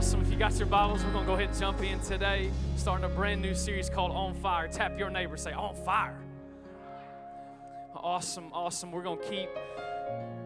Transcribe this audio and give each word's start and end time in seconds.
Awesome. 0.00 0.22
If 0.22 0.30
you 0.30 0.38
got 0.38 0.56
your 0.56 0.66
Bibles, 0.66 1.04
we're 1.04 1.12
going 1.12 1.24
to 1.24 1.28
go 1.28 1.34
ahead 1.34 1.50
and 1.50 1.58
jump 1.58 1.82
in 1.82 2.00
today, 2.00 2.50
starting 2.74 3.04
a 3.04 3.08
brand 3.10 3.42
new 3.42 3.54
series 3.54 3.90
called 3.90 4.12
On 4.12 4.34
Fire. 4.34 4.66
Tap 4.66 4.98
your 4.98 5.10
neighbor, 5.10 5.36
say, 5.36 5.52
On 5.52 5.74
Fire. 5.74 6.18
Awesome, 7.94 8.50
awesome. 8.54 8.92
We're 8.92 9.02
going 9.02 9.20
to 9.20 9.28
keep 9.28 9.50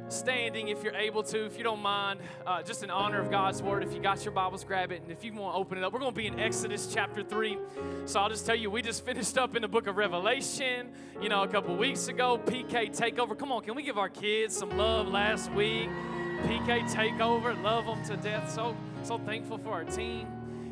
standing 0.09 0.69
if 0.69 0.83
you're 0.83 0.97
able 0.97 1.23
to, 1.23 1.47
if 1.47 1.57
you 1.57 1.63
don't 1.63 1.81
mind, 1.81 2.19
uh, 2.45 2.65
just 2.65 2.83
in 2.83 2.91
honor 2.91 3.21
of 3.21 3.31
God's 3.31 3.63
word. 3.63 3.85
If 3.85 3.95
you 3.95 4.01
got 4.01 4.25
your 4.25 4.33
Bibles, 4.33 4.65
grab 4.65 4.91
it. 4.91 5.03
And 5.03 5.13
if 5.13 5.23
you 5.23 5.33
want 5.33 5.55
to 5.55 5.59
open 5.61 5.79
it 5.79 5.85
up, 5.85 5.93
we're 5.93 6.01
going 6.01 6.11
to 6.11 6.17
be 6.17 6.27
in 6.27 6.41
Exodus 6.41 6.93
chapter 6.93 7.23
3. 7.23 7.57
So 8.07 8.19
I'll 8.19 8.31
just 8.31 8.45
tell 8.45 8.57
you, 8.57 8.71
we 8.71 8.83
just 8.83 9.05
finished 9.05 9.39
up 9.39 9.55
in 9.55 9.63
the 9.63 9.69
book 9.69 9.87
of 9.87 9.97
Revelation, 9.97 10.91
you 11.23 11.29
know, 11.29 11.45
a 11.45 11.49
couple 11.49 11.77
weeks 11.77 12.09
ago. 12.09 12.41
PK 12.45 12.91
Takeover. 12.91 13.39
Come 13.39 13.53
on, 13.53 13.63
can 13.63 13.77
we 13.77 13.85
give 13.85 13.99
our 13.99 14.09
kids 14.09 14.57
some 14.57 14.77
love 14.77 15.07
last 15.07 15.53
week? 15.53 15.89
PK 16.43 16.91
Takeover, 16.91 17.63
love 17.63 17.87
them 17.87 18.05
to 18.07 18.17
death. 18.17 18.51
So, 18.51 18.77
so 19.05 19.19
thankful 19.19 19.59
for 19.59 19.71
our 19.71 19.85
team. 19.85 20.27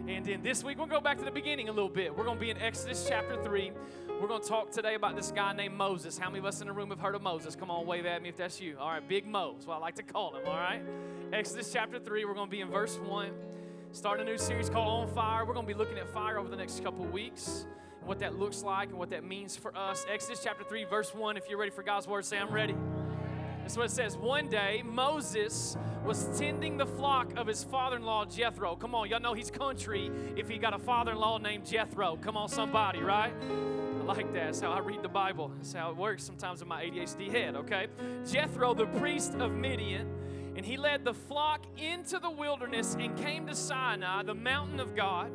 And 0.09 0.25
then 0.25 0.43
this 0.43 0.65
week, 0.65 0.79
we'll 0.79 0.87
go 0.87 1.01
back 1.01 1.19
to 1.19 1.25
the 1.25 1.31
beginning 1.31 1.69
a 1.69 1.73
little 1.73 1.89
bit. 1.89 2.17
We're 2.17 2.25
going 2.25 2.39
to 2.39 2.41
be 2.41 2.51
in 2.51 2.59
Exodus 2.59 3.07
chapter 3.09 3.41
3. 3.43 3.73
We're 4.21 4.27
going 4.27 4.43
to 4.43 4.49
talk 4.49 4.71
today 4.71 4.95
about 4.95 5.17
this 5.17 5.31
guy 5.31 5.53
named 5.53 5.75
Moses. 5.75 6.17
How 6.17 6.29
many 6.29 6.39
of 6.39 6.47
us 6.47 6.61
in 6.61 6.67
the 6.67 6.73
room 6.73 6.91
have 6.91 6.99
heard 6.99 7.15
of 7.15 7.23
Moses? 7.23 7.55
Come 7.55 7.71
on, 7.71 7.87
wave 7.87 8.07
at 8.07 8.23
me 8.23 8.31
if 8.31 8.37
that's 8.37 8.61
you. 8.61 8.77
All 8.79 8.89
right, 8.89 9.07
Big 9.07 9.27
Mo 9.27 9.57
is 9.59 9.67
what 9.67 9.77
I 9.77 9.79
like 9.79 9.97
to 9.97 10.03
call 10.03 10.35
him, 10.35 10.43
all 10.47 10.55
right? 10.55 10.83
Exodus 11.33 11.71
chapter 11.73 11.99
3, 11.99 12.25
we're 12.25 12.35
going 12.35 12.47
to 12.47 12.51
be 12.51 12.63
in 12.63 12.71
verse 12.71 12.97
1. 12.99 13.31
Starting 13.93 14.27
a 14.27 14.31
new 14.31 14.39
series 14.39 14.71
called 14.71 14.89
On 14.89 15.15
Fire. 15.15 15.45
We're 15.45 15.55
going 15.55 15.67
to 15.67 15.73
be 15.73 15.79
looking 15.79 15.99
at 15.99 16.09
fire 16.09 16.39
over 16.39 16.49
the 16.49 16.57
next 16.57 16.83
couple 16.83 17.05
weeks, 17.05 17.67
and 18.01 18.09
what 18.09 18.19
that 18.21 18.39
looks 18.39 18.63
like 18.63 18.89
and 18.89 18.99
what 18.99 19.11
that 19.11 19.25
means 19.25 19.57
for 19.57 19.77
us. 19.77 20.07
Exodus 20.11 20.41
chapter 20.43 20.65
3, 20.65 20.85
verse 20.85 21.15
1. 21.15 21.37
If 21.37 21.49
you're 21.49 21.59
ready 21.59 21.71
for 21.71 21.83
God's 21.83 22.09
word, 22.09 22.25
say, 22.25 22.39
I'm 22.39 22.51
ready. 22.51 22.75
That's 23.63 23.77
what 23.77 23.87
it 23.87 23.93
says. 23.93 24.17
One 24.17 24.49
day, 24.49 24.83
Moses 24.85 25.77
was 26.05 26.29
tending 26.39 26.77
the 26.77 26.85
flock 26.85 27.33
of 27.37 27.47
his 27.47 27.63
father 27.63 27.97
in 27.97 28.03
law, 28.03 28.25
Jethro. 28.25 28.75
Come 28.77 28.95
on, 28.95 29.09
y'all 29.09 29.21
know 29.21 29.35
he's 29.35 29.51
country 29.51 30.11
if 30.37 30.49
he 30.49 30.59
got 30.59 30.75
a 30.75 30.79
father 30.79 31.13
in 31.13 31.19
law 31.19 31.39
named 31.39 31.65
Jethro. 31.65 32.19
Come 32.21 32.37
on, 32.37 32.49
somebody, 32.49 33.01
right? 33.01 33.33
I 33.41 34.05
like 34.05 34.33
that. 34.33 34.47
That's 34.47 34.61
how 34.61 34.73
I 34.73 34.81
read 34.81 35.03
the 35.03 35.09
Bible. 35.09 35.53
That's 35.57 35.73
how 35.73 35.91
it 35.91 35.97
works 35.97 36.25
sometimes 36.25 36.61
in 36.61 36.67
my 36.67 36.85
ADHD 36.85 37.31
head, 37.31 37.55
okay? 37.55 37.87
Jethro, 38.29 38.75
the 38.75 38.87
priest 38.87 39.35
of 39.35 39.53
Midian, 39.53 40.09
and 40.57 40.67
he 40.67 40.77
led 40.77 41.05
the 41.05 41.15
flock 41.15 41.65
into 41.79 42.19
the 42.19 42.31
wilderness 42.31 42.97
and 42.99 43.17
came 43.17 43.47
to 43.47 43.55
Sinai, 43.55 44.25
the 44.25 44.35
mountain 44.35 44.81
of 44.81 44.97
God. 44.97 45.31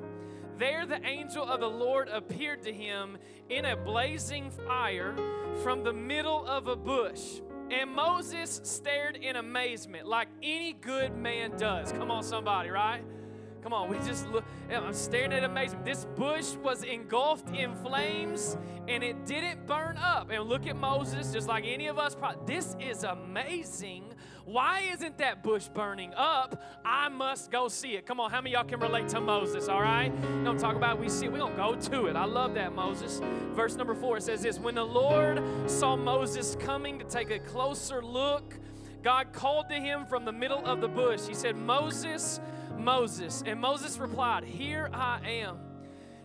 There, 0.58 0.86
the 0.86 1.04
angel 1.06 1.46
of 1.46 1.62
the 1.62 1.70
Lord 1.70 2.10
appeared 2.10 2.64
to 2.64 2.74
him 2.74 3.18
in 3.50 3.66
a 3.66 3.78
blazing 3.78 4.52
fire 4.52 5.16
from 5.64 5.84
the 5.84 5.94
middle 5.94 6.46
of 6.46 6.68
a 6.68 6.76
bush. 6.76 7.42
And 7.70 7.94
Moses 7.94 8.62
stared 8.64 9.18
in 9.18 9.36
amazement, 9.36 10.08
like 10.08 10.30
any 10.42 10.74
good 10.74 11.18
man 11.18 11.58
does. 11.58 11.92
Come 11.92 12.12
on, 12.12 12.24
somebody, 12.24 12.70
right? 12.70 13.04
Come 13.62 13.74
on, 13.74 13.90
we 13.90 13.98
just 13.98 14.30
look. 14.30 14.46
I'm 14.72 14.94
staring 14.94 15.34
at 15.34 15.44
amazement. 15.44 15.84
This 15.84 16.06
bush 16.16 16.56
was 16.64 16.84
engulfed 16.84 17.50
in 17.54 17.76
flames 17.76 18.56
and 18.88 19.04
it 19.04 19.26
didn't 19.26 19.68
burn 19.68 19.98
up. 19.98 20.30
And 20.30 20.46
look 20.46 20.68
at 20.68 20.78
Moses, 20.78 21.34
just 21.34 21.50
like 21.50 21.66
any 21.66 21.88
of 21.88 22.00
us. 22.00 22.16
This 22.46 22.78
is 22.80 23.04
amazing. 23.04 24.06
Why 24.48 24.90
isn't 24.94 25.18
that 25.18 25.44
bush 25.44 25.68
burning 25.68 26.14
up? 26.16 26.64
I 26.86 27.10
must 27.10 27.52
go 27.52 27.68
see 27.68 27.96
it. 27.96 28.06
Come 28.06 28.22
on, 28.22 28.32
how 28.32 28.40
many 28.40 28.54
y'all 28.54 28.64
can 28.64 28.80
relate 28.80 29.10
to 29.10 29.20
Moses, 29.20 29.68
all 29.68 29.82
right? 29.82 30.10
Don't 30.46 30.58
talk 30.58 30.78
about 30.78 30.96
it, 30.96 31.02
we 31.02 31.10
see 31.10 31.26
it. 31.26 31.34
We're 31.34 31.40
going 31.40 31.52
to 31.52 31.58
go 31.58 31.76
to 31.76 32.06
it. 32.06 32.16
I 32.16 32.24
love 32.24 32.54
that, 32.54 32.74
Moses. 32.74 33.20
Verse 33.54 33.76
number 33.76 33.94
four 33.94 34.16
it 34.16 34.24
says 34.24 34.42
this 34.42 34.58
When 34.58 34.76
the 34.76 34.86
Lord 34.86 35.44
saw 35.70 35.98
Moses 35.98 36.56
coming 36.62 36.98
to 37.00 37.04
take 37.04 37.30
a 37.30 37.40
closer 37.40 38.02
look, 38.02 38.58
God 39.04 39.34
called 39.34 39.68
to 39.68 39.76
him 39.76 40.06
from 40.06 40.24
the 40.24 40.32
middle 40.32 40.66
of 40.66 40.80
the 40.80 40.88
bush. 40.88 41.28
He 41.28 41.34
said, 41.34 41.58
Moses, 41.58 42.40
Moses. 42.78 43.44
And 43.46 43.60
Moses 43.60 43.98
replied, 43.98 44.46
Here 44.46 44.90
I 44.94 45.20
am. 45.30 45.58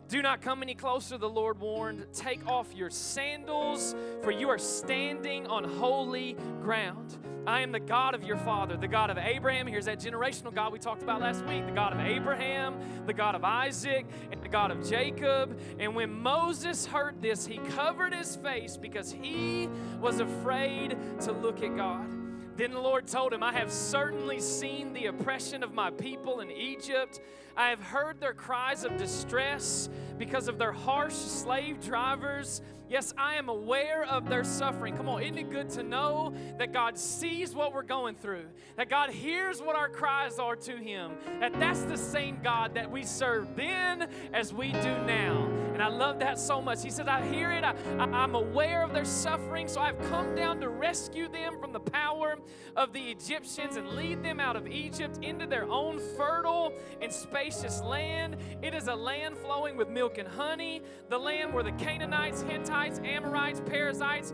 Do 0.07 0.23
not 0.23 0.43
come 0.43 0.63
any 0.63 0.77
closer, 0.77 1.19
the 1.19 1.29
Lord 1.29 1.59
warned. 1.59 2.07
Take 2.13 2.47
off 2.47 2.73
your 2.73 2.91
sandals, 2.91 3.97
for 4.23 4.31
you 4.31 4.49
are 4.49 4.59
standing 4.59 5.49
on 5.49 5.65
holy 5.65 6.37
ground. 6.63 7.19
I 7.47 7.61
am 7.63 7.73
the 7.73 7.81
God 7.81 8.15
of 8.15 8.23
your 8.23 8.37
father, 8.37 8.77
the 8.77 8.87
God 8.87 9.11
of 9.11 9.19
Abraham. 9.19 9.67
Here's 9.67 9.87
that 9.87 9.99
generational 9.99 10.55
God 10.55 10.73
we 10.73 10.79
talked 10.79 11.03
about 11.03 11.21
last 11.21 11.45
week 11.45 11.67
the 11.67 11.73
God 11.73 11.93
of 11.93 11.99
Abraham, 11.99 12.77
the 13.07 13.13
God 13.13 13.35
of 13.35 13.43
Isaac, 13.43 14.07
and 14.31 14.41
the 14.41 14.49
God 14.49 14.71
of 14.71 14.89
Jacob. 14.89 15.59
And 15.81 15.97
when 15.97 16.13
Moses 16.13 16.87
heard 16.87 17.21
this, 17.21 17.45
he 17.45 17.59
covered 17.59 18.15
his 18.15 18.37
face 18.37 18.77
because 18.77 19.11
he 19.11 19.69
was 20.01 20.21
afraid 20.21 20.97
to 21.23 21.33
look 21.33 21.63
at 21.63 21.77
God. 21.77 22.22
Then 22.63 22.71
the 22.71 22.79
Lord 22.79 23.09
told 23.09 23.33
him, 23.33 23.43
I 23.43 23.53
have 23.55 23.73
certainly 23.73 24.39
seen 24.39 24.93
the 24.93 25.07
oppression 25.07 25.65
of 25.65 25.75
my 25.75 25.91
people 25.91 26.39
in 26.39 26.49
Egypt. 26.53 27.19
I 27.57 27.71
have 27.71 27.83
heard 27.83 28.21
their 28.21 28.35
cries 28.35 28.85
of 28.85 28.97
distress 28.97 29.89
because 30.17 30.47
of 30.47 30.59
their 30.59 30.71
harsh 30.71 31.13
slave 31.13 31.81
drivers. 31.81 32.63
Yes, 32.89 33.13
I 33.19 33.35
am 33.35 33.49
aware 33.49 34.05
of 34.05 34.29
their 34.29 34.45
suffering. 34.45 34.97
Come 34.97 35.09
on, 35.09 35.25
isn't 35.25 35.39
it 35.39 35.51
good 35.51 35.71
to 35.71 35.83
know 35.83 36.35
that 36.59 36.73
God 36.73 36.97
sees 36.97 37.53
what 37.53 37.75
we're 37.75 37.83
going 37.83 38.15
through? 38.15 38.45
That 38.77 38.89
God 38.89 39.11
hears 39.11 39.61
what 39.61 39.75
our 39.75 39.89
cries 39.89 40.39
are 40.39 40.55
to 40.55 40.77
Him? 40.77 41.17
That 41.41 41.59
that's 41.59 41.83
the 41.83 41.99
same 41.99 42.39
God 42.45 42.75
that 42.75 42.89
we 42.89 43.03
served 43.03 43.57
then 43.57 44.09
as 44.33 44.55
we 44.55 44.71
do 44.71 45.03
now. 45.05 45.52
And 45.73 45.83
I 45.83 45.89
love 45.89 46.19
that 46.19 46.39
so 46.39 46.61
much. 46.61 46.83
He 46.83 46.91
says, 46.91 47.09
I 47.09 47.25
hear 47.27 47.51
it, 47.51 47.65
I, 47.65 47.75
am 47.99 48.35
aware 48.35 48.83
of 48.83 48.93
their 48.93 49.05
suffering, 49.05 49.69
so 49.69 49.81
I've 49.81 49.99
come 50.11 50.35
down 50.35 50.61
to 50.61 50.69
rescue 50.69 51.29
them 51.29 51.59
from 51.59 51.73
the 51.73 51.81
power 51.81 52.37
of 52.77 52.93
the 52.93 53.01
Egyptians 53.01 53.77
and 53.77 53.89
lead 53.91 54.23
them 54.23 54.39
out 54.39 54.57
of 54.57 54.67
Egypt 54.67 55.19
into 55.23 55.47
their 55.47 55.65
own 55.65 55.99
fertile 56.17 56.73
and 57.01 57.13
spacious 57.13 57.81
land. 57.81 58.37
It 58.63 58.75
is 58.75 58.89
a 58.89 58.95
land 58.95 59.39
flowing 59.39 59.77
with 59.77 59.89
milk 59.89 60.19
and 60.19 60.29
honey, 60.29 60.83
the 61.09 61.19
land 61.19 61.55
where 61.55 61.63
the 61.63 61.73
Canaanites, 61.73 62.43
Hittites, 62.43 63.01
Amorites, 63.05 63.61
Perizzites, 63.61 64.33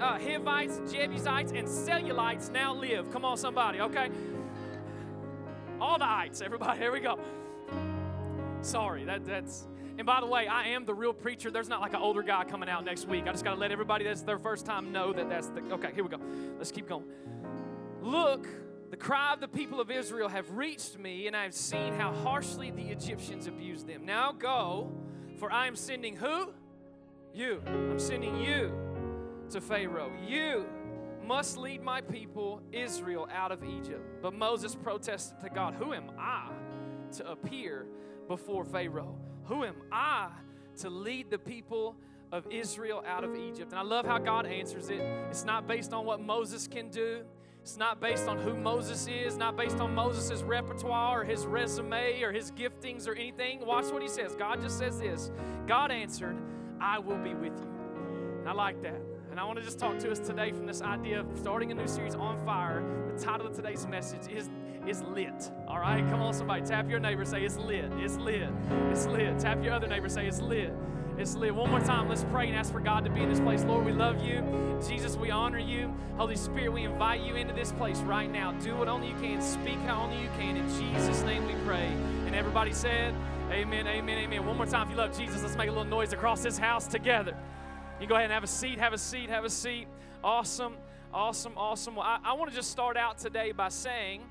uh, 0.00 0.18
Hivites, 0.18 0.80
Jebusites, 0.92 1.52
and 1.52 1.68
Cellulites 1.68 2.50
now 2.50 2.74
live. 2.74 3.10
Come 3.12 3.24
on, 3.24 3.36
somebody, 3.36 3.80
okay? 3.80 4.10
All 5.80 5.98
the 5.98 6.08
ites, 6.08 6.40
everybody. 6.40 6.78
Here 6.80 6.92
we 6.92 7.00
go. 7.00 7.18
Sorry, 8.62 9.04
that, 9.04 9.24
that's. 9.24 9.66
And 9.98 10.06
by 10.06 10.20
the 10.20 10.26
way, 10.26 10.46
I 10.46 10.68
am 10.68 10.84
the 10.84 10.94
real 10.94 11.12
preacher. 11.12 11.50
There's 11.50 11.68
not 11.68 11.80
like 11.80 11.92
an 11.92 12.00
older 12.00 12.22
guy 12.22 12.44
coming 12.44 12.68
out 12.68 12.84
next 12.84 13.06
week. 13.06 13.24
I 13.26 13.32
just 13.32 13.44
got 13.44 13.54
to 13.54 13.60
let 13.60 13.72
everybody 13.72 14.04
that's 14.04 14.22
their 14.22 14.38
first 14.38 14.66
time 14.66 14.92
know 14.92 15.12
that 15.12 15.28
that's 15.28 15.48
the. 15.48 15.60
Okay, 15.72 15.90
here 15.94 16.04
we 16.04 16.10
go. 16.10 16.20
Let's 16.58 16.72
keep 16.72 16.88
going. 16.88 17.04
Look, 18.00 18.46
the 18.90 18.96
cry 18.96 19.32
of 19.34 19.40
the 19.40 19.48
people 19.48 19.80
of 19.80 19.90
Israel 19.90 20.28
have 20.28 20.50
reached 20.50 20.98
me, 20.98 21.26
and 21.26 21.36
I 21.36 21.44
have 21.44 21.54
seen 21.54 21.94
how 21.94 22.12
harshly 22.12 22.70
the 22.70 22.88
Egyptians 22.88 23.46
abused 23.46 23.86
them. 23.86 24.04
Now 24.04 24.32
go, 24.32 24.90
for 25.38 25.52
I 25.52 25.66
am 25.66 25.76
sending 25.76 26.16
who? 26.16 26.52
You. 27.32 27.62
I'm 27.66 27.98
sending 27.98 28.36
you 28.40 28.72
to 29.50 29.60
Pharaoh. 29.60 30.12
You 30.26 30.66
must 31.24 31.56
lead 31.56 31.82
my 31.82 32.00
people, 32.00 32.60
Israel, 32.72 33.28
out 33.32 33.52
of 33.52 33.62
Egypt. 33.62 34.02
But 34.20 34.34
Moses 34.34 34.74
protested 34.74 35.38
to 35.40 35.50
God, 35.50 35.74
Who 35.74 35.92
am 35.92 36.10
I 36.18 36.50
to 37.12 37.30
appear 37.30 37.86
before 38.26 38.64
Pharaoh? 38.64 39.16
Who 39.50 39.64
am 39.64 39.74
I 39.90 40.28
to 40.76 40.88
lead 40.88 41.28
the 41.28 41.38
people 41.38 41.96
of 42.30 42.46
Israel 42.52 43.02
out 43.04 43.24
of 43.24 43.34
Egypt? 43.34 43.72
And 43.72 43.80
I 43.80 43.82
love 43.82 44.06
how 44.06 44.18
God 44.18 44.46
answers 44.46 44.90
it. 44.90 45.00
It's 45.28 45.44
not 45.44 45.66
based 45.66 45.92
on 45.92 46.06
what 46.06 46.20
Moses 46.20 46.68
can 46.68 46.88
do. 46.88 47.24
It's 47.60 47.76
not 47.76 48.00
based 48.00 48.28
on 48.28 48.38
who 48.38 48.54
Moses 48.54 49.08
is, 49.08 49.36
not 49.36 49.56
based 49.56 49.80
on 49.80 49.92
Moses' 49.92 50.44
repertoire 50.44 51.22
or 51.22 51.24
his 51.24 51.46
resume 51.46 52.22
or 52.22 52.30
his 52.30 52.52
giftings 52.52 53.08
or 53.08 53.14
anything. 53.14 53.66
Watch 53.66 53.86
what 53.86 54.02
he 54.02 54.08
says. 54.08 54.36
God 54.36 54.60
just 54.60 54.78
says 54.78 55.00
this 55.00 55.32
God 55.66 55.90
answered, 55.90 56.36
I 56.80 57.00
will 57.00 57.18
be 57.18 57.34
with 57.34 57.58
you. 57.58 57.70
And 58.38 58.48
I 58.48 58.52
like 58.52 58.80
that. 58.82 59.02
And 59.32 59.40
I 59.40 59.44
want 59.44 59.58
to 59.58 59.64
just 59.64 59.80
talk 59.80 59.98
to 59.98 60.12
us 60.12 60.20
today 60.20 60.52
from 60.52 60.64
this 60.64 60.80
idea 60.80 61.18
of 61.18 61.26
starting 61.36 61.72
a 61.72 61.74
new 61.74 61.88
series 61.88 62.14
on 62.14 62.38
fire. 62.44 62.84
The 63.16 63.20
title 63.20 63.48
of 63.48 63.56
today's 63.56 63.84
message 63.84 64.28
is 64.32 64.48
is 64.86 65.02
lit. 65.02 65.50
All 65.68 65.78
right, 65.78 66.06
come 66.08 66.20
on, 66.20 66.32
somebody, 66.34 66.64
tap 66.64 66.88
your 66.88 67.00
neighbor, 67.00 67.24
say 67.24 67.42
it's 67.42 67.56
lit, 67.56 67.86
it's 67.98 68.16
lit, 68.16 68.48
it's 68.90 69.06
lit. 69.06 69.38
Tap 69.38 69.62
your 69.62 69.72
other 69.72 69.86
neighbor, 69.86 70.08
say 70.08 70.26
it's 70.26 70.40
lit. 70.40 70.72
It's 71.18 71.34
lit. 71.34 71.54
One 71.54 71.70
more 71.70 71.80
time, 71.80 72.08
let's 72.08 72.24
pray 72.24 72.48
and 72.48 72.56
ask 72.56 72.72
for 72.72 72.80
God 72.80 73.04
to 73.04 73.10
be 73.10 73.22
in 73.22 73.28
this 73.28 73.40
place. 73.40 73.62
Lord, 73.64 73.84
we 73.84 73.92
love 73.92 74.24
you. 74.24 74.42
Jesus, 74.86 75.16
we 75.16 75.30
honor 75.30 75.58
you. 75.58 75.94
Holy 76.16 76.36
Spirit, 76.36 76.72
we 76.72 76.84
invite 76.84 77.20
you 77.20 77.34
into 77.36 77.52
this 77.52 77.72
place 77.72 77.98
right 78.00 78.30
now. 78.30 78.52
Do 78.52 78.74
what 78.76 78.88
only 78.88 79.08
you 79.08 79.16
can, 79.16 79.42
speak 79.42 79.78
how 79.80 80.02
only 80.04 80.22
you 80.22 80.30
can. 80.38 80.56
In 80.56 80.66
Jesus' 80.68 81.22
name 81.22 81.46
we 81.46 81.54
pray. 81.66 81.86
And 82.26 82.34
everybody 82.34 82.72
said, 82.72 83.14
Amen, 83.50 83.86
amen, 83.86 84.18
amen. 84.18 84.46
One 84.46 84.56
more 84.56 84.64
time, 84.64 84.86
if 84.86 84.92
you 84.92 84.96
love 84.96 85.16
Jesus, 85.16 85.42
let's 85.42 85.56
make 85.56 85.68
a 85.68 85.72
little 85.72 85.84
noise 85.84 86.12
across 86.12 86.42
this 86.42 86.56
house 86.56 86.86
together. 86.86 87.36
You 88.00 88.06
go 88.06 88.14
ahead 88.14 88.26
and 88.26 88.32
have 88.32 88.44
a 88.44 88.46
seat, 88.46 88.78
have 88.78 88.92
a 88.92 88.98
seat, 88.98 89.28
have 89.28 89.44
a 89.44 89.50
seat. 89.50 89.88
Awesome, 90.22 90.76
awesome, 91.12 91.52
awesome. 91.56 91.96
Well, 91.96 92.06
I, 92.06 92.20
I 92.24 92.32
want 92.34 92.50
to 92.50 92.56
just 92.56 92.70
start 92.70 92.96
out 92.96 93.18
today 93.18 93.52
by 93.52 93.68
saying 93.68 94.22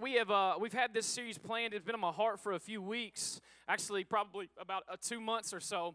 we 0.00 0.14
have 0.14 0.30
uh, 0.30 0.54
we've 0.58 0.72
had 0.72 0.94
this 0.94 1.06
series 1.06 1.36
planned. 1.36 1.74
It's 1.74 1.84
been 1.84 1.94
on 1.94 2.00
my 2.00 2.12
heart 2.12 2.40
for 2.40 2.52
a 2.52 2.58
few 2.58 2.80
weeks, 2.80 3.40
actually, 3.68 4.04
probably 4.04 4.48
about 4.58 4.84
uh, 4.90 4.96
two 5.00 5.20
months 5.20 5.52
or 5.52 5.60
so. 5.60 5.94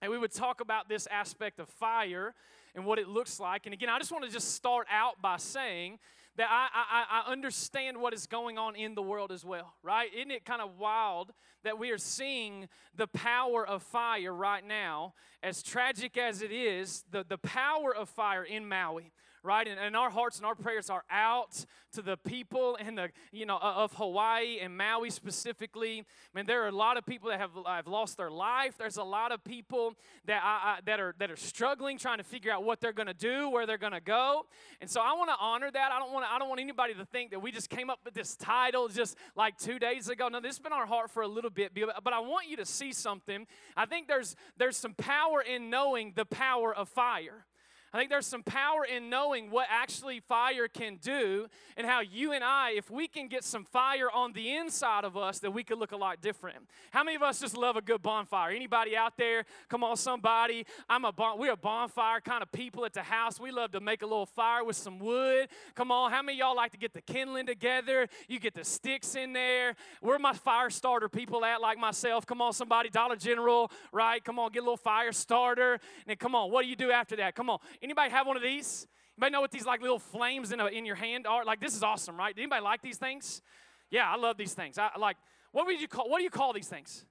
And 0.00 0.10
we 0.10 0.18
would 0.18 0.32
talk 0.32 0.60
about 0.60 0.88
this 0.88 1.06
aspect 1.10 1.60
of 1.60 1.68
fire 1.68 2.34
and 2.74 2.84
what 2.84 2.98
it 2.98 3.08
looks 3.08 3.38
like. 3.38 3.66
And 3.66 3.74
again, 3.74 3.88
I 3.88 3.98
just 3.98 4.10
want 4.10 4.24
to 4.24 4.30
just 4.30 4.54
start 4.54 4.86
out 4.90 5.20
by 5.20 5.36
saying 5.36 5.98
that 6.36 6.48
I, 6.50 6.68
I, 6.72 7.22
I 7.22 7.30
understand 7.30 7.98
what 7.98 8.14
is 8.14 8.26
going 8.26 8.56
on 8.56 8.74
in 8.74 8.94
the 8.94 9.02
world 9.02 9.30
as 9.30 9.44
well, 9.44 9.74
right? 9.82 10.08
Isn't 10.14 10.30
it 10.30 10.46
kind 10.46 10.62
of 10.62 10.78
wild 10.78 11.32
that 11.62 11.78
we 11.78 11.90
are 11.90 11.98
seeing 11.98 12.68
the 12.96 13.06
power 13.06 13.66
of 13.66 13.82
fire 13.82 14.32
right 14.32 14.66
now? 14.66 15.12
As 15.42 15.62
tragic 15.62 16.16
as 16.16 16.40
it 16.40 16.50
is, 16.52 17.04
the, 17.10 17.24
the 17.28 17.38
power 17.38 17.94
of 17.94 18.08
fire 18.08 18.44
in 18.44 18.66
Maui 18.66 19.12
right? 19.42 19.66
And, 19.66 19.78
and, 19.78 19.96
our 19.96 20.10
hearts 20.10 20.38
and 20.38 20.46
our 20.46 20.54
prayers 20.54 20.88
are 20.88 21.04
out 21.10 21.64
to 21.92 22.02
the 22.02 22.16
people 22.16 22.76
in 22.76 22.94
the, 22.94 23.10
you 23.30 23.44
know, 23.44 23.58
of 23.58 23.92
Hawaii 23.94 24.58
and 24.60 24.76
Maui 24.76 25.10
specifically. 25.10 26.00
I 26.00 26.38
mean, 26.38 26.46
there 26.46 26.62
are 26.62 26.68
a 26.68 26.72
lot 26.72 26.96
of 26.96 27.04
people 27.04 27.28
that 27.30 27.38
have, 27.38 27.50
have 27.66 27.86
lost 27.86 28.16
their 28.16 28.30
life. 28.30 28.76
There's 28.78 28.96
a 28.96 29.04
lot 29.04 29.32
of 29.32 29.44
people 29.44 29.94
that, 30.26 30.42
I, 30.42 30.46
I, 30.46 30.78
that, 30.86 31.00
are, 31.00 31.14
that 31.18 31.30
are 31.30 31.36
struggling, 31.36 31.98
trying 31.98 32.18
to 32.18 32.24
figure 32.24 32.50
out 32.50 32.64
what 32.64 32.80
they're 32.80 32.92
going 32.92 33.08
to 33.08 33.14
do, 33.14 33.50
where 33.50 33.66
they're 33.66 33.78
going 33.78 33.92
to 33.92 34.00
go. 34.00 34.46
And 34.80 34.88
so 34.88 35.00
I 35.00 35.12
want 35.12 35.30
to 35.30 35.36
honor 35.38 35.70
that. 35.70 35.92
I 35.92 35.98
don't 35.98 36.12
want 36.12 36.26
I 36.30 36.38
don't 36.38 36.48
want 36.48 36.60
anybody 36.60 36.94
to 36.94 37.04
think 37.04 37.30
that 37.30 37.40
we 37.40 37.52
just 37.52 37.68
came 37.68 37.90
up 37.90 38.00
with 38.04 38.14
this 38.14 38.36
title 38.36 38.88
just 38.88 39.16
like 39.36 39.58
two 39.58 39.78
days 39.78 40.08
ago. 40.08 40.28
No, 40.28 40.40
this 40.40 40.52
has 40.52 40.58
been 40.58 40.72
our 40.72 40.86
heart 40.86 41.10
for 41.10 41.22
a 41.22 41.28
little 41.28 41.50
bit, 41.50 41.72
but 41.74 42.12
I 42.12 42.20
want 42.20 42.48
you 42.48 42.56
to 42.56 42.64
see 42.66 42.92
something. 42.92 43.46
I 43.76 43.86
think 43.86 44.08
there's 44.08 44.36
there's 44.56 44.76
some 44.76 44.94
power 44.94 45.40
in 45.40 45.70
knowing 45.70 46.12
the 46.14 46.24
power 46.24 46.74
of 46.74 46.88
fire. 46.88 47.44
I 47.92 47.98
think 47.98 48.08
there's 48.08 48.26
some 48.26 48.42
power 48.42 48.84
in 48.84 49.10
knowing 49.10 49.50
what 49.50 49.66
actually 49.68 50.20
fire 50.20 50.66
can 50.66 50.96
do 50.96 51.46
and 51.76 51.86
how 51.86 52.00
you 52.00 52.32
and 52.32 52.42
I, 52.42 52.70
if 52.70 52.90
we 52.90 53.06
can 53.06 53.28
get 53.28 53.44
some 53.44 53.64
fire 53.64 54.10
on 54.10 54.32
the 54.32 54.56
inside 54.56 55.04
of 55.04 55.14
us, 55.14 55.40
that 55.40 55.50
we 55.50 55.62
could 55.62 55.78
look 55.78 55.92
a 55.92 55.96
lot 55.96 56.22
different. 56.22 56.56
How 56.90 57.04
many 57.04 57.16
of 57.16 57.22
us 57.22 57.38
just 57.40 57.54
love 57.54 57.76
a 57.76 57.82
good 57.82 58.00
bonfire? 58.00 58.52
Anybody 58.52 58.96
out 58.96 59.18
there? 59.18 59.44
Come 59.68 59.84
on, 59.84 59.98
somebody. 59.98 60.64
I'm 60.88 61.04
a 61.04 61.12
bon- 61.12 61.38
we're 61.38 61.52
a 61.52 61.56
bonfire 61.56 62.22
kind 62.22 62.42
of 62.42 62.50
people 62.50 62.86
at 62.86 62.94
the 62.94 63.02
house. 63.02 63.38
We 63.38 63.50
love 63.50 63.72
to 63.72 63.80
make 63.80 64.00
a 64.00 64.06
little 64.06 64.24
fire 64.24 64.64
with 64.64 64.76
some 64.76 64.98
wood. 64.98 65.48
Come 65.74 65.90
on, 65.90 66.10
how 66.10 66.22
many 66.22 66.38
y'all 66.38 66.56
like 66.56 66.72
to 66.72 66.78
get 66.78 66.94
the 66.94 67.02
kindling 67.02 67.44
together? 67.44 68.08
You 68.26 68.40
get 68.40 68.54
the 68.54 68.64
sticks 68.64 69.16
in 69.16 69.34
there. 69.34 69.74
Where 70.00 70.18
my 70.18 70.32
fire 70.32 70.70
starter 70.70 71.10
people 71.10 71.44
at, 71.44 71.60
like 71.60 71.76
myself? 71.76 72.24
Come 72.24 72.40
on, 72.40 72.54
somebody, 72.54 72.88
Dollar 72.88 73.16
General, 73.16 73.70
right? 73.92 74.24
Come 74.24 74.38
on, 74.38 74.50
get 74.50 74.60
a 74.60 74.62
little 74.62 74.78
fire 74.78 75.12
starter. 75.12 75.74
And 75.74 75.80
then 76.06 76.16
come 76.16 76.34
on, 76.34 76.50
what 76.50 76.62
do 76.62 76.68
you 76.68 76.76
do 76.76 76.90
after 76.90 77.16
that? 77.16 77.34
Come 77.34 77.50
on. 77.50 77.58
Anybody 77.82 78.10
have 78.10 78.26
one 78.26 78.36
of 78.36 78.42
these? 78.42 78.86
Anybody 79.18 79.32
know 79.32 79.40
what 79.40 79.50
these 79.50 79.66
like 79.66 79.82
little 79.82 79.98
flames 79.98 80.52
in, 80.52 80.60
a, 80.60 80.66
in 80.66 80.86
your 80.86 80.96
hand 80.96 81.26
are? 81.26 81.44
Like 81.44 81.60
this 81.60 81.74
is 81.74 81.82
awesome, 81.82 82.16
right? 82.16 82.34
Anybody 82.36 82.62
like 82.62 82.82
these 82.82 82.96
things? 82.96 83.42
Yeah, 83.90 84.10
I 84.10 84.16
love 84.16 84.36
these 84.36 84.54
things. 84.54 84.78
I 84.78 84.90
like. 84.98 85.16
What 85.52 85.66
would 85.66 85.80
you 85.80 85.88
call? 85.88 86.08
What 86.08 86.18
do 86.18 86.24
you 86.24 86.30
call 86.30 86.52
these 86.52 86.68
things? 86.68 87.04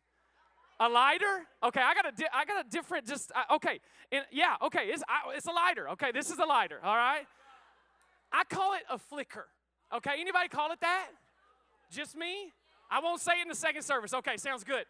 A 0.79 0.89
lighter? 0.89 1.45
Okay, 1.63 1.81
I 1.81 1.93
got 1.93 2.07
a, 2.07 2.11
di- 2.11 2.29
I 2.33 2.43
got 2.45 2.65
a 2.65 2.69
different. 2.69 3.05
Just 3.07 3.31
uh, 3.35 3.55
okay. 3.55 3.79
And, 4.11 4.25
yeah, 4.31 4.55
okay. 4.63 4.85
It's 4.85 5.03
I, 5.07 5.35
it's 5.35 5.45
a 5.45 5.51
lighter. 5.51 5.89
Okay, 5.89 6.11
this 6.11 6.31
is 6.31 6.39
a 6.39 6.45
lighter. 6.45 6.79
All 6.83 6.95
right. 6.95 7.25
I 8.31 8.43
call 8.45 8.73
it 8.73 8.81
a 8.89 8.97
flicker. 8.97 9.47
Okay, 9.93 10.13
anybody 10.19 10.47
call 10.47 10.71
it 10.71 10.79
that? 10.81 11.09
Just 11.91 12.15
me? 12.15 12.51
I 12.89 12.99
won't 12.99 13.21
say 13.21 13.33
it 13.39 13.43
in 13.43 13.49
the 13.49 13.55
second 13.55 13.83
service. 13.83 14.13
Okay, 14.13 14.37
sounds 14.37 14.63
good. 14.63 14.85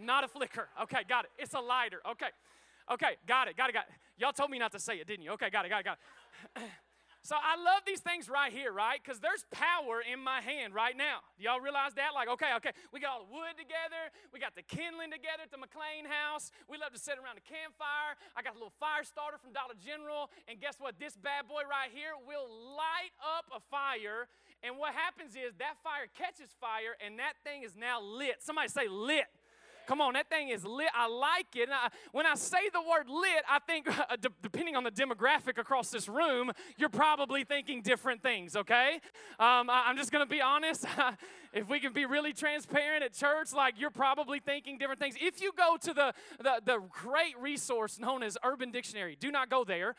Not 0.00 0.24
a 0.24 0.28
flicker. 0.28 0.68
Okay, 0.84 1.00
got 1.08 1.24
it. 1.24 1.30
It's 1.38 1.54
a 1.54 1.60
lighter. 1.60 2.00
Okay. 2.12 2.28
Okay, 2.90 3.20
got 3.26 3.48
it, 3.48 3.56
got 3.56 3.68
it, 3.68 3.74
got 3.74 3.84
it. 3.84 3.94
Y'all 4.16 4.32
told 4.32 4.50
me 4.50 4.58
not 4.58 4.72
to 4.72 4.80
say 4.80 4.96
it, 4.96 5.06
didn't 5.06 5.24
you? 5.24 5.32
Okay, 5.36 5.50
got 5.50 5.64
it, 5.64 5.68
got 5.68 5.80
it, 5.80 5.84
got 5.84 5.98
it. 6.56 6.64
so 7.22 7.36
I 7.36 7.60
love 7.60 7.84
these 7.84 8.00
things 8.00 8.32
right 8.32 8.50
here, 8.50 8.72
right? 8.72 8.96
Because 8.96 9.20
there's 9.20 9.44
power 9.52 10.00
in 10.00 10.18
my 10.18 10.40
hand 10.40 10.72
right 10.72 10.96
now. 10.96 11.20
Do 11.36 11.44
y'all 11.44 11.60
realize 11.60 11.92
that? 12.00 12.16
Like, 12.16 12.32
okay, 12.32 12.56
okay, 12.56 12.72
we 12.90 12.98
got 12.98 13.20
all 13.20 13.28
the 13.28 13.32
wood 13.32 13.60
together, 13.60 14.08
we 14.32 14.40
got 14.40 14.56
the 14.56 14.64
kindling 14.64 15.12
together 15.12 15.44
at 15.44 15.52
the 15.52 15.60
McLean 15.60 16.08
house. 16.08 16.50
We 16.64 16.80
love 16.80 16.96
to 16.96 16.98
sit 16.98 17.20
around 17.20 17.36
the 17.36 17.44
campfire. 17.44 18.16
I 18.32 18.40
got 18.40 18.56
a 18.56 18.58
little 18.58 18.74
fire 18.80 19.04
starter 19.04 19.36
from 19.36 19.52
Dollar 19.52 19.76
General, 19.76 20.32
and 20.48 20.56
guess 20.56 20.80
what? 20.80 20.96
This 20.96 21.12
bad 21.12 21.44
boy 21.46 21.68
right 21.68 21.92
here 21.92 22.16
will 22.16 22.48
light 22.74 23.12
up 23.20 23.52
a 23.52 23.60
fire. 23.68 24.32
And 24.64 24.80
what 24.80 24.96
happens 24.96 25.36
is 25.36 25.54
that 25.60 25.78
fire 25.84 26.08
catches 26.16 26.50
fire, 26.58 26.96
and 27.04 27.20
that 27.20 27.38
thing 27.44 27.62
is 27.62 27.76
now 27.76 28.00
lit. 28.00 28.40
Somebody 28.40 28.72
say 28.72 28.88
lit. 28.88 29.28
Come 29.88 30.02
on, 30.02 30.12
that 30.12 30.28
thing 30.28 30.50
is 30.50 30.66
lit. 30.66 30.90
I 30.94 31.08
like 31.08 31.56
it. 31.56 31.70
I, 31.72 31.88
when 32.12 32.26
I 32.26 32.34
say 32.34 32.58
the 32.74 32.82
word 32.82 33.08
lit, 33.08 33.42
I 33.48 33.58
think, 33.58 33.88
uh, 33.98 34.16
depending 34.42 34.76
on 34.76 34.84
the 34.84 34.90
demographic 34.90 35.56
across 35.56 35.88
this 35.88 36.10
room, 36.10 36.52
you're 36.76 36.90
probably 36.90 37.42
thinking 37.42 37.80
different 37.80 38.22
things, 38.22 38.54
okay? 38.54 39.00
Um, 39.40 39.70
I, 39.70 39.84
I'm 39.86 39.96
just 39.96 40.12
going 40.12 40.22
to 40.22 40.30
be 40.30 40.42
honest. 40.42 40.84
if 41.54 41.70
we 41.70 41.80
can 41.80 41.94
be 41.94 42.04
really 42.04 42.34
transparent 42.34 43.02
at 43.02 43.14
church, 43.14 43.54
like 43.54 43.80
you're 43.80 43.88
probably 43.88 44.40
thinking 44.40 44.76
different 44.76 45.00
things. 45.00 45.14
If 45.18 45.40
you 45.40 45.52
go 45.56 45.78
to 45.80 45.94
the, 45.94 46.12
the, 46.38 46.60
the 46.62 46.82
great 46.90 47.38
resource 47.40 47.98
known 47.98 48.22
as 48.22 48.36
Urban 48.44 48.70
Dictionary, 48.70 49.16
do 49.18 49.32
not 49.32 49.48
go 49.48 49.64
there. 49.64 49.94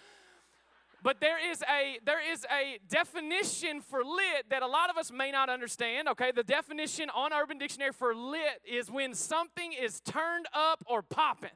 But 1.02 1.22
there 1.22 1.38
is 1.52 1.62
a 1.64 2.00
there 2.06 2.20
is 2.32 2.46
a 2.46 2.80
definition 2.90 3.82
for 3.82 4.04
lit 4.04 4.50
that 4.50 4.64
a 4.64 4.68
lot 4.68 4.90
of 4.90 4.98
us 4.98 5.12
may 5.12 5.32
not 5.32 5.50
understand. 5.50 6.08
Okay, 6.10 6.32
the 6.32 6.44
definition 6.44 7.10
on 7.10 7.32
Urban 7.34 7.58
Dictionary 7.58 7.94
for 7.94 8.14
lit 8.14 8.62
is 8.70 8.92
when 8.92 9.14
something 9.14 9.74
is 9.74 10.02
turned 10.02 10.48
up 10.54 10.84
or 10.88 11.02
popping. 11.02 11.50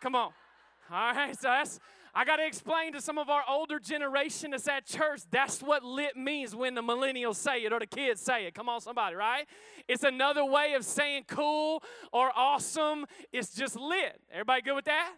Come 0.00 0.14
on. 0.14 0.30
All 0.90 1.14
right, 1.14 1.38
so 1.38 1.48
that's 1.48 1.78
I 2.14 2.24
got 2.24 2.36
to 2.36 2.46
explain 2.46 2.94
to 2.94 3.00
some 3.00 3.18
of 3.18 3.28
our 3.28 3.42
older 3.48 3.78
generation 3.78 4.52
that's 4.52 4.66
at 4.66 4.86
church, 4.86 5.20
that's 5.30 5.62
what 5.62 5.84
lit 5.84 6.16
means 6.16 6.54
when 6.54 6.74
the 6.74 6.82
millennials 6.82 7.36
say 7.36 7.62
it 7.62 7.72
or 7.72 7.78
the 7.78 7.86
kids 7.86 8.20
say 8.20 8.46
it. 8.46 8.54
Come 8.54 8.68
on, 8.68 8.80
somebody, 8.80 9.14
right? 9.14 9.46
It's 9.86 10.02
another 10.02 10.44
way 10.44 10.72
of 10.74 10.84
saying 10.84 11.24
cool 11.28 11.82
or 12.12 12.32
awesome. 12.34 13.06
It's 13.32 13.54
just 13.54 13.76
lit. 13.76 14.20
Everybody 14.32 14.62
good 14.62 14.74
with 14.74 14.86
that? 14.86 15.12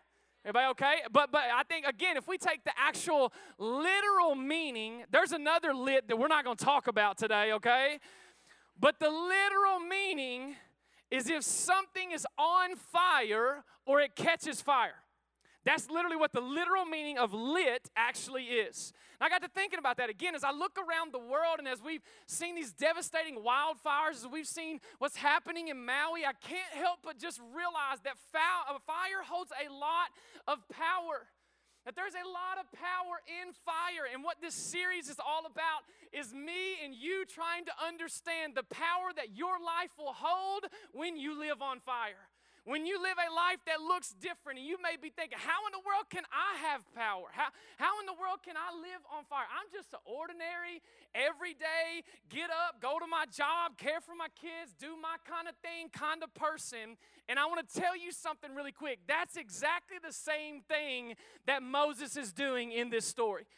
Everybody 0.44 0.70
okay? 0.70 0.94
But 1.12 1.30
but 1.30 1.42
I 1.52 1.62
think 1.64 1.86
again, 1.86 2.16
if 2.16 2.26
we 2.26 2.38
take 2.38 2.64
the 2.64 2.72
actual 2.78 3.32
literal 3.58 4.34
meaning, 4.34 5.04
there's 5.10 5.32
another 5.32 5.74
lit 5.74 6.08
that 6.08 6.16
we're 6.16 6.28
not 6.28 6.44
going 6.44 6.56
to 6.56 6.64
talk 6.64 6.86
about 6.86 7.18
today, 7.18 7.52
okay? 7.52 7.98
But 8.78 8.98
the 8.98 9.10
literal 9.10 9.80
meaning 9.80 10.56
is 11.10 11.28
if 11.28 11.42
something 11.42 12.12
is 12.12 12.26
on 12.38 12.76
fire 12.76 13.64
or 13.84 14.00
it 14.00 14.16
catches 14.16 14.62
fire. 14.62 14.99
That's 15.64 15.90
literally 15.90 16.16
what 16.16 16.32
the 16.32 16.40
literal 16.40 16.86
meaning 16.86 17.18
of 17.18 17.34
lit 17.34 17.90
actually 17.94 18.44
is. 18.44 18.92
And 19.20 19.26
I 19.26 19.28
got 19.28 19.42
to 19.42 19.48
thinking 19.48 19.78
about 19.78 19.98
that 19.98 20.08
again 20.08 20.34
as 20.34 20.42
I 20.42 20.52
look 20.52 20.78
around 20.78 21.12
the 21.12 21.18
world 21.18 21.58
and 21.58 21.68
as 21.68 21.82
we've 21.82 22.00
seen 22.26 22.54
these 22.54 22.72
devastating 22.72 23.36
wildfires, 23.36 24.24
as 24.24 24.26
we've 24.26 24.46
seen 24.46 24.80
what's 24.98 25.16
happening 25.16 25.68
in 25.68 25.84
Maui, 25.84 26.24
I 26.24 26.32
can't 26.40 26.72
help 26.72 27.00
but 27.04 27.18
just 27.18 27.40
realize 27.54 28.00
that 28.04 28.16
fire 28.32 29.22
holds 29.22 29.52
a 29.52 29.70
lot 29.70 30.08
of 30.48 30.66
power. 30.70 31.28
That 31.84 31.96
there's 31.96 32.14
a 32.14 32.24
lot 32.28 32.56
of 32.60 32.72
power 32.72 33.20
in 33.28 33.52
fire. 33.52 34.08
And 34.12 34.24
what 34.24 34.36
this 34.40 34.54
series 34.54 35.08
is 35.08 35.16
all 35.18 35.44
about 35.44 35.84
is 36.12 36.32
me 36.32 36.80
and 36.84 36.94
you 36.94 37.24
trying 37.26 37.66
to 37.66 37.72
understand 37.86 38.54
the 38.54 38.64
power 38.64 39.12
that 39.16 39.36
your 39.36 39.60
life 39.60 39.92
will 39.98 40.14
hold 40.16 40.64
when 40.92 41.18
you 41.18 41.38
live 41.38 41.60
on 41.60 41.80
fire. 41.80 42.29
When 42.64 42.84
you 42.84 43.00
live 43.00 43.16
a 43.16 43.32
life 43.32 43.64
that 43.66 43.80
looks 43.80 44.12
different, 44.20 44.60
and 44.60 44.68
you 44.68 44.76
may 44.82 45.00
be 45.00 45.08
thinking, 45.08 45.38
how 45.40 45.64
in 45.64 45.72
the 45.72 45.80
world 45.80 46.12
can 46.12 46.24
I 46.28 46.60
have 46.68 46.84
power? 46.94 47.32
How, 47.32 47.48
how 47.78 48.00
in 48.00 48.06
the 48.06 48.12
world 48.12 48.44
can 48.44 48.56
I 48.56 48.76
live 48.76 49.00
on 49.08 49.24
fire? 49.24 49.48
I'm 49.48 49.72
just 49.72 49.92
an 49.96 50.04
ordinary, 50.04 50.84
everyday, 51.14 52.04
get 52.28 52.50
up, 52.52 52.80
go 52.80 53.00
to 53.00 53.08
my 53.08 53.24
job, 53.32 53.80
care 53.80 54.00
for 54.04 54.14
my 54.14 54.28
kids, 54.36 54.76
do 54.76 54.92
my 55.00 55.16
kind 55.24 55.48
of 55.48 55.56
thing 55.64 55.88
kind 55.88 56.22
of 56.22 56.32
person. 56.34 57.00
And 57.28 57.38
I 57.38 57.46
want 57.46 57.64
to 57.64 57.70
tell 57.72 57.96
you 57.96 58.12
something 58.12 58.54
really 58.54 58.72
quick. 58.72 59.00
That's 59.08 59.36
exactly 59.36 59.96
the 59.96 60.12
same 60.12 60.60
thing 60.68 61.16
that 61.46 61.62
Moses 61.62 62.16
is 62.16 62.32
doing 62.32 62.72
in 62.72 62.90
this 62.90 63.06
story 63.06 63.48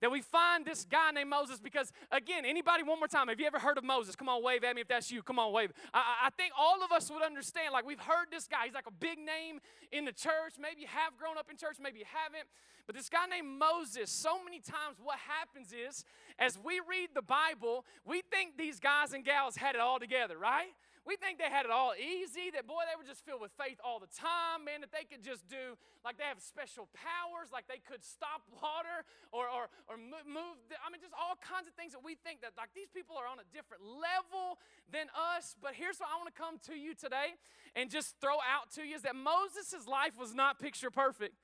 that 0.00 0.10
we 0.10 0.20
find 0.20 0.64
this 0.64 0.84
guy 0.84 1.10
named 1.10 1.30
Moses 1.30 1.58
because, 1.60 1.92
again, 2.10 2.44
anybody, 2.44 2.82
one 2.82 2.98
more 2.98 3.08
time, 3.08 3.28
have 3.28 3.40
you 3.40 3.46
ever 3.46 3.58
heard 3.58 3.78
of 3.78 3.84
Moses? 3.84 4.14
Come 4.14 4.28
on, 4.28 4.42
wave 4.42 4.64
at 4.64 4.74
me 4.74 4.82
if 4.82 4.88
that's 4.88 5.10
you. 5.10 5.22
Come 5.22 5.38
on, 5.38 5.52
wave. 5.52 5.72
I, 5.94 6.26
I 6.26 6.30
think 6.30 6.52
all 6.58 6.84
of 6.84 6.92
us 6.92 7.10
would 7.10 7.22
understand, 7.22 7.72
like, 7.72 7.86
we've 7.86 8.00
heard 8.00 8.26
this 8.30 8.46
guy. 8.46 8.66
He's 8.66 8.74
like 8.74 8.86
a 8.86 8.92
big 8.92 9.18
name 9.18 9.60
in 9.92 10.04
the 10.04 10.12
church. 10.12 10.54
Maybe 10.60 10.82
you 10.82 10.88
have 10.88 11.16
grown 11.16 11.38
up 11.38 11.48
in 11.50 11.56
church, 11.56 11.76
maybe 11.80 11.98
you 11.98 12.04
haven't. 12.06 12.48
But 12.86 12.94
this 12.94 13.08
guy 13.08 13.26
named 13.26 13.58
Moses, 13.58 14.10
so 14.10 14.42
many 14.44 14.60
times 14.60 14.98
what 15.02 15.18
happens 15.18 15.72
is, 15.72 16.04
as 16.38 16.58
we 16.62 16.80
read 16.88 17.10
the 17.14 17.22
Bible, 17.22 17.84
we 18.04 18.22
think 18.30 18.56
these 18.56 18.78
guys 18.78 19.12
and 19.12 19.24
gals 19.24 19.56
had 19.56 19.74
it 19.74 19.80
all 19.80 19.98
together, 19.98 20.38
right? 20.38 20.68
We 21.06 21.14
think 21.14 21.38
they 21.38 21.46
had 21.46 21.62
it 21.62 21.70
all 21.70 21.94
easy, 21.94 22.50
that 22.50 22.66
boy, 22.66 22.82
they 22.90 22.98
were 22.98 23.06
just 23.06 23.22
filled 23.22 23.38
with 23.38 23.54
faith 23.54 23.78
all 23.78 24.02
the 24.02 24.10
time, 24.10 24.66
man, 24.66 24.82
that 24.82 24.90
they 24.90 25.06
could 25.06 25.22
just 25.22 25.46
do, 25.46 25.78
like 26.02 26.18
they 26.18 26.26
have 26.26 26.42
special 26.42 26.90
powers, 26.90 27.54
like 27.54 27.70
they 27.70 27.78
could 27.78 28.02
stop 28.02 28.42
water 28.50 29.06
or, 29.30 29.46
or, 29.46 29.70
or 29.86 29.94
move, 29.94 30.58
I 30.82 30.90
mean, 30.90 30.98
just 30.98 31.14
all 31.14 31.38
kinds 31.38 31.70
of 31.70 31.78
things 31.78 31.94
that 31.94 32.02
we 32.02 32.18
think 32.26 32.42
that, 32.42 32.58
like, 32.58 32.74
these 32.74 32.90
people 32.90 33.14
are 33.14 33.30
on 33.30 33.38
a 33.38 33.46
different 33.54 33.86
level 33.86 34.58
than 34.90 35.06
us. 35.14 35.54
But 35.62 35.78
here's 35.78 36.02
what 36.02 36.10
I 36.10 36.18
want 36.18 36.26
to 36.26 36.34
come 36.34 36.58
to 36.66 36.74
you 36.74 36.90
today 36.98 37.38
and 37.78 37.86
just 37.86 38.18
throw 38.18 38.42
out 38.42 38.74
to 38.74 38.82
you 38.82 38.98
is 38.98 39.06
that 39.06 39.14
Moses' 39.14 39.86
life 39.86 40.18
was 40.18 40.34
not 40.34 40.58
picture 40.58 40.90
perfect. 40.90 41.38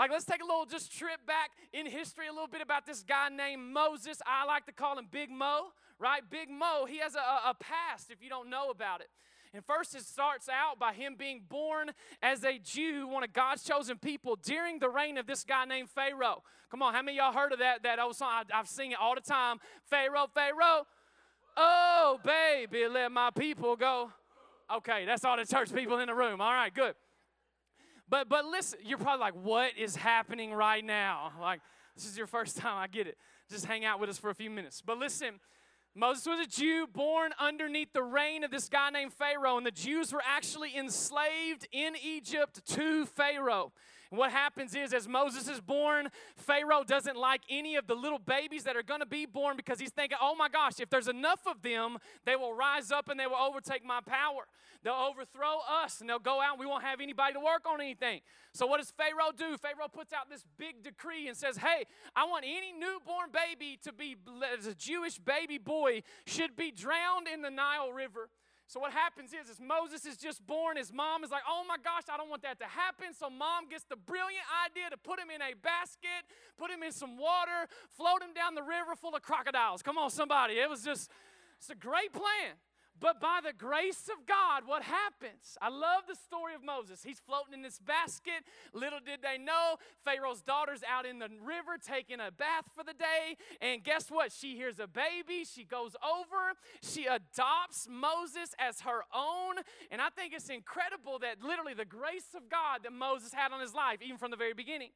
Like, 0.00 0.10
let's 0.10 0.24
take 0.24 0.40
a 0.42 0.46
little 0.46 0.64
just 0.64 0.96
trip 0.96 1.26
back 1.26 1.50
in 1.74 1.84
history 1.84 2.26
a 2.26 2.32
little 2.32 2.48
bit 2.48 2.62
about 2.62 2.86
this 2.86 3.02
guy 3.02 3.28
named 3.28 3.70
Moses. 3.70 4.22
I 4.24 4.46
like 4.46 4.64
to 4.64 4.72
call 4.72 4.98
him 4.98 5.06
Big 5.10 5.30
Mo, 5.30 5.74
right? 5.98 6.22
Big 6.30 6.48
Mo, 6.48 6.86
he 6.88 7.00
has 7.00 7.14
a, 7.16 7.18
a 7.18 7.54
past 7.60 8.10
if 8.10 8.22
you 8.22 8.30
don't 8.30 8.48
know 8.48 8.70
about 8.70 9.02
it. 9.02 9.10
And 9.52 9.62
first, 9.62 9.94
it 9.94 10.04
starts 10.04 10.48
out 10.48 10.78
by 10.78 10.94
him 10.94 11.16
being 11.18 11.42
born 11.46 11.90
as 12.22 12.44
a 12.44 12.58
Jew, 12.58 13.08
one 13.08 13.24
of 13.24 13.34
God's 13.34 13.62
chosen 13.62 13.98
people, 13.98 14.38
during 14.42 14.78
the 14.78 14.88
reign 14.88 15.18
of 15.18 15.26
this 15.26 15.44
guy 15.44 15.66
named 15.66 15.90
Pharaoh. 15.90 16.44
Come 16.70 16.80
on, 16.80 16.94
how 16.94 17.02
many 17.02 17.18
y'all 17.18 17.34
heard 17.34 17.52
of 17.52 17.58
that, 17.58 17.82
that 17.82 17.98
old 17.98 18.16
song? 18.16 18.30
I, 18.32 18.58
I've 18.58 18.68
seen 18.68 18.92
it 18.92 18.98
all 18.98 19.14
the 19.14 19.20
time. 19.20 19.58
Pharaoh, 19.90 20.28
Pharaoh, 20.32 20.86
oh, 21.58 22.18
baby, 22.24 22.88
let 22.88 23.12
my 23.12 23.28
people 23.32 23.76
go. 23.76 24.10
Okay, 24.76 25.04
that's 25.04 25.26
all 25.26 25.36
the 25.36 25.44
church 25.44 25.74
people 25.74 25.98
in 25.98 26.06
the 26.06 26.14
room. 26.14 26.40
All 26.40 26.54
right, 26.54 26.72
good. 26.72 26.94
But 28.10 28.28
but 28.28 28.44
listen, 28.44 28.80
you're 28.84 28.98
probably 28.98 29.20
like, 29.20 29.34
what 29.34 29.78
is 29.78 29.96
happening 29.96 30.52
right 30.52 30.84
now? 30.84 31.32
Like, 31.40 31.60
this 31.96 32.06
is 32.06 32.18
your 32.18 32.26
first 32.26 32.58
time. 32.58 32.76
I 32.76 32.86
get 32.86 33.06
it. 33.06 33.16
Just 33.48 33.64
hang 33.64 33.84
out 33.84 33.98
with 33.98 34.10
us 34.10 34.18
for 34.18 34.30
a 34.30 34.34
few 34.34 34.50
minutes. 34.50 34.82
But 34.84 34.98
listen, 34.98 35.40
Moses 35.94 36.26
was 36.26 36.40
a 36.40 36.46
Jew 36.46 36.86
born 36.86 37.32
underneath 37.38 37.92
the 37.92 38.02
reign 38.02 38.44
of 38.44 38.50
this 38.50 38.68
guy 38.68 38.90
named 38.90 39.12
Pharaoh, 39.12 39.56
and 39.56 39.66
the 39.66 39.70
Jews 39.70 40.12
were 40.12 40.22
actually 40.24 40.76
enslaved 40.76 41.66
in 41.72 41.94
Egypt 42.02 42.64
to 42.74 43.06
Pharaoh. 43.06 43.72
What 44.10 44.32
happens 44.32 44.74
is, 44.74 44.92
as 44.92 45.06
Moses 45.06 45.46
is 45.46 45.60
born, 45.60 46.08
Pharaoh 46.36 46.82
doesn't 46.82 47.16
like 47.16 47.42
any 47.48 47.76
of 47.76 47.86
the 47.86 47.94
little 47.94 48.18
babies 48.18 48.64
that 48.64 48.76
are 48.76 48.82
going 48.82 48.98
to 48.98 49.06
be 49.06 49.24
born 49.24 49.56
because 49.56 49.78
he's 49.78 49.92
thinking, 49.92 50.18
oh 50.20 50.34
my 50.34 50.48
gosh, 50.48 50.80
if 50.80 50.90
there's 50.90 51.06
enough 51.06 51.46
of 51.46 51.62
them, 51.62 51.96
they 52.26 52.34
will 52.34 52.52
rise 52.52 52.90
up 52.90 53.08
and 53.08 53.20
they 53.20 53.28
will 53.28 53.36
overtake 53.36 53.84
my 53.84 54.00
power. 54.04 54.48
They'll 54.82 54.94
overthrow 54.94 55.60
us 55.84 56.00
and 56.00 56.10
they'll 56.10 56.18
go 56.18 56.40
out 56.40 56.54
and 56.54 56.60
we 56.60 56.66
won't 56.66 56.82
have 56.82 57.00
anybody 57.00 57.34
to 57.34 57.40
work 57.40 57.66
on 57.70 57.80
anything. 57.80 58.20
So, 58.52 58.66
what 58.66 58.78
does 58.78 58.90
Pharaoh 58.90 59.30
do? 59.36 59.56
Pharaoh 59.56 59.88
puts 59.92 60.12
out 60.12 60.28
this 60.28 60.44
big 60.58 60.82
decree 60.82 61.28
and 61.28 61.36
says, 61.36 61.58
hey, 61.58 61.84
I 62.16 62.24
want 62.24 62.44
any 62.44 62.72
newborn 62.72 63.30
baby 63.32 63.78
to 63.84 63.92
be, 63.92 64.16
as 64.58 64.66
a 64.66 64.74
Jewish 64.74 65.20
baby 65.20 65.58
boy, 65.58 66.02
should 66.26 66.56
be 66.56 66.72
drowned 66.72 67.28
in 67.32 67.42
the 67.42 67.50
Nile 67.50 67.92
River. 67.92 68.28
So 68.70 68.78
what 68.78 68.92
happens 68.92 69.32
is, 69.32 69.50
as 69.50 69.58
Moses 69.58 70.06
is 70.06 70.16
just 70.16 70.46
born, 70.46 70.76
his 70.76 70.92
mom 70.92 71.24
is 71.24 71.30
like, 71.32 71.42
"Oh 71.44 71.64
my 71.66 71.76
gosh, 71.76 72.04
I 72.08 72.16
don't 72.16 72.30
want 72.30 72.42
that 72.42 72.60
to 72.60 72.66
happen." 72.66 73.12
So 73.12 73.28
mom 73.28 73.66
gets 73.68 73.82
the 73.82 73.96
brilliant 73.96 74.46
idea 74.64 74.88
to 74.90 74.96
put 74.96 75.18
him 75.18 75.28
in 75.28 75.42
a 75.42 75.54
basket, 75.54 76.22
put 76.56 76.70
him 76.70 76.84
in 76.84 76.92
some 76.92 77.18
water, 77.18 77.66
float 77.96 78.22
him 78.22 78.32
down 78.32 78.54
the 78.54 78.62
river 78.62 78.94
full 78.94 79.16
of 79.16 79.22
crocodiles. 79.22 79.82
Come 79.82 79.98
on, 79.98 80.08
somebody! 80.08 80.54
It 80.54 80.70
was 80.70 80.84
just, 80.84 81.10
it's 81.58 81.70
a 81.70 81.74
great 81.74 82.12
plan. 82.12 82.54
But 83.00 83.20
by 83.20 83.40
the 83.42 83.54
grace 83.54 84.08
of 84.08 84.26
God, 84.26 84.64
what 84.66 84.82
happens? 84.82 85.56
I 85.60 85.70
love 85.70 86.02
the 86.06 86.14
story 86.14 86.54
of 86.54 86.62
Moses. 86.62 87.02
He's 87.02 87.18
floating 87.18 87.54
in 87.54 87.62
this 87.62 87.78
basket. 87.78 88.44
Little 88.74 89.00
did 89.04 89.20
they 89.22 89.42
know, 89.42 89.76
Pharaoh's 90.04 90.42
daughter's 90.42 90.82
out 90.88 91.06
in 91.06 91.18
the 91.18 91.28
river 91.42 91.78
taking 91.80 92.20
a 92.20 92.30
bath 92.30 92.66
for 92.74 92.84
the 92.84 92.92
day. 92.92 93.36
And 93.62 93.82
guess 93.82 94.10
what? 94.10 94.32
She 94.32 94.54
hears 94.54 94.78
a 94.78 94.86
baby. 94.86 95.44
She 95.44 95.64
goes 95.64 95.96
over. 96.04 96.52
She 96.82 97.06
adopts 97.06 97.88
Moses 97.90 98.54
as 98.58 98.82
her 98.82 99.00
own. 99.14 99.56
And 99.90 100.02
I 100.02 100.10
think 100.10 100.34
it's 100.34 100.50
incredible 100.50 101.18
that 101.20 101.42
literally 101.42 101.74
the 101.74 101.86
grace 101.86 102.34
of 102.36 102.50
God 102.50 102.80
that 102.84 102.92
Moses 102.92 103.32
had 103.32 103.52
on 103.52 103.60
his 103.60 103.74
life, 103.74 104.02
even 104.02 104.18
from 104.18 104.30
the 104.30 104.36
very 104.36 104.54
beginning. 104.54 104.90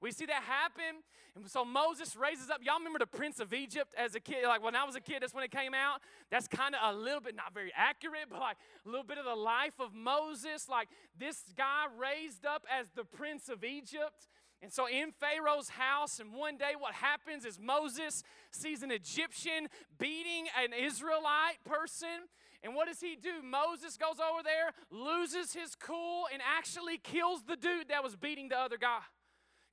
We 0.00 0.12
see 0.12 0.26
that 0.26 0.42
happen. 0.42 1.02
And 1.36 1.48
so 1.48 1.64
Moses 1.64 2.16
raises 2.16 2.50
up. 2.50 2.60
Y'all 2.62 2.78
remember 2.78 2.98
the 2.98 3.06
Prince 3.06 3.38
of 3.38 3.52
Egypt 3.52 3.94
as 3.96 4.14
a 4.14 4.20
kid? 4.20 4.46
Like 4.46 4.62
when 4.62 4.74
I 4.74 4.84
was 4.84 4.96
a 4.96 5.00
kid, 5.00 5.18
that's 5.20 5.34
when 5.34 5.44
it 5.44 5.50
came 5.50 5.74
out. 5.74 6.00
That's 6.30 6.48
kind 6.48 6.74
of 6.74 6.94
a 6.94 6.98
little 6.98 7.20
bit, 7.20 7.36
not 7.36 7.52
very 7.52 7.72
accurate, 7.76 8.26
but 8.30 8.40
like 8.40 8.56
a 8.84 8.88
little 8.88 9.04
bit 9.04 9.18
of 9.18 9.24
the 9.24 9.34
life 9.34 9.74
of 9.78 9.94
Moses. 9.94 10.68
Like 10.68 10.88
this 11.18 11.44
guy 11.56 11.86
raised 11.98 12.46
up 12.46 12.64
as 12.70 12.90
the 12.94 13.04
Prince 13.04 13.48
of 13.48 13.62
Egypt. 13.62 14.28
And 14.62 14.72
so 14.72 14.86
in 14.86 15.12
Pharaoh's 15.12 15.70
house, 15.70 16.18
and 16.18 16.32
one 16.32 16.56
day 16.56 16.72
what 16.78 16.94
happens 16.94 17.44
is 17.44 17.58
Moses 17.58 18.22
sees 18.50 18.82
an 18.82 18.90
Egyptian 18.90 19.68
beating 19.98 20.46
an 20.62 20.72
Israelite 20.72 21.62
person. 21.64 22.28
And 22.62 22.74
what 22.74 22.88
does 22.88 23.00
he 23.00 23.16
do? 23.16 23.42
Moses 23.42 23.96
goes 23.96 24.16
over 24.20 24.42
there, 24.42 24.72
loses 24.90 25.54
his 25.54 25.74
cool, 25.74 26.24
and 26.30 26.42
actually 26.42 26.98
kills 26.98 27.42
the 27.44 27.56
dude 27.56 27.88
that 27.88 28.02
was 28.02 28.16
beating 28.16 28.48
the 28.48 28.58
other 28.58 28.76
guy 28.76 29.00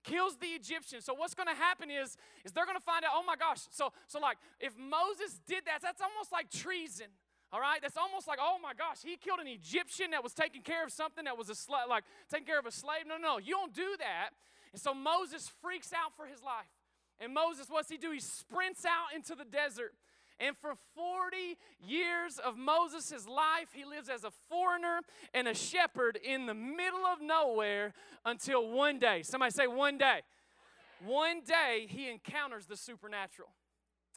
kills 0.07 0.37
the 0.37 0.47
Egyptian. 0.47 1.01
So 1.01 1.13
what's 1.13 1.35
going 1.35 1.51
to 1.51 1.55
happen 1.55 1.91
is, 1.91 2.15
is 2.45 2.51
they're 2.51 2.65
going 2.65 2.79
to 2.79 2.83
find 2.83 3.03
out, 3.03 3.11
oh 3.13 3.23
my 3.27 3.35
gosh. 3.35 3.59
So, 3.69 3.91
so 4.07 4.19
like, 4.19 4.37
if 4.59 4.73
Moses 4.79 5.39
did 5.47 5.67
that, 5.67 5.79
that's 5.83 6.01
almost 6.01 6.31
like 6.31 6.49
treason. 6.49 7.07
All 7.51 7.61
right, 7.61 7.79
that's 7.81 7.95
almost 7.95 8.27
like, 8.27 8.39
oh 8.41 8.57
my 8.61 8.73
gosh, 8.73 8.97
he 9.03 9.15
killed 9.15 9.39
an 9.39 9.47
Egyptian 9.47 10.11
that 10.11 10.21
was 10.21 10.33
taking 10.33 10.61
care 10.61 10.83
of 10.83 10.91
something 10.91 11.23
that 11.23 11.37
was 11.37 11.49
a 11.49 11.55
like 11.87 12.03
taking 12.29 12.45
care 12.45 12.59
of 12.59 12.65
a 12.65 12.71
slave. 12.71 13.07
No, 13.07 13.15
no, 13.15 13.37
you 13.37 13.51
don't 13.51 13.73
do 13.73 13.95
that. 13.99 14.31
And 14.73 14.81
so 14.81 14.93
Moses 14.93 15.49
freaks 15.61 15.93
out 15.93 16.11
for 16.17 16.25
his 16.25 16.43
life. 16.43 16.67
And 17.19 17.33
Moses, 17.33 17.67
what's 17.69 17.89
he 17.89 17.97
do? 17.97 18.11
He 18.11 18.19
sprints 18.19 18.83
out 18.85 19.15
into 19.15 19.33
the 19.33 19.45
desert. 19.45 19.93
And 20.39 20.55
for 20.55 20.73
40 20.95 21.57
years 21.79 22.37
of 22.37 22.57
Moses' 22.57 23.27
life, 23.27 23.69
he 23.73 23.85
lives 23.85 24.09
as 24.09 24.23
a 24.23 24.31
foreigner 24.49 24.99
and 25.33 25.47
a 25.47 25.53
shepherd 25.53 26.17
in 26.23 26.45
the 26.45 26.53
middle 26.53 27.05
of 27.05 27.21
nowhere 27.21 27.93
until 28.25 28.69
one 28.69 28.99
day. 28.99 29.23
Somebody 29.23 29.51
say, 29.51 29.67
one 29.67 29.97
day. 29.97 30.21
One 31.05 31.41
day, 31.41 31.87
he 31.89 32.09
encounters 32.09 32.65
the 32.65 32.77
supernatural. 32.77 33.49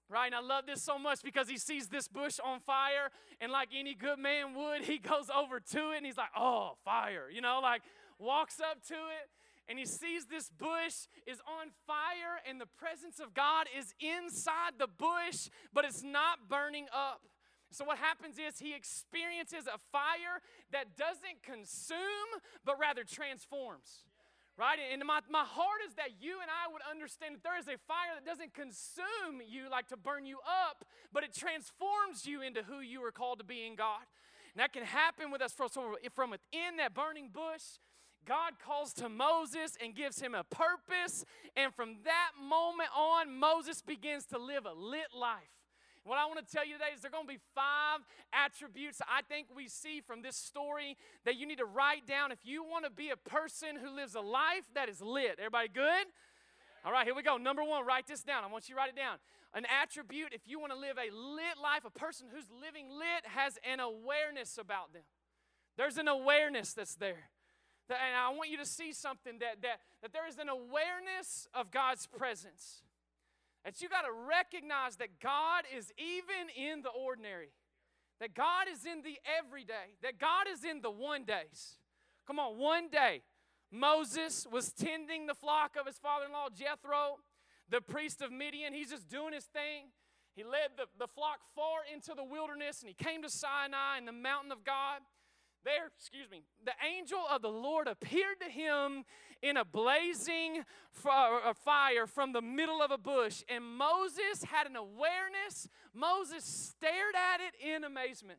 Right? 0.08 0.26
And 0.26 0.34
I 0.34 0.40
love 0.40 0.66
this 0.66 0.82
so 0.82 0.98
much 0.98 1.22
because 1.22 1.48
he 1.48 1.56
sees 1.56 1.86
this 1.86 2.08
bush 2.08 2.38
on 2.44 2.58
fire, 2.58 3.10
and 3.40 3.52
like 3.52 3.68
any 3.74 3.94
good 3.94 4.18
man 4.18 4.54
would, 4.56 4.82
he 4.82 4.98
goes 4.98 5.30
over 5.34 5.60
to 5.60 5.92
it 5.92 5.98
and 5.98 6.06
he's 6.06 6.16
like, 6.16 6.30
oh, 6.36 6.72
fire. 6.84 7.30
You 7.32 7.40
know, 7.40 7.60
like 7.62 7.82
walks 8.18 8.60
up 8.60 8.84
to 8.88 8.94
it 8.94 9.30
and 9.70 9.78
he 9.78 9.86
sees 9.86 10.26
this 10.26 10.50
bush 10.50 11.06
is 11.30 11.38
on 11.46 11.70
fire 11.86 12.42
and 12.42 12.60
the 12.60 12.66
presence 12.66 13.20
of 13.20 13.34
God 13.34 13.68
is 13.70 13.94
inside 14.00 14.82
the 14.82 14.88
bush, 14.88 15.46
but 15.72 15.84
it's 15.84 16.02
not 16.02 16.50
burning 16.50 16.86
up. 16.92 17.22
So, 17.70 17.84
what 17.84 17.98
happens 17.98 18.34
is 18.34 18.58
he 18.58 18.74
experiences 18.74 19.70
a 19.70 19.78
fire 19.92 20.42
that 20.72 20.96
doesn't 20.98 21.46
consume, 21.46 22.42
but 22.66 22.80
rather 22.80 23.04
transforms. 23.04 24.02
Right? 24.58 24.78
And 24.92 25.00
my, 25.06 25.20
my 25.30 25.46
heart 25.46 25.80
is 25.86 25.94
that 25.94 26.20
you 26.20 26.42
and 26.42 26.50
I 26.50 26.70
would 26.70 26.82
understand 26.90 27.36
that 27.36 27.42
there 27.44 27.56
is 27.56 27.68
a 27.68 27.78
fire 27.86 28.12
that 28.18 28.26
doesn't 28.26 28.52
consume 28.52 29.40
you 29.48 29.70
like 29.70 29.86
to 29.88 29.96
burn 29.96 30.26
you 30.26 30.38
up, 30.44 30.84
but 31.14 31.22
it 31.22 31.32
transforms 31.32 32.26
you 32.26 32.42
into 32.42 32.64
who 32.64 32.80
you 32.80 33.02
are 33.04 33.12
called 33.12 33.38
to 33.38 33.44
be 33.44 33.64
in 33.64 33.76
God. 33.76 34.02
And 34.52 34.60
that 34.60 34.74
can 34.74 34.82
happen 34.82 35.30
with 35.30 35.40
us 35.40 35.54
from 35.54 36.30
within 36.30 36.76
that 36.76 36.92
burning 36.92 37.30
bush 37.32 37.78
God 38.26 38.54
calls 38.64 38.92
to 38.94 39.08
Moses 39.08 39.76
and 39.82 39.94
gives 39.94 40.20
him 40.20 40.34
a 40.34 40.44
purpose. 40.44 41.24
And 41.56 41.74
from 41.74 41.96
that 42.04 42.30
moment 42.40 42.90
on, 42.96 43.36
Moses 43.38 43.82
begins 43.82 44.26
to 44.26 44.38
live 44.38 44.66
a 44.66 44.72
lit 44.72 45.08
life. 45.18 45.50
What 46.04 46.18
I 46.18 46.24
want 46.26 46.46
to 46.46 46.50
tell 46.50 46.66
you 46.66 46.74
today 46.74 46.92
is 46.94 47.02
there 47.02 47.10
are 47.10 47.12
going 47.12 47.26
to 47.26 47.32
be 47.32 47.40
five 47.54 48.00
attributes 48.32 49.00
I 49.02 49.20
think 49.22 49.48
we 49.54 49.68
see 49.68 50.00
from 50.00 50.22
this 50.22 50.36
story 50.36 50.96
that 51.24 51.36
you 51.36 51.46
need 51.46 51.58
to 51.58 51.66
write 51.66 52.06
down 52.06 52.32
if 52.32 52.38
you 52.42 52.64
want 52.64 52.84
to 52.84 52.90
be 52.90 53.10
a 53.10 53.16
person 53.16 53.76
who 53.76 53.94
lives 53.94 54.14
a 54.14 54.20
life 54.20 54.64
that 54.74 54.88
is 54.88 55.02
lit. 55.02 55.36
Everybody 55.38 55.68
good? 55.68 56.06
All 56.84 56.92
right, 56.92 57.04
here 57.04 57.14
we 57.14 57.22
go. 57.22 57.36
Number 57.36 57.62
one, 57.62 57.84
write 57.84 58.06
this 58.06 58.22
down. 58.22 58.44
I 58.44 58.46
want 58.46 58.68
you 58.68 58.74
to 58.74 58.78
write 58.78 58.88
it 58.88 58.96
down. 58.96 59.18
An 59.52 59.66
attribute, 59.66 60.32
if 60.32 60.42
you 60.46 60.58
want 60.58 60.72
to 60.72 60.78
live 60.78 60.96
a 60.96 61.14
lit 61.14 61.58
life, 61.62 61.84
a 61.84 61.90
person 61.90 62.28
who's 62.32 62.46
living 62.50 62.88
lit 62.88 63.26
has 63.26 63.58
an 63.70 63.80
awareness 63.80 64.56
about 64.56 64.92
them. 64.92 65.02
There's 65.76 65.98
an 65.98 66.08
awareness 66.08 66.72
that's 66.72 66.94
there. 66.94 67.28
And 67.90 68.16
I 68.16 68.30
want 68.30 68.50
you 68.50 68.58
to 68.58 68.66
see 68.66 68.92
something 68.92 69.38
that, 69.40 69.62
that, 69.62 69.80
that 70.02 70.12
there 70.12 70.26
is 70.28 70.38
an 70.38 70.48
awareness 70.48 71.48
of 71.54 71.70
God's 71.70 72.06
presence. 72.06 72.82
That 73.64 73.80
you 73.82 73.88
got 73.88 74.02
to 74.02 74.12
recognize 74.12 74.96
that 74.96 75.20
God 75.20 75.64
is 75.76 75.92
even 75.98 76.48
in 76.56 76.82
the 76.82 76.88
ordinary, 76.88 77.50
that 78.20 78.34
God 78.34 78.66
is 78.72 78.86
in 78.86 79.02
the 79.02 79.18
everyday, 79.38 79.96
that 80.02 80.18
God 80.18 80.46
is 80.50 80.64
in 80.64 80.80
the 80.80 80.90
one 80.90 81.24
days. 81.24 81.76
Come 82.26 82.38
on, 82.38 82.58
one 82.58 82.88
day, 82.88 83.22
Moses 83.70 84.46
was 84.50 84.72
tending 84.72 85.26
the 85.26 85.34
flock 85.34 85.76
of 85.78 85.86
his 85.86 85.98
father 85.98 86.26
in 86.26 86.32
law, 86.32 86.48
Jethro, 86.48 87.18
the 87.68 87.80
priest 87.80 88.22
of 88.22 88.32
Midian. 88.32 88.72
He's 88.72 88.90
just 88.90 89.08
doing 89.08 89.32
his 89.32 89.44
thing. 89.44 89.92
He 90.34 90.42
led 90.42 90.76
the, 90.76 90.84
the 90.98 91.06
flock 91.06 91.40
far 91.54 91.80
into 91.92 92.14
the 92.14 92.24
wilderness 92.24 92.80
and 92.80 92.88
he 92.88 92.94
came 92.94 93.22
to 93.22 93.28
Sinai 93.28 93.98
in 93.98 94.06
the 94.06 94.12
mountain 94.12 94.52
of 94.52 94.64
God. 94.64 95.00
There, 95.64 95.92
excuse 95.94 96.30
me, 96.30 96.42
the 96.64 96.72
angel 96.80 97.20
of 97.30 97.42
the 97.42 97.52
Lord 97.52 97.86
appeared 97.86 98.40
to 98.40 98.48
him 98.48 99.04
in 99.42 99.56
a 99.56 99.64
blazing 99.64 100.64
fire 100.92 102.06
from 102.06 102.32
the 102.32 102.40
middle 102.40 102.80
of 102.80 102.90
a 102.90 102.98
bush, 102.98 103.44
and 103.48 103.64
Moses 103.64 104.44
had 104.44 104.66
an 104.66 104.76
awareness. 104.76 105.68
Moses 105.92 106.44
stared 106.44 107.14
at 107.14 107.40
it 107.40 107.54
in 107.60 107.84
amazement. 107.84 108.38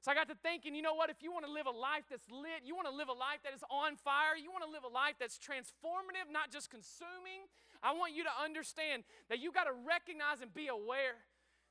So 0.00 0.10
I 0.10 0.14
got 0.16 0.26
to 0.28 0.38
thinking, 0.42 0.74
you 0.74 0.82
know 0.82 0.94
what? 0.98 1.10
If 1.10 1.22
you 1.22 1.30
want 1.30 1.46
to 1.46 1.52
live 1.52 1.70
a 1.70 1.76
life 1.76 2.10
that's 2.10 2.26
lit, 2.26 2.64
you 2.64 2.74
want 2.74 2.88
to 2.88 2.94
live 2.94 3.06
a 3.06 3.14
life 3.14 3.38
that 3.44 3.54
is 3.54 3.62
on 3.70 3.94
fire, 3.94 4.34
you 4.34 4.50
want 4.50 4.64
to 4.64 4.72
live 4.72 4.82
a 4.82 4.90
life 4.90 5.14
that's 5.20 5.38
transformative, 5.38 6.26
not 6.26 6.50
just 6.50 6.74
consuming, 6.74 7.46
I 7.82 7.92
want 7.94 8.14
you 8.14 8.24
to 8.24 8.34
understand 8.34 9.04
that 9.28 9.38
you 9.38 9.52
got 9.52 9.70
to 9.70 9.76
recognize 9.86 10.40
and 10.40 10.54
be 10.54 10.66
aware. 10.66 11.22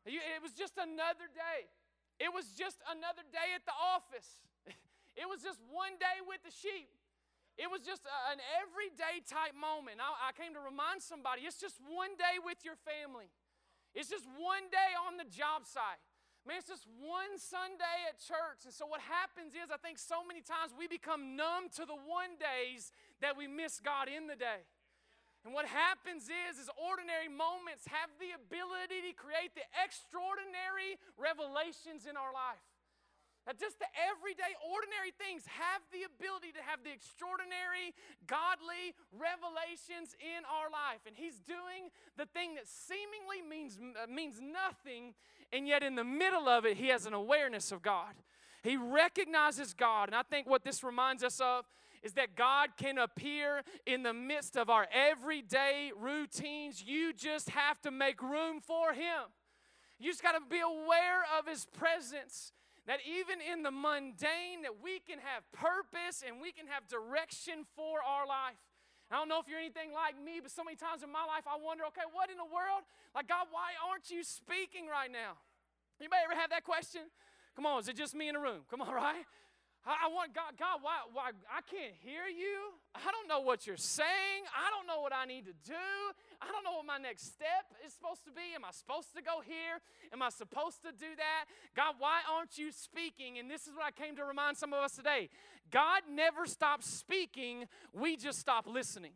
It 0.06 0.42
was 0.42 0.54
just 0.54 0.78
another 0.78 1.28
day. 1.28 1.68
It 2.20 2.32
was 2.32 2.54
just 2.54 2.78
another 2.86 3.26
day 3.34 3.52
at 3.56 3.66
the 3.66 3.74
office. 3.74 4.44
It 5.16 5.28
was 5.28 5.44
just 5.44 5.60
one 5.68 6.00
day 6.00 6.24
with 6.24 6.42
the 6.44 6.54
sheep. 6.54 6.90
It 7.60 7.68
was 7.68 7.84
just 7.84 8.08
an 8.32 8.40
everyday 8.64 9.20
type 9.28 9.54
moment. 9.54 10.00
I, 10.00 10.32
I 10.32 10.32
came 10.32 10.56
to 10.56 10.64
remind 10.64 11.04
somebody 11.04 11.44
it's 11.44 11.60
just 11.60 11.78
one 11.84 12.16
day 12.16 12.40
with 12.40 12.64
your 12.64 12.80
family, 12.80 13.30
it's 13.92 14.08
just 14.08 14.26
one 14.40 14.72
day 14.72 14.96
on 14.96 15.20
the 15.20 15.28
job 15.28 15.68
site. 15.68 16.00
Man, 16.42 16.58
it's 16.58 16.74
just 16.74 16.90
one 16.98 17.38
Sunday 17.38 18.10
at 18.10 18.18
church. 18.18 18.66
And 18.66 18.74
so 18.74 18.90
what 18.90 18.98
happens 18.98 19.54
is, 19.54 19.70
I 19.70 19.78
think 19.78 20.02
so 20.02 20.26
many 20.26 20.42
times 20.42 20.74
we 20.74 20.90
become 20.90 21.38
numb 21.38 21.70
to 21.78 21.86
the 21.86 21.94
one 21.94 22.34
days 22.42 22.90
that 23.22 23.38
we 23.38 23.46
miss 23.46 23.78
God 23.78 24.10
in 24.10 24.26
the 24.26 24.34
day. 24.34 24.66
And 25.46 25.54
what 25.54 25.70
happens 25.70 26.34
is, 26.34 26.58
is 26.58 26.70
ordinary 26.82 27.30
moments 27.30 27.86
have 27.90 28.10
the 28.18 28.34
ability 28.34 29.06
to 29.06 29.14
create 29.14 29.54
the 29.54 29.66
extraordinary 29.78 30.98
revelations 31.14 32.10
in 32.10 32.18
our 32.18 32.34
life. 32.34 32.62
That 33.48 33.58
just 33.58 33.80
the 33.80 33.90
everyday, 33.98 34.54
ordinary 34.62 35.10
things 35.18 35.50
have 35.50 35.82
the 35.90 36.06
ability 36.06 36.54
to 36.54 36.62
have 36.62 36.86
the 36.86 36.94
extraordinary, 36.94 37.98
godly 38.28 38.94
revelations 39.10 40.14
in 40.22 40.46
our 40.46 40.70
life. 40.70 41.02
And 41.10 41.18
He's 41.18 41.42
doing 41.42 41.90
the 42.18 42.30
thing 42.30 42.54
that 42.56 42.70
seemingly 42.70 43.42
means, 43.42 43.82
uh, 43.82 44.06
means 44.06 44.38
nothing, 44.38 45.18
and 45.52 45.68
yet 45.68 45.82
in 45.82 45.96
the 45.96 46.06
middle 46.06 46.48
of 46.48 46.66
it, 46.66 46.78
He 46.78 46.90
has 46.90 47.06
an 47.06 47.14
awareness 47.14 47.72
of 47.72 47.82
God. 47.82 48.14
He 48.64 48.78
recognizes 48.78 49.74
God. 49.74 50.10
And 50.10 50.16
I 50.16 50.22
think 50.22 50.48
what 50.48 50.64
this 50.64 50.84
reminds 50.84 51.24
us 51.24 51.42
of 51.42 51.66
is 52.04 52.14
that 52.14 52.36
God 52.36 52.70
can 52.78 52.98
appear 52.98 53.64
in 53.86 54.04
the 54.04 54.14
midst 54.14 54.56
of 54.58 54.70
our 54.70 54.88
everyday 54.94 55.92
routines. 56.00 56.84
You 56.86 57.14
just 57.14 57.50
have 57.50 57.82
to 57.82 57.92
make 57.92 58.22
room 58.22 58.60
for 58.60 58.94
Him. 58.94 59.30
You 60.00 60.12
just 60.12 60.24
got 60.24 60.34
to 60.34 60.42
be 60.50 60.60
aware 60.60 61.24
of 61.40 61.48
His 61.48 61.66
presence. 61.66 62.52
That 62.88 63.00
even 63.06 63.38
in 63.42 63.62
the 63.62 63.70
mundane, 63.70 64.66
that 64.66 64.82
we 64.82 65.00
can 65.06 65.22
have 65.22 65.46
purpose 65.54 66.26
and 66.26 66.42
we 66.42 66.52
can 66.52 66.66
have 66.66 66.90
direction 66.90 67.66
for 67.78 68.02
our 68.02 68.26
life. 68.26 68.58
I 69.12 69.20
don't 69.20 69.28
know 69.28 69.44
if 69.44 69.48
you're 69.52 69.60
anything 69.60 69.92
like 69.92 70.16
me, 70.16 70.40
but 70.42 70.50
so 70.50 70.64
many 70.64 70.80
times 70.80 71.04
in 71.04 71.12
my 71.12 71.28
life 71.28 71.44
I 71.44 71.60
wonder, 71.60 71.84
okay, 71.92 72.08
what 72.16 72.32
in 72.32 72.40
the 72.40 72.48
world? 72.48 72.88
Like, 73.14 73.28
God, 73.28 73.52
why 73.52 73.76
aren't 73.84 74.10
you 74.10 74.24
speaking 74.24 74.88
right 74.88 75.12
now? 75.12 75.36
Anybody 76.00 76.24
ever 76.24 76.40
have 76.40 76.50
that 76.50 76.64
question? 76.64 77.12
Come 77.56 77.68
on, 77.68 77.84
is 77.84 77.92
it 77.92 78.00
just 78.00 78.16
me 78.16 78.32
in 78.32 78.36
the 78.36 78.42
room? 78.42 78.64
Come 78.72 78.82
on, 78.82 78.94
right? 78.96 79.28
I, 79.82 80.14
want 80.14 80.36
God, 80.36 80.54
God, 80.60 80.78
why, 80.86 81.02
why 81.12 81.34
I 81.50 81.66
can't 81.66 81.98
hear 82.06 82.30
you? 82.30 82.78
I 82.94 83.10
don't 83.10 83.28
know 83.28 83.42
what 83.42 83.66
you're 83.66 83.82
saying. 83.82 84.46
I 84.54 84.70
don't 84.70 84.86
know 84.86 85.02
what 85.02 85.10
I 85.10 85.26
need 85.26 85.50
to 85.50 85.58
do. 85.66 85.90
I 86.38 86.54
don't 86.54 86.64
know 86.64 86.78
what 86.78 86.86
my 86.86 87.02
next 87.02 87.34
step 87.34 87.66
is 87.86 87.94
supposed 87.94 88.24
to 88.26 88.32
be. 88.32 88.54
Am 88.54 88.62
I 88.62 88.70
supposed 88.70 89.16
to 89.18 89.24
go 89.24 89.42
here? 89.42 89.82
Am 90.14 90.22
I 90.22 90.30
supposed 90.30 90.84
to 90.84 90.92
do 90.92 91.10
that? 91.18 91.46
God, 91.76 91.96
why 91.98 92.22
aren't 92.30 92.60
you 92.62 92.72
speaking? 92.72 93.40
And 93.40 93.50
this 93.50 93.66
is 93.66 93.74
what 93.74 93.82
I 93.82 93.90
came 93.90 94.16
to 94.18 94.24
remind 94.24 94.58
some 94.58 94.72
of 94.72 94.86
us 94.86 94.94
today. 94.94 95.30
God 95.74 96.06
never 96.06 96.46
stops 96.46 96.86
speaking, 96.86 97.66
we 97.92 98.18
just 98.18 98.38
stop 98.38 98.68
listening. 98.68 99.14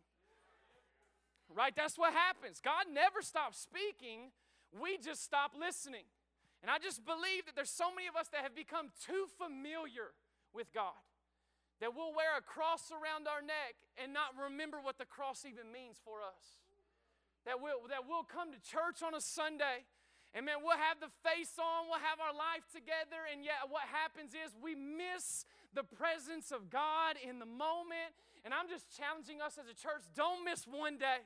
Right? 1.54 1.76
That's 1.76 1.98
what 1.98 2.14
happens. 2.14 2.60
God 2.60 2.86
never 2.92 3.22
stops 3.22 3.62
speaking, 3.62 4.32
we 4.74 4.98
just 4.98 5.24
stop 5.24 5.52
listening. 5.54 6.10
And 6.64 6.72
I 6.72 6.80
just 6.80 7.06
believe 7.06 7.46
that 7.46 7.56
there's 7.56 7.70
so 7.70 7.94
many 7.94 8.08
of 8.08 8.16
us 8.16 8.30
that 8.30 8.42
have 8.42 8.56
become 8.56 8.90
too 9.06 9.28
familiar 9.38 10.10
with 10.56 10.72
God. 10.74 10.98
That 11.84 11.92
we'll 11.92 12.16
wear 12.16 12.40
a 12.40 12.42
cross 12.42 12.88
around 12.90 13.28
our 13.28 13.44
neck 13.44 13.76
and 14.00 14.16
not 14.16 14.32
remember 14.40 14.80
what 14.80 14.98
the 14.98 15.06
cross 15.06 15.44
even 15.44 15.70
means 15.76 16.00
for 16.00 16.24
us. 16.24 16.64
That 17.44 17.60
we'll, 17.60 17.92
that 17.92 18.08
we'll 18.08 18.24
come 18.24 18.56
to 18.56 18.60
church 18.64 19.04
on 19.04 19.14
a 19.14 19.20
Sunday 19.20 19.84
and 20.36 20.44
man, 20.44 20.60
we'll 20.60 20.76
have 20.76 21.00
the 21.00 21.08
face 21.24 21.56
on, 21.56 21.88
we'll 21.88 22.04
have 22.04 22.20
our 22.20 22.36
life 22.36 22.68
together, 22.68 23.24
and 23.32 23.40
yet 23.40 23.72
what 23.72 23.88
happens 23.88 24.36
is 24.36 24.52
we 24.60 24.76
miss 24.76 25.48
the 25.72 25.88
presence 25.88 26.52
of 26.52 26.68
God 26.68 27.16
in 27.24 27.40
the 27.40 27.48
moment. 27.48 28.12
And 28.44 28.52
I'm 28.54 28.68
just 28.68 28.92
challenging 28.92 29.40
us 29.40 29.56
as 29.56 29.72
a 29.72 29.74
church 29.74 30.04
don't 30.12 30.44
miss 30.44 30.68
one 30.68 31.00
day. 31.00 31.24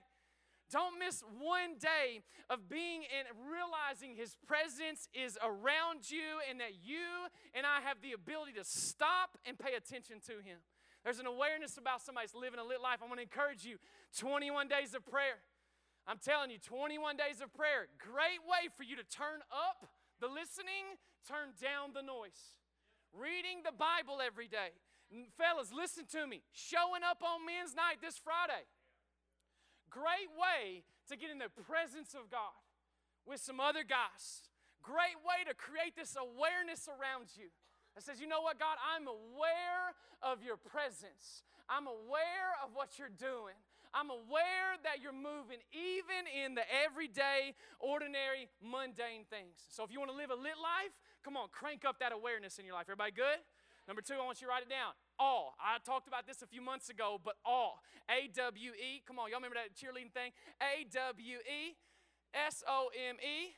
Don't 0.69 1.01
miss 1.01 1.23
one 1.41 1.81
day 1.81 2.21
of 2.49 2.69
being 2.69 3.01
and 3.09 3.25
realizing 3.49 4.13
His 4.13 4.37
presence 4.45 5.09
is 5.17 5.37
around 5.41 6.05
you 6.09 6.37
and 6.45 6.61
that 6.61 6.85
you 6.85 7.25
and 7.57 7.65
I 7.65 7.81
have 7.81 8.05
the 8.05 8.13
ability 8.13 8.53
to 8.53 8.63
stop 8.63 9.37
and 9.45 9.57
pay 9.57 9.73
attention 9.73 10.21
to 10.29 10.45
Him. 10.45 10.61
There's 11.03 11.17
an 11.17 11.25
awareness 11.25 11.77
about 11.77 12.01
somebody's 12.05 12.35
living 12.35 12.59
a 12.59 12.63
lit 12.63 12.81
life. 12.81 13.01
I 13.01 13.09
want 13.09 13.17
to 13.17 13.25
encourage 13.25 13.65
you 13.65 13.81
21 14.17 14.67
days 14.67 14.93
of 14.93 15.01
prayer. 15.05 15.41
I'm 16.05 16.21
telling 16.21 16.49
you, 16.49 16.57
21 16.61 17.17
days 17.17 17.41
of 17.41 17.53
prayer, 17.53 17.89
great 17.97 18.41
way 18.45 18.69
for 18.77 18.83
you 18.83 18.97
to 18.97 19.05
turn 19.05 19.41
up 19.49 19.89
the 20.21 20.27
listening, 20.27 20.97
turn 21.25 21.53
down 21.57 21.93
the 21.93 22.01
noise. 22.01 22.57
Reading 23.13 23.65
the 23.65 23.73
Bible 23.73 24.21
every 24.21 24.47
day. 24.47 24.77
Fellas, 25.37 25.73
listen 25.73 26.05
to 26.13 26.27
me. 26.27 26.41
Showing 26.53 27.01
up 27.01 27.25
on 27.25 27.45
men's 27.45 27.73
night 27.73 28.01
this 28.01 28.21
Friday 28.21 28.69
Great 29.89 30.29
way 30.37 30.83
to 31.09 31.17
get 31.17 31.29
in 31.29 31.37
the 31.37 31.49
presence 31.49 32.13
of 32.13 32.29
God 32.29 32.55
with 33.25 33.41
some 33.41 33.59
other 33.59 33.83
guys. 33.83 34.49
Great 34.81 35.19
way 35.25 35.43
to 35.49 35.53
create 35.53 35.97
this 35.97 36.15
awareness 36.15 36.87
around 36.87 37.33
you 37.35 37.49
that 37.95 38.03
says, 38.03 38.21
you 38.21 38.27
know 38.27 38.41
what, 38.41 38.57
God, 38.57 38.77
I'm 38.79 39.09
aware 39.09 39.93
of 40.21 40.41
your 40.41 40.57
presence. 40.57 41.43
I'm 41.67 41.85
aware 41.85 42.55
of 42.63 42.71
what 42.73 42.97
you're 42.97 43.13
doing. 43.13 43.57
I'm 43.93 44.13
aware 44.13 44.77
that 44.85 45.01
you're 45.01 45.15
moving 45.15 45.65
even 45.73 46.29
in 46.29 46.53
the 46.53 46.61
everyday, 46.69 47.57
ordinary, 47.79 48.47
mundane 48.61 49.25
things. 49.29 49.57
So 49.69 49.83
if 49.83 49.91
you 49.91 49.97
want 49.97 50.11
to 50.11 50.17
live 50.17 50.29
a 50.29 50.37
lit 50.37 50.57
life, 50.61 50.93
come 51.25 51.35
on, 51.35 51.49
crank 51.49 51.85
up 51.85 51.97
that 51.99 52.13
awareness 52.13 52.61
in 52.61 52.65
your 52.65 52.77
life. 52.77 52.85
Everybody 52.85 53.11
good? 53.11 53.41
Number 53.89 54.01
two, 54.01 54.13
I 54.13 54.25
want 54.25 54.41
you 54.41 54.47
to 54.47 54.53
write 54.53 54.61
it 54.61 54.69
down. 54.69 54.93
All. 55.19 55.55
I 55.59 55.77
talked 55.83 56.07
about 56.07 56.25
this 56.25 56.41
a 56.41 56.47
few 56.47 56.61
months 56.61 56.89
ago, 56.89 57.19
but 57.23 57.35
all. 57.45 57.81
A 58.09 58.29
W 58.33 58.71
E. 58.71 59.01
Come 59.05 59.19
on, 59.19 59.29
y'all 59.29 59.37
remember 59.37 59.57
that 59.57 59.75
cheerleading 59.75 60.11
thing? 60.11 60.31
A 60.61 60.85
W 60.89 61.37
E 61.37 61.75
S 62.33 62.63
O 62.67 62.89
M 63.09 63.17
E. 63.21 63.53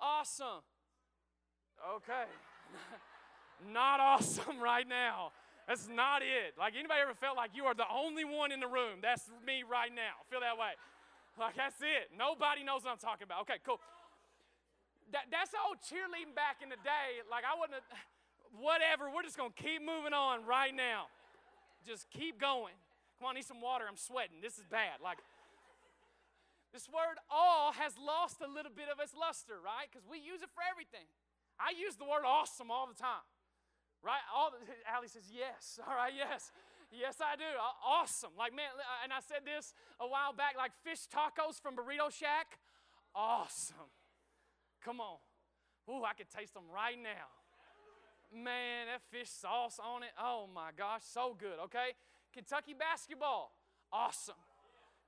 Awesome. 0.00 0.66
Okay. 1.96 2.26
not 3.72 4.00
awesome 4.00 4.58
right 4.62 4.88
now. 4.88 5.32
That's 5.68 5.88
not 5.88 6.20
it. 6.20 6.58
Like 6.58 6.74
anybody 6.76 7.00
ever 7.00 7.14
felt 7.14 7.36
like 7.36 7.56
you 7.56 7.64
are 7.64 7.74
the 7.74 7.88
only 7.88 8.24
one 8.24 8.52
in 8.52 8.60
the 8.60 8.68
room? 8.68 9.00
That's 9.00 9.30
me 9.46 9.64
right 9.64 9.88
now. 9.88 10.20
Feel 10.28 10.40
that 10.40 10.60
way. 10.60 10.76
Like 11.40 11.56
that's 11.56 11.80
it. 11.80 12.12
Nobody 12.12 12.62
knows 12.62 12.84
what 12.84 12.92
I'm 12.92 13.00
talking 13.00 13.24
about. 13.24 13.48
Okay, 13.48 13.58
cool. 13.64 13.80
That, 15.12 15.30
that's 15.32 15.54
old 15.56 15.80
cheerleading 15.80 16.36
back 16.36 16.60
in 16.60 16.68
the 16.68 16.80
day. 16.84 17.24
Like 17.30 17.48
I 17.48 17.56
wouldn't 17.56 17.80
have 17.80 17.88
whatever, 18.60 19.10
we're 19.10 19.22
just 19.22 19.36
going 19.36 19.52
to 19.52 19.60
keep 19.62 19.80
moving 19.82 20.12
on 20.12 20.44
right 20.46 20.74
now. 20.74 21.10
Just 21.86 22.08
keep 22.10 22.40
going. 22.40 22.74
Come 23.18 23.28
on, 23.28 23.36
I 23.36 23.42
need 23.42 23.46
some 23.46 23.60
water. 23.60 23.84
I'm 23.88 24.00
sweating. 24.00 24.42
This 24.42 24.58
is 24.58 24.64
bad. 24.66 24.98
Like, 25.02 25.18
this 26.72 26.90
word 26.90 27.22
all 27.30 27.70
has 27.72 27.94
lost 27.94 28.42
a 28.42 28.50
little 28.50 28.72
bit 28.74 28.90
of 28.90 28.98
its 28.98 29.14
luster, 29.14 29.62
right? 29.62 29.86
Because 29.86 30.02
we 30.10 30.18
use 30.18 30.42
it 30.42 30.50
for 30.50 30.64
everything. 30.66 31.06
I 31.54 31.70
use 31.70 31.94
the 31.94 32.04
word 32.04 32.26
awesome 32.26 32.70
all 32.70 32.90
the 32.90 32.98
time, 32.98 33.22
right? 34.02 34.22
All 34.34 34.50
the, 34.50 34.58
Allie 34.90 35.06
says, 35.06 35.30
yes. 35.30 35.78
All 35.86 35.94
right, 35.94 36.10
yes. 36.10 36.50
Yes, 36.90 37.18
I 37.22 37.34
do. 37.34 37.46
Uh, 37.46 37.74
awesome. 37.86 38.30
Like, 38.38 38.54
man, 38.54 38.70
uh, 38.74 39.02
and 39.02 39.12
I 39.12 39.18
said 39.22 39.46
this 39.46 39.74
a 39.98 40.06
while 40.06 40.32
back 40.32 40.54
like 40.58 40.70
fish 40.82 41.06
tacos 41.10 41.62
from 41.62 41.74
Burrito 41.74 42.10
Shack. 42.10 42.58
Awesome. 43.14 43.90
Come 44.84 45.00
on. 45.00 45.18
Ooh, 45.90 46.02
I 46.02 46.14
could 46.14 46.30
taste 46.30 46.54
them 46.54 46.66
right 46.72 46.98
now. 46.98 47.30
Man, 48.34 48.90
that 48.90 49.02
fish 49.14 49.30
sauce 49.30 49.78
on 49.78 50.02
it. 50.02 50.10
Oh 50.18 50.50
my 50.52 50.74
gosh, 50.76 51.02
so 51.06 51.36
good, 51.38 51.62
okay? 51.70 51.94
Kentucky 52.34 52.74
basketball, 52.74 53.54
awesome. 53.92 54.34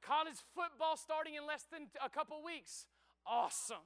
College 0.01 0.39
football 0.55 0.97
starting 0.97 1.35
in 1.35 1.43
less 1.45 1.67
than 1.67 1.91
a 1.99 2.09
couple 2.09 2.39
weeks, 2.45 2.87
awesome. 3.27 3.83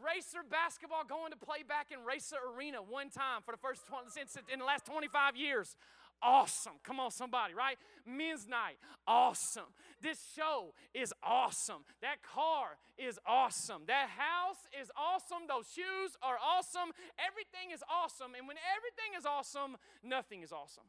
Racer 0.00 0.40
basketball 0.48 1.04
going 1.04 1.32
to 1.32 1.36
play 1.36 1.60
back 1.60 1.92
in 1.92 2.00
Racer 2.08 2.40
Arena 2.56 2.80
one 2.80 3.10
time 3.10 3.42
for 3.44 3.52
the 3.52 3.60
first 3.60 3.84
20, 3.84 4.08
since 4.08 4.32
in 4.48 4.60
the 4.60 4.64
last 4.64 4.86
25 4.86 5.36
years 5.36 5.76
awesome. 6.22 6.74
Come 6.84 7.00
on, 7.00 7.10
somebody, 7.10 7.54
right? 7.54 7.76
Men's 8.06 8.48
night, 8.48 8.78
awesome. 9.06 9.72
This 10.02 10.18
show 10.36 10.74
is 10.94 11.12
awesome. 11.22 11.84
That 12.02 12.22
car 12.22 12.78
is 12.98 13.18
awesome. 13.26 13.82
That 13.86 14.08
house 14.10 14.68
is 14.80 14.90
awesome. 14.96 15.46
Those 15.48 15.66
shoes 15.72 16.16
are 16.22 16.36
awesome. 16.38 16.92
Everything 17.18 17.72
is 17.72 17.82
awesome. 17.88 18.34
And 18.36 18.48
when 18.48 18.56
everything 18.76 19.18
is 19.18 19.26
awesome, 19.26 19.76
nothing 20.02 20.42
is 20.42 20.52
awesome. 20.52 20.88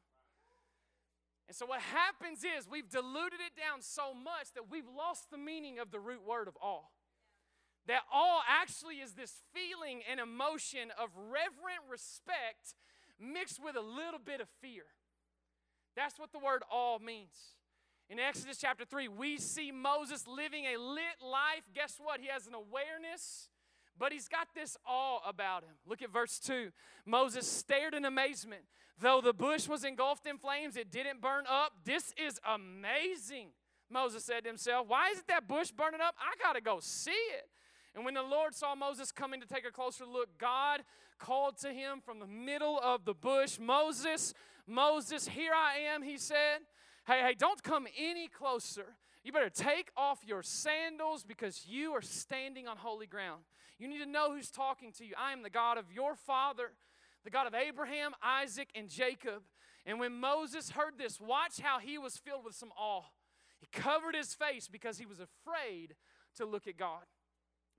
And 1.48 1.56
so, 1.56 1.66
what 1.66 1.82
happens 1.82 2.46
is 2.46 2.70
we've 2.70 2.90
diluted 2.90 3.44
it 3.44 3.60
down 3.60 3.82
so 3.82 4.14
much 4.14 4.54
that 4.56 4.72
we've 4.72 4.88
lost 4.88 5.32
the 5.32 5.38
meaning 5.38 5.80
of 5.80 5.92
the 5.92 6.00
root 6.00 6.26
word 6.26 6.48
of 6.48 6.56
awe. 6.62 6.88
That 7.88 8.04
awe 8.14 8.42
actually 8.48 9.04
is 9.04 9.14
this 9.14 9.34
feeling 9.54 10.02
and 10.10 10.20
emotion 10.20 10.96
of 10.98 11.10
reverent 11.18 11.84
respect 11.90 12.76
mixed 13.20 13.62
with 13.62 13.76
a 13.76 13.82
little 13.82 14.20
bit 14.24 14.40
of 14.40 14.48
fear. 14.62 14.84
That's 15.96 16.20
what 16.20 16.32
the 16.32 16.40
word 16.40 16.64
all 16.72 17.00
means. 17.00 17.56
In 18.10 18.20
Exodus 18.20 18.58
chapter 18.58 18.84
3, 18.84 19.08
we 19.08 19.38
see 19.38 19.72
Moses 19.72 20.28
living 20.28 20.66
a 20.66 20.78
lit 20.78 21.22
life. 21.22 21.64
Guess 21.74 21.98
what? 22.02 22.20
He 22.20 22.28
has 22.28 22.46
an 22.46 22.54
awareness, 22.54 23.50
but 23.98 24.12
he's 24.12 24.28
got 24.28 24.50
this 24.54 24.76
awe 24.86 25.20
about 25.28 25.64
him. 25.64 25.76
Look 25.86 26.02
at 26.02 26.12
verse 26.12 26.38
2. 26.40 26.72
Moses 27.06 27.48
stared 27.48 27.94
in 27.94 28.04
amazement. 28.04 28.64
Though 29.00 29.22
the 29.22 29.34
bush 29.34 29.68
was 29.68 29.84
engulfed 29.84 30.28
in 30.28 30.38
flames, 30.38 30.76
it 30.76 30.92
didn't 30.92 31.22
burn 31.22 31.46
up. 31.50 31.74
This 31.86 32.14
is 32.18 32.40
amazing, 32.46 33.50
Moses 33.90 34.26
said 34.26 34.44
to 34.44 34.50
himself. 34.50 34.88
Why 34.88 35.10
isn't 35.12 35.28
that 35.28 35.48
bush 35.48 35.72
burning 35.72 36.02
up? 36.02 36.16
I 36.20 36.36
got 36.44 36.54
to 36.54 36.62
go 36.62 36.80
see 36.82 37.12
it. 37.12 37.50
And 37.96 38.06
when 38.06 38.14
the 38.14 38.24
Lord 38.24 38.56
saw 38.56 38.74
Moses 38.76 39.12
coming 39.12 39.42
to 39.42 39.48
take 39.48 39.66
a 39.66 39.72
closer 39.72 40.06
look, 40.06 40.38
God 40.38 40.82
called 41.20 41.58
to 41.60 41.70
him 41.72 42.00
from 42.04 42.20
the 42.20 42.28
middle 42.28 42.80
of 42.80 43.06
the 43.06 43.14
bush 43.14 43.60
Moses, 43.60 44.34
Moses, 44.68 45.28
here 45.28 45.54
I 45.54 45.94
am, 45.94 46.02
he 46.02 46.18
said. 46.18 46.60
Hey, 47.06 47.22
hey, 47.22 47.36
don't 47.38 47.62
come 47.64 47.88
any 47.98 48.28
closer. 48.28 48.96
You 49.24 49.32
better 49.32 49.50
take 49.50 49.92
off 49.98 50.20
your 50.26 50.44
sandals 50.44 51.24
because 51.24 51.66
you 51.68 51.92
are 51.92 52.02
standing 52.02 52.68
on 52.68 52.78
holy 52.78 53.08
ground. 53.08 53.42
You 53.78 53.88
need 53.88 54.00
to 54.00 54.06
know 54.06 54.34
who's 54.34 54.50
talking 54.50 54.92
to 54.94 55.06
you. 55.06 55.14
I 55.18 55.34
am 55.34 55.44
the 55.44 55.50
God 55.50 55.78
of 55.78 55.92
your 55.92 56.16
father, 56.16 56.72
the 57.24 57.30
God 57.30 57.48
of 57.48 57.54
Abraham, 57.54 58.12
Isaac, 58.24 58.70
and 58.76 58.88
Jacob. 58.88 59.44
And 59.86 60.00
when 60.00 60.20
Moses 60.20 60.72
heard 60.72 60.98
this, 60.98 61.20
watch 61.20 61.60
how 61.60 61.80
he 61.80 61.98
was 61.98 62.18
filled 62.18 62.46
with 62.46 62.56
some 62.56 62.72
awe. 62.78 63.04
He 63.60 63.68
covered 63.72 64.16
his 64.16 64.34
face 64.34 64.68
because 64.68 64.98
he 64.98 65.06
was 65.06 65.20
afraid 65.20 65.96
to 66.38 66.46
look 66.46 66.68
at 66.68 66.78
God. 66.78 67.04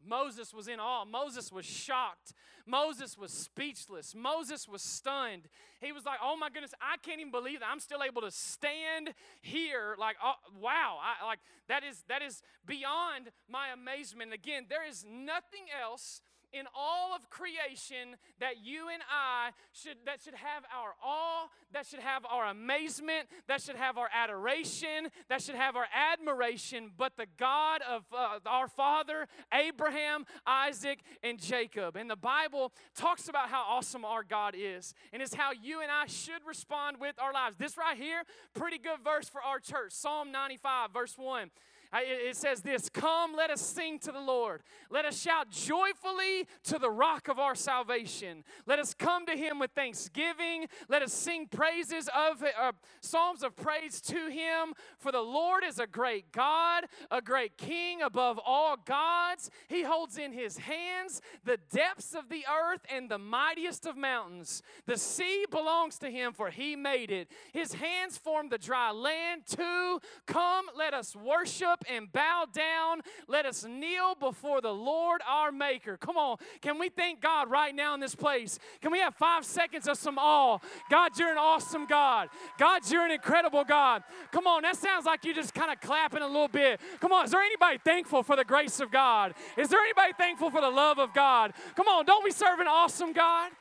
Moses 0.06 0.52
was 0.52 0.68
in 0.68 0.80
awe. 0.80 1.04
Moses 1.04 1.52
was 1.52 1.64
shocked. 1.64 2.32
Moses 2.66 3.18
was 3.18 3.32
speechless. 3.32 4.14
Moses 4.14 4.68
was 4.68 4.82
stunned. 4.82 5.48
He 5.80 5.92
was 5.92 6.04
like, 6.04 6.18
"Oh 6.22 6.36
my 6.36 6.48
goodness, 6.48 6.74
I 6.80 6.96
can't 6.98 7.20
even 7.20 7.32
believe 7.32 7.60
that 7.60 7.68
I'm 7.70 7.80
still 7.80 8.02
able 8.02 8.22
to 8.22 8.30
stand 8.30 9.14
here." 9.40 9.96
Like, 9.98 10.16
oh, 10.22 10.34
wow, 10.60 10.98
I, 11.00 11.24
like 11.24 11.40
that 11.68 11.82
is 11.84 12.04
that 12.08 12.22
is 12.22 12.42
beyond 12.66 13.30
my 13.48 13.68
amazement. 13.68 14.32
Again, 14.32 14.66
there 14.68 14.86
is 14.86 15.04
nothing 15.04 15.66
else 15.80 16.22
in 16.52 16.66
all 16.74 17.14
of 17.14 17.30
creation 17.30 18.16
that 18.40 18.64
you 18.64 18.88
and 18.92 19.02
I 19.10 19.50
should 19.72 19.96
that 20.06 20.20
should 20.22 20.34
have 20.34 20.64
our 20.74 20.94
awe, 21.02 21.48
that 21.72 21.86
should 21.86 22.00
have 22.00 22.24
our 22.24 22.46
amazement, 22.46 23.28
that 23.48 23.62
should 23.62 23.76
have 23.76 23.98
our 23.98 24.08
adoration, 24.12 25.08
that 25.28 25.42
should 25.42 25.54
have 25.54 25.76
our 25.76 25.86
admiration, 25.94 26.90
but 26.96 27.16
the 27.16 27.26
God 27.38 27.80
of 27.88 28.04
uh, 28.12 28.38
our 28.46 28.68
father 28.68 29.26
Abraham, 29.52 30.24
Isaac, 30.46 31.00
and 31.22 31.40
Jacob. 31.40 31.96
And 31.96 32.10
the 32.10 32.16
Bible 32.16 32.72
talks 32.94 33.28
about 33.28 33.48
how 33.48 33.64
awesome 33.68 34.04
our 34.04 34.22
God 34.22 34.54
is, 34.56 34.94
and 35.12 35.22
it's 35.22 35.34
how 35.34 35.52
you 35.52 35.80
and 35.80 35.90
I 35.90 36.06
should 36.06 36.46
respond 36.46 36.98
with 37.00 37.16
our 37.18 37.32
lives. 37.32 37.56
This 37.58 37.76
right 37.76 37.96
here, 37.96 38.22
pretty 38.54 38.78
good 38.78 39.00
verse 39.04 39.28
for 39.28 39.42
our 39.42 39.58
church. 39.58 39.92
Psalm 39.92 40.32
95 40.32 40.92
verse 40.92 41.14
1. 41.16 41.50
It 41.94 42.36
says 42.36 42.62
this 42.62 42.88
Come, 42.88 43.34
let 43.36 43.50
us 43.50 43.60
sing 43.60 43.98
to 44.00 44.12
the 44.12 44.20
Lord. 44.20 44.62
Let 44.90 45.04
us 45.04 45.20
shout 45.20 45.50
joyfully 45.50 46.46
to 46.64 46.78
the 46.78 46.90
rock 46.90 47.28
of 47.28 47.38
our 47.38 47.54
salvation. 47.54 48.44
Let 48.66 48.78
us 48.78 48.94
come 48.94 49.26
to 49.26 49.32
him 49.32 49.58
with 49.58 49.72
thanksgiving. 49.72 50.66
Let 50.88 51.02
us 51.02 51.12
sing 51.12 51.48
praises 51.48 52.08
of 52.08 52.42
uh, 52.42 52.72
psalms 53.00 53.42
of 53.42 53.56
praise 53.56 54.00
to 54.02 54.28
him. 54.28 54.72
For 54.98 55.12
the 55.12 55.20
Lord 55.20 55.64
is 55.64 55.78
a 55.78 55.86
great 55.86 56.32
God, 56.32 56.84
a 57.10 57.20
great 57.20 57.58
King 57.58 58.00
above 58.00 58.40
all 58.44 58.76
gods. 58.76 59.50
He 59.68 59.82
holds 59.82 60.16
in 60.16 60.32
his 60.32 60.58
hands 60.58 61.20
the 61.44 61.58
depths 61.70 62.14
of 62.14 62.30
the 62.30 62.46
earth 62.50 62.86
and 62.90 63.10
the 63.10 63.18
mightiest 63.18 63.84
of 63.84 63.98
mountains. 63.98 64.62
The 64.86 64.96
sea 64.96 65.44
belongs 65.50 65.98
to 65.98 66.10
him, 66.10 66.32
for 66.32 66.48
he 66.48 66.74
made 66.74 67.10
it. 67.10 67.30
His 67.52 67.74
hands 67.74 68.16
formed 68.16 68.50
the 68.50 68.58
dry 68.58 68.90
land 68.92 69.42
too. 69.46 70.00
Come, 70.26 70.66
let 70.74 70.94
us 70.94 71.14
worship 71.14 71.81
and 71.90 72.12
bow 72.12 72.46
down. 72.52 73.00
Let 73.28 73.46
us 73.46 73.64
kneel 73.64 74.14
before 74.14 74.60
the 74.60 74.72
Lord 74.72 75.20
our 75.26 75.52
Maker. 75.52 75.96
Come 75.96 76.16
on. 76.16 76.38
Can 76.60 76.78
we 76.78 76.88
thank 76.88 77.20
God 77.20 77.50
right 77.50 77.74
now 77.74 77.94
in 77.94 78.00
this 78.00 78.14
place? 78.14 78.58
Can 78.80 78.92
we 78.92 78.98
have 78.98 79.14
five 79.14 79.44
seconds 79.44 79.88
of 79.88 79.96
some 79.96 80.18
awe? 80.18 80.58
God, 80.90 81.18
you're 81.18 81.30
an 81.30 81.38
awesome 81.38 81.86
God. 81.86 82.28
God, 82.58 82.82
you're 82.90 83.04
an 83.04 83.10
incredible 83.10 83.64
God. 83.64 84.02
Come 84.30 84.46
on. 84.46 84.62
That 84.62 84.76
sounds 84.76 85.06
like 85.06 85.24
you're 85.24 85.34
just 85.34 85.54
kind 85.54 85.72
of 85.72 85.80
clapping 85.80 86.22
a 86.22 86.26
little 86.26 86.48
bit. 86.48 86.80
Come 87.00 87.12
on. 87.12 87.24
Is 87.24 87.30
there 87.30 87.40
anybody 87.40 87.78
thankful 87.84 88.22
for 88.22 88.36
the 88.36 88.44
grace 88.44 88.80
of 88.80 88.90
God? 88.90 89.34
Is 89.56 89.68
there 89.68 89.80
anybody 89.80 90.12
thankful 90.18 90.50
for 90.50 90.60
the 90.60 90.70
love 90.70 90.98
of 90.98 91.14
God? 91.14 91.52
Come 91.76 91.88
on. 91.88 92.04
Don't 92.04 92.24
we 92.24 92.30
serve 92.30 92.60
an 92.60 92.68
awesome 92.68 93.12
God? 93.12 93.52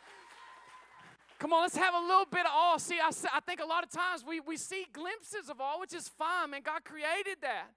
Come 1.42 1.54
on, 1.54 1.64
let's 1.64 1.76
have 1.76 1.96
a 1.96 2.00
little 2.00 2.28
bit 2.30 2.42
of 2.42 2.52
awe. 2.54 2.78
See, 2.78 3.00
I, 3.00 3.10
I 3.34 3.40
think 3.40 3.62
a 3.62 3.66
lot 3.66 3.84
of 3.84 3.90
times 3.90 4.24
we, 4.24 4.40
we 4.40 4.58
see 4.58 4.86
glimpses 4.94 5.50
of 5.50 5.60
awe, 5.60 5.80
which 5.80 5.92
is 5.92 6.08
fine, 6.08 6.52
man. 6.52 6.62
God 6.64 6.84
created 6.84 7.38
that. 7.42 7.72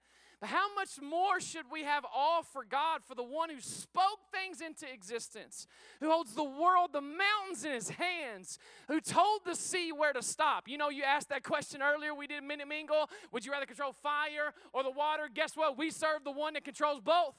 How 0.45 0.75
much 0.75 1.01
more 1.03 1.41
should 1.41 1.67
we 1.73 1.83
have 1.85 2.05
awe 2.05 2.43
for 2.43 2.65
God, 2.65 3.01
for 3.05 3.15
the 3.15 3.23
one 3.23 3.51
who 3.51 3.61
spoke 3.61 4.21
things 4.33 4.61
into 4.61 4.91
existence, 4.93 5.67
who 6.01 6.11
holds 6.11 6.35
the 6.35 6.45
world, 6.45 6.91
the 6.93 7.01
mountains 7.01 7.65
in 7.65 7.73
his 7.73 7.89
hands, 7.91 8.59
who 8.89 9.01
told 9.01 9.41
the 9.45 9.55
sea 9.55 9.93
where 9.93 10.13
to 10.13 10.23
stop? 10.23 10.69
You 10.69 10.79
know, 10.79 10.91
you 10.91 11.03
asked 11.03 11.31
that 11.31 11.43
question 11.43 11.83
earlier. 11.83 12.15
We 12.15 12.27
did 12.27 12.45
Minute 12.45 12.69
Mingle. 12.69 13.09
Would 13.33 13.45
you 13.45 13.53
rather 13.53 13.67
control 13.67 13.93
fire 13.93 14.53
or 14.73 14.83
the 14.83 14.91
water? 14.91 15.29
Guess 15.33 15.57
what? 15.57 15.79
We 15.79 15.91
serve 15.91 16.25
the 16.25 16.33
one 16.33 16.55
that 16.55 16.65
controls 16.65 17.01
both, 17.01 17.35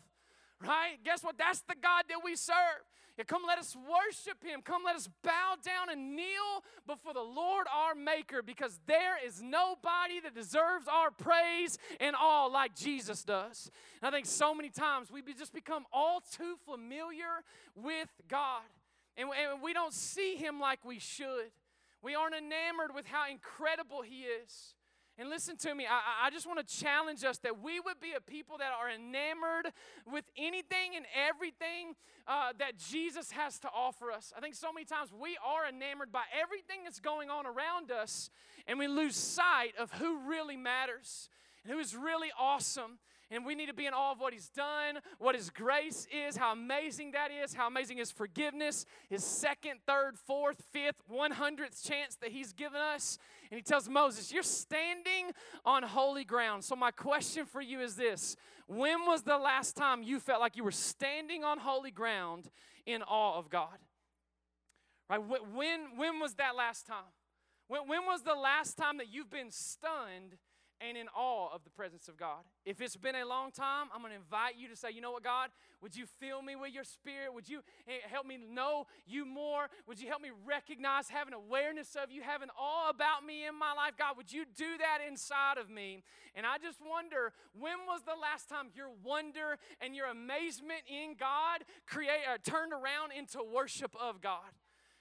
right? 0.62 0.98
Guess 1.04 1.24
what? 1.24 1.38
That's 1.38 1.62
the 1.62 1.76
God 1.82 2.06
that 2.10 2.20
we 2.24 2.36
serve. 2.36 2.84
Yeah, 3.18 3.24
come 3.24 3.44
let 3.48 3.58
us 3.58 3.76
worship 3.76 4.44
him. 4.44 4.62
Come 4.62 4.84
let 4.86 4.96
us 4.96 5.08
bow 5.24 5.56
down 5.64 5.90
and 5.90 6.16
kneel 6.16 6.64
before 6.86 7.14
the 7.14 7.22
Lord 7.22 7.66
our 7.74 7.96
Maker 7.96 8.42
because 8.42 8.80
there 8.88 9.16
is 9.26 9.42
nobody 9.42 10.20
that 10.22 10.36
deserves 10.36 10.88
our 10.92 11.12
praise 11.12 11.78
and 12.02 12.16
all 12.20 12.52
like 12.52 12.76
Jesus 12.76 13.24
does. 13.24 13.72
And 14.02 14.08
I 14.10 14.12
think 14.18 14.26
so 14.26 14.54
many 14.54 14.70
times 14.70 15.12
we 15.12 15.22
just 15.34 15.54
become 15.54 15.86
all 15.94 16.22
too 16.22 16.56
familiar 16.66 17.44
with 17.76 18.10
God 18.28 18.64
and 19.18 19.30
we 19.64 19.72
don't 19.72 19.94
see 19.94 20.36
him 20.36 20.60
like 20.60 20.84
we 20.84 21.00
should. 21.00 21.52
We 22.02 22.16
aren't 22.16 22.36
enamored 22.36 22.94
with 22.94 23.06
how 23.06 23.30
incredible 23.30 24.02
he 24.02 24.24
is. 24.24 24.76
And 25.18 25.30
listen 25.30 25.56
to 25.58 25.74
me, 25.74 25.86
I, 25.86 26.28
I 26.28 26.30
just 26.30 26.46
want 26.46 26.66
to 26.66 26.78
challenge 26.78 27.24
us 27.24 27.38
that 27.40 27.62
we 27.64 27.80
would 27.80 28.02
be 28.02 28.14
a 28.18 28.22
people 28.22 28.58
that 28.58 28.72
are 28.78 28.90
enamored 28.90 29.72
with 30.12 30.26
anything 30.38 30.96
and 30.98 31.06
everything 31.16 31.96
uh, 32.28 32.52
that 32.60 32.78
Jesus 32.78 33.32
has 33.32 33.58
to 33.60 33.70
offer 33.74 34.12
us. 34.12 34.34
I 34.36 34.42
think 34.42 34.56
so 34.56 34.74
many 34.74 34.86
times 34.86 35.12
we 35.18 35.38
are 35.46 35.70
enamored 35.70 36.12
by 36.12 36.24
everything 36.38 36.84
that's 36.84 37.00
going 37.00 37.30
on 37.30 37.46
around 37.46 37.92
us, 37.92 38.30
and 38.68 38.78
we 38.78 38.88
lose 38.88 39.16
sight 39.16 39.74
of 39.80 39.92
who 39.94 40.20
really 40.28 40.58
matters 40.58 41.30
and 41.64 41.72
who 41.72 41.80
is 41.80 41.96
really 41.96 42.30
awesome 42.38 43.00
and 43.36 43.46
we 43.46 43.56
need 43.56 43.68
to 43.68 43.74
be 43.74 43.86
in 43.86 43.94
awe 43.94 44.14
of 44.14 44.20
what 44.20 44.34
He's 44.34 44.50
done, 44.50 45.00
what 45.20 45.36
His 45.36 45.50
grace 45.50 46.08
is, 46.12 46.38
how 46.38 46.54
amazing 46.54 47.12
that 47.12 47.30
is, 47.32 47.54
how 47.54 47.68
amazing 47.68 47.98
His 47.98 48.12
forgiveness, 48.12 48.86
His 49.10 49.24
second, 49.24 49.80
third, 49.86 50.18
fourth, 50.18 50.64
fifth, 50.72 51.02
one 51.08 51.32
hundredth 51.32 51.84
chance 51.84 52.16
that 52.18 52.32
He's 52.32 52.54
given 52.54 52.80
us. 52.80 53.18
And 53.52 53.58
He 53.58 53.64
tells 53.64 53.90
Moses, 53.90 54.32
You're 54.32 54.44
standing 54.44 55.32
on 55.66 55.84
holy 55.84 56.24
ground. 56.24 56.64
So, 56.64 56.76
my 56.76 56.92
question 56.92 57.46
for 57.46 57.62
you 57.62 57.82
is 57.82 57.96
this 57.96 58.36
When 58.68 59.06
was 59.06 59.24
the 59.24 59.38
last 59.38 59.76
time 59.76 60.02
you 60.02 60.20
felt 60.20 60.40
like 60.40 60.56
you 60.56 60.64
were 60.64 60.72
standing 60.72 61.44
on 61.44 61.60
holy 61.60 61.92
ground 61.92 62.50
in 62.86 63.04
awe 63.04 63.38
of 63.38 63.50
God? 63.50 63.78
Right? 65.10 65.20
When, 65.20 65.98
when 65.98 66.20
was 66.20 66.36
that 66.36 66.56
last 66.56 66.88
time? 66.88 67.12
When, 67.68 67.88
when 67.88 68.06
was 68.06 68.24
the 68.24 68.34
last 68.34 68.78
time 68.78 68.98
that 68.98 69.12
you've 69.12 69.30
been 69.30 69.52
stunned 69.52 70.38
and 70.82 70.98
in 70.98 71.08
awe 71.16 71.54
of 71.54 71.64
the 71.64 71.70
presence 71.70 72.08
of 72.08 72.18
God. 72.18 72.44
If 72.66 72.82
it's 72.82 72.96
been 72.96 73.16
a 73.16 73.26
long 73.26 73.52
time, 73.52 73.88
I'm 73.94 74.02
going 74.02 74.12
to 74.12 74.18
invite 74.18 74.58
you 74.58 74.68
to 74.70 74.76
say, 74.76 74.90
you 74.92 75.02
know 75.02 75.12
what, 75.12 75.24
God, 75.24 75.50
would 75.82 75.96
you 75.96 76.06
fill 76.20 76.42
me 76.42 76.56
with 76.56 76.74
your 76.74 76.84
spirit? 76.84 77.34
Would 77.34 77.48
you 77.48 77.62
eh, 77.88 78.00
help 78.10 78.26
me 78.26 78.38
know 78.38 78.88
you 79.06 79.26
more? 79.26 79.68
Would 79.88 80.02
you 80.02 80.08
help 80.08 80.22
me 80.22 80.30
recognize, 80.46 81.10
have 81.10 81.28
an 81.28 81.34
awareness 81.34 81.96
of 81.96 82.12
you, 82.12 82.22
have 82.22 82.42
an 82.42 82.50
awe 82.58 82.90
about 82.90 83.26
me 83.26 83.46
in 83.48 83.58
my 83.58 83.74
life? 83.74 83.94
God, 83.98 84.18
would 84.18 84.32
you 84.32 84.46
do 84.56 84.78
that 84.80 85.00
inside 85.08 85.58
of 85.58 85.70
me? 85.70 86.04
And 86.36 86.46
I 86.46 86.58
just 86.58 86.80
wonder, 86.82 87.34
when 87.58 87.86
was 87.88 88.02
the 88.04 88.20
last 88.20 88.50
time 88.50 88.68
your 88.76 88.90
wonder 89.04 89.58
and 89.80 89.96
your 89.96 90.08
amazement 90.08 90.82
in 90.88 91.16
God 91.20 91.64
create, 91.86 92.26
uh, 92.28 92.38
turned 92.44 92.74
around 92.74 93.12
into 93.18 93.40
worship 93.44 93.96
of 94.02 94.22
God? 94.22 94.52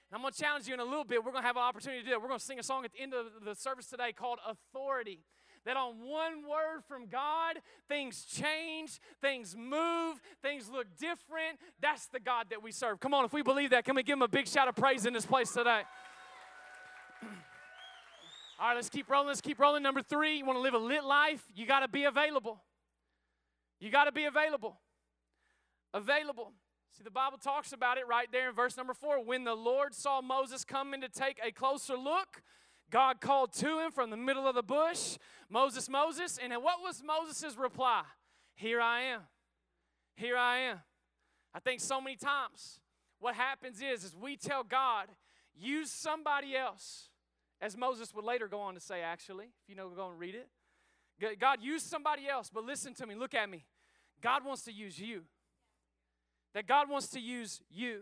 And 0.09 0.15
I'm 0.15 0.21
going 0.21 0.33
to 0.33 0.39
challenge 0.39 0.67
you 0.67 0.73
in 0.73 0.79
a 0.79 0.85
little 0.85 1.03
bit. 1.03 1.23
We're 1.23 1.31
going 1.31 1.43
to 1.43 1.47
have 1.47 1.57
an 1.57 1.63
opportunity 1.63 2.03
to 2.03 2.09
do 2.09 2.13
it. 2.13 2.21
We're 2.21 2.27
going 2.27 2.39
to 2.39 2.45
sing 2.45 2.59
a 2.59 2.63
song 2.63 2.85
at 2.85 2.93
the 2.93 3.01
end 3.01 3.13
of 3.13 3.43
the 3.43 3.55
service 3.55 3.87
today 3.87 4.13
called 4.13 4.39
Authority 4.47 5.25
that 5.65 5.77
on 5.77 5.95
one 5.99 6.47
word 6.47 6.83
from 6.87 7.07
God, 7.07 7.57
things 7.87 8.23
change, 8.25 8.99
things 9.21 9.55
move, 9.57 10.21
things 10.41 10.69
look 10.69 10.87
different. 10.99 11.59
That's 11.81 12.07
the 12.07 12.19
God 12.19 12.47
that 12.51 12.61
we 12.61 12.71
serve. 12.71 12.99
Come 12.99 13.13
on, 13.13 13.25
if 13.25 13.33
we 13.33 13.41
believe 13.41 13.71
that, 13.71 13.83
can 13.83 13.95
we 13.95 14.03
give 14.03 14.13
him 14.13 14.21
a 14.21 14.27
big 14.27 14.47
shout 14.47 14.67
of 14.67 14.75
praise 14.75 15.05
in 15.05 15.13
this 15.13 15.25
place 15.25 15.51
today? 15.51 15.81
All 18.59 18.67
right, 18.69 18.75
let's 18.75 18.89
keep 18.89 19.09
rolling. 19.09 19.27
Let's 19.27 19.41
keep 19.41 19.59
rolling. 19.59 19.83
Number 19.83 20.01
three, 20.01 20.37
you 20.37 20.45
want 20.45 20.57
to 20.57 20.61
live 20.61 20.75
a 20.75 20.79
lit 20.79 21.03
life? 21.03 21.43
You 21.55 21.65
got 21.65 21.79
to 21.81 21.87
be 21.87 22.05
available. 22.05 22.61
You 23.79 23.89
got 23.91 24.05
to 24.05 24.11
be 24.11 24.25
available. 24.25 24.79
Available. 25.93 26.53
See, 26.97 27.03
the 27.03 27.11
Bible 27.11 27.37
talks 27.37 27.73
about 27.73 27.97
it 27.97 28.07
right 28.07 28.27
there 28.31 28.47
in 28.47 28.55
verse 28.55 28.77
number 28.77 28.93
four. 28.93 29.23
When 29.23 29.43
the 29.43 29.55
Lord 29.55 29.93
saw 29.93 30.21
Moses 30.21 30.63
coming 30.63 31.01
to 31.01 31.09
take 31.09 31.39
a 31.43 31.51
closer 31.51 31.97
look, 31.97 32.41
God 32.91 33.19
called 33.19 33.53
to 33.53 33.79
him 33.79 33.91
from 33.91 34.09
the 34.09 34.17
middle 34.17 34.47
of 34.47 34.55
the 34.55 34.63
bush, 34.63 35.17
Moses, 35.49 35.89
Moses. 35.89 36.37
And 36.41 36.53
what 36.53 36.81
was 36.81 37.03
Moses' 37.03 37.57
reply? 37.57 38.03
Here 38.55 38.79
I 38.79 39.01
am. 39.01 39.21
Here 40.15 40.37
I 40.37 40.59
am. 40.59 40.79
I 41.53 41.59
think 41.59 41.81
so 41.81 41.99
many 41.99 42.15
times 42.15 42.79
what 43.19 43.35
happens 43.35 43.81
is 43.81 44.03
is 44.03 44.15
we 44.15 44.37
tell 44.37 44.63
God, 44.63 45.07
use 45.55 45.89
somebody 45.91 46.55
else, 46.55 47.09
as 47.61 47.75
Moses 47.75 48.13
would 48.13 48.25
later 48.25 48.47
go 48.47 48.59
on 48.59 48.75
to 48.75 48.79
say, 48.79 49.01
actually, 49.01 49.45
if 49.45 49.69
you 49.69 49.75
know, 49.75 49.89
go 49.89 50.09
and 50.09 50.19
read 50.19 50.35
it. 50.35 51.39
God, 51.39 51.59
use 51.61 51.81
somebody 51.81 52.27
else, 52.27 52.49
but 52.53 52.65
listen 52.65 52.93
to 52.95 53.07
me, 53.07 53.15
look 53.15 53.33
at 53.33 53.49
me. 53.49 53.65
God 54.21 54.45
wants 54.45 54.63
to 54.63 54.71
use 54.71 54.99
you. 54.99 55.23
That 56.53 56.67
God 56.67 56.89
wants 56.89 57.07
to 57.09 57.19
use 57.19 57.61
you. 57.69 58.01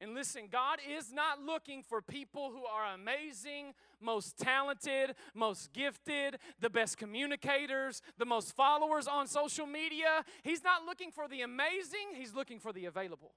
And 0.00 0.14
listen, 0.14 0.48
God 0.50 0.78
is 0.96 1.12
not 1.12 1.40
looking 1.40 1.82
for 1.82 2.02
people 2.02 2.50
who 2.50 2.64
are 2.66 2.94
amazing, 2.94 3.74
most 4.00 4.36
talented, 4.36 5.14
most 5.34 5.72
gifted, 5.72 6.38
the 6.60 6.68
best 6.68 6.98
communicators, 6.98 8.02
the 8.18 8.26
most 8.26 8.54
followers 8.56 9.06
on 9.06 9.26
social 9.26 9.66
media. 9.66 10.24
He's 10.42 10.64
not 10.64 10.84
looking 10.84 11.10
for 11.10 11.28
the 11.28 11.42
amazing, 11.42 12.14
He's 12.14 12.34
looking 12.34 12.58
for 12.58 12.72
the 12.72 12.86
available. 12.86 13.32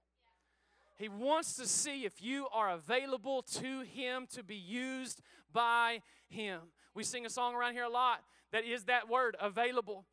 He 0.97 1.09
wants 1.09 1.55
to 1.57 1.67
see 1.67 2.05
if 2.05 2.23
you 2.23 2.47
are 2.51 2.71
available 2.71 3.43
to 3.43 3.81
Him 3.81 4.27
to 4.33 4.43
be 4.43 4.55
used 4.55 5.21
by 5.53 6.01
Him. 6.27 6.61
We 6.95 7.03
sing 7.03 7.25
a 7.25 7.29
song 7.29 7.53
around 7.53 7.73
here 7.73 7.83
a 7.83 7.89
lot 7.89 8.23
that 8.51 8.65
is 8.65 8.85
that 8.85 9.07
word 9.07 9.37
available. 9.39 10.05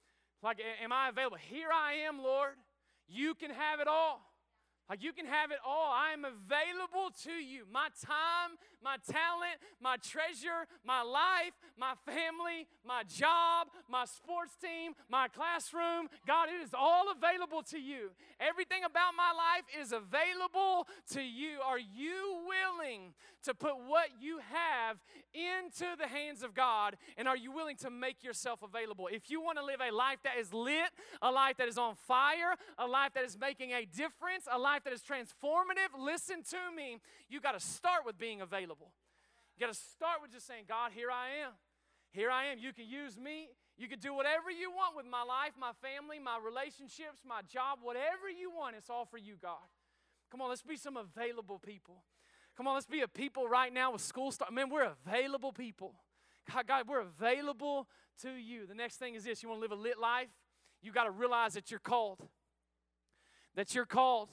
Like, 0.42 0.60
am 0.82 0.92
I 0.92 1.08
available? 1.08 1.38
Here 1.38 1.70
I 1.72 2.06
am, 2.06 2.22
Lord. 2.22 2.54
You 3.08 3.34
can 3.34 3.50
have 3.50 3.80
it 3.80 3.88
all. 3.88 4.20
Like 4.88 5.02
you 5.02 5.12
can 5.12 5.26
have 5.26 5.50
it 5.50 5.58
all. 5.64 5.92
I 5.92 6.12
am 6.12 6.24
available 6.24 7.10
to 7.24 7.32
you. 7.32 7.64
My 7.72 7.88
time, 8.04 8.58
my 8.84 8.96
talent, 9.10 9.56
my 9.80 9.96
treasure, 9.96 10.68
my 10.84 11.02
life, 11.02 11.56
my 11.78 11.94
family, 12.04 12.68
my 12.86 13.02
job, 13.02 13.68
my 13.88 14.04
sports 14.04 14.54
team, 14.60 14.92
my 15.08 15.26
classroom. 15.28 16.08
God, 16.26 16.48
it 16.50 16.62
is 16.62 16.74
all 16.74 17.10
available 17.10 17.62
to 17.70 17.78
you. 17.78 18.10
Everything 18.38 18.84
about 18.84 19.12
my 19.16 19.32
life 19.32 19.64
is 19.80 19.92
available 19.92 20.86
to 21.12 21.22
you. 21.22 21.60
Are 21.64 21.78
you 21.78 22.44
willing 22.46 23.14
to 23.44 23.54
put 23.54 23.76
what 23.88 24.08
you 24.20 24.38
have 24.52 24.98
into 25.32 25.86
the 25.98 26.06
hands 26.06 26.42
of 26.42 26.54
God? 26.54 26.96
And 27.16 27.26
are 27.26 27.36
you 27.36 27.52
willing 27.52 27.76
to 27.78 27.90
make 27.90 28.22
yourself 28.22 28.62
available? 28.62 29.08
If 29.10 29.30
you 29.30 29.40
want 29.40 29.58
to 29.58 29.64
live 29.64 29.80
a 29.80 29.94
life 29.94 30.18
that 30.24 30.38
is 30.38 30.52
lit, 30.52 30.90
a 31.22 31.30
life 31.30 31.56
that 31.56 31.68
is 31.68 31.78
on 31.78 31.94
fire, 31.94 32.54
a 32.78 32.86
life 32.86 33.12
that 33.14 33.24
is 33.24 33.38
making 33.38 33.72
a 33.72 33.86
difference, 33.86 34.46
a 34.50 34.58
life 34.58 34.84
that 34.84 34.92
is 34.92 35.02
transformative, 35.02 35.98
listen 35.98 36.42
to 36.50 36.58
me. 36.76 36.98
You 37.28 37.40
got 37.40 37.58
to 37.58 37.60
start 37.60 38.04
with 38.04 38.18
being 38.18 38.40
available. 38.40 38.73
You 38.80 39.66
got 39.66 39.72
to 39.72 39.78
start 39.78 40.18
with 40.22 40.32
just 40.32 40.46
saying, 40.46 40.64
God, 40.68 40.90
here 40.94 41.10
I 41.10 41.46
am. 41.46 41.52
Here 42.10 42.30
I 42.30 42.46
am. 42.46 42.58
You 42.58 42.72
can 42.72 42.88
use 42.88 43.18
me. 43.18 43.48
You 43.76 43.88
can 43.88 43.98
do 43.98 44.14
whatever 44.14 44.50
you 44.50 44.70
want 44.70 44.96
with 44.96 45.06
my 45.06 45.22
life, 45.22 45.52
my 45.58 45.72
family, 45.82 46.18
my 46.18 46.38
relationships, 46.38 47.22
my 47.26 47.42
job, 47.42 47.78
whatever 47.82 48.30
you 48.30 48.50
want. 48.50 48.76
It's 48.76 48.88
all 48.88 49.04
for 49.04 49.18
you, 49.18 49.34
God. 49.40 49.66
Come 50.30 50.40
on, 50.40 50.48
let's 50.48 50.62
be 50.62 50.76
some 50.76 50.96
available 50.96 51.58
people. 51.58 52.04
Come 52.56 52.68
on, 52.68 52.74
let's 52.74 52.86
be 52.86 53.00
a 53.00 53.08
people 53.08 53.48
right 53.48 53.72
now 53.72 53.92
with 53.92 54.00
school 54.00 54.30
start. 54.30 54.52
Man, 54.52 54.70
we're 54.70 54.92
available 55.06 55.52
people. 55.52 55.94
God, 56.52 56.66
God, 56.66 56.88
we're 56.88 57.00
available 57.00 57.88
to 58.22 58.30
you. 58.30 58.66
The 58.66 58.74
next 58.74 58.96
thing 58.96 59.14
is 59.14 59.24
this 59.24 59.42
you 59.42 59.48
want 59.48 59.60
to 59.60 59.62
live 59.62 59.72
a 59.72 59.80
lit 59.80 59.98
life? 59.98 60.28
You 60.82 60.92
got 60.92 61.04
to 61.04 61.10
realize 61.10 61.54
that 61.54 61.70
you're 61.70 61.80
called. 61.80 62.20
That 63.56 63.74
you're 63.74 63.86
called. 63.86 64.28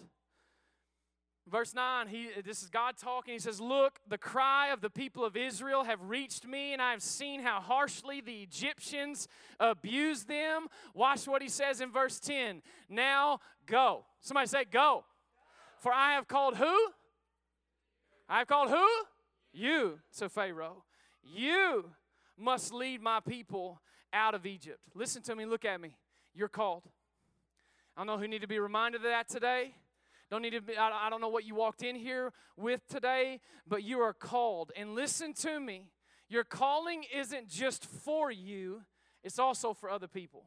Verse 1.50 1.74
9, 1.74 2.08
he, 2.08 2.30
this 2.46 2.62
is 2.62 2.70
God 2.70 2.98
talking. 2.98 3.34
He 3.34 3.40
says, 3.40 3.60
Look, 3.60 4.00
the 4.08 4.18
cry 4.18 4.70
of 4.72 4.82
the 4.82 4.90
people 4.90 5.26
of 5.26 5.36
Israel 5.36 5.84
have 5.84 6.02
reached 6.02 6.46
me, 6.46 6.74
and 6.74 6.82
I 6.82 6.92
have 6.92 7.02
seen 7.02 7.42
how 7.42 7.60
harshly 7.60 8.22
the 8.22 8.44
Egyptians 8.44 9.28
abuse 9.60 10.24
them. 10.24 10.68
Watch 10.94 11.28
what 11.28 11.42
he 11.42 11.50
says 11.50 11.82
in 11.82 11.92
verse 11.92 12.20
10. 12.20 12.62
Now 12.90 13.40
go. 13.66 14.06
Somebody 14.20 14.48
say, 14.48 14.66
Go. 14.66 15.04
For 15.80 15.92
I 15.92 16.14
have 16.14 16.28
called 16.28 16.58
who? 16.58 16.92
I've 18.30 18.48
called 18.48 18.70
who? 18.70 18.88
You 19.52 20.00
to 20.18 20.30
Pharaoh. 20.30 20.84
You 21.24 21.92
must 22.38 22.72
lead 22.72 23.02
my 23.02 23.20
people 23.20 23.82
out 24.14 24.36
of 24.36 24.46
Egypt. 24.46 24.80
Listen 24.94 25.22
to 25.24 25.36
me, 25.36 25.46
look 25.46 25.66
at 25.66 25.82
me. 25.82 25.98
You're 26.34 26.48
called. 26.48 26.84
I 27.96 28.02
don't 28.02 28.08
know 28.08 28.18
who 28.18 28.28
need 28.28 28.42
to 28.42 28.48
be 28.48 28.60
reminded 28.60 29.02
of 29.02 29.04
that 29.04 29.28
today. 29.28 29.74
Don't 30.32 30.42
need 30.42 30.52
to 30.52 30.62
be, 30.62 30.78
I 30.78 31.10
don't 31.10 31.20
know 31.20 31.28
what 31.28 31.44
you 31.44 31.56
walked 31.56 31.84
in 31.84 31.94
here 31.94 32.32
with 32.56 32.88
today, 32.88 33.42
but 33.68 33.84
you 33.84 34.00
are 34.00 34.14
called. 34.14 34.72
And 34.78 34.96
listen 34.96 35.34
to 35.34 35.60
me. 35.60 35.84
Your 36.30 36.46
calling 36.46 37.04
isn't 37.14 37.50
just 37.50 37.86
for 37.86 38.32
you, 38.32 38.84
it's 39.26 39.38
also 39.38 39.74
for 39.74 39.90
other 39.90 40.08
people. 40.08 40.46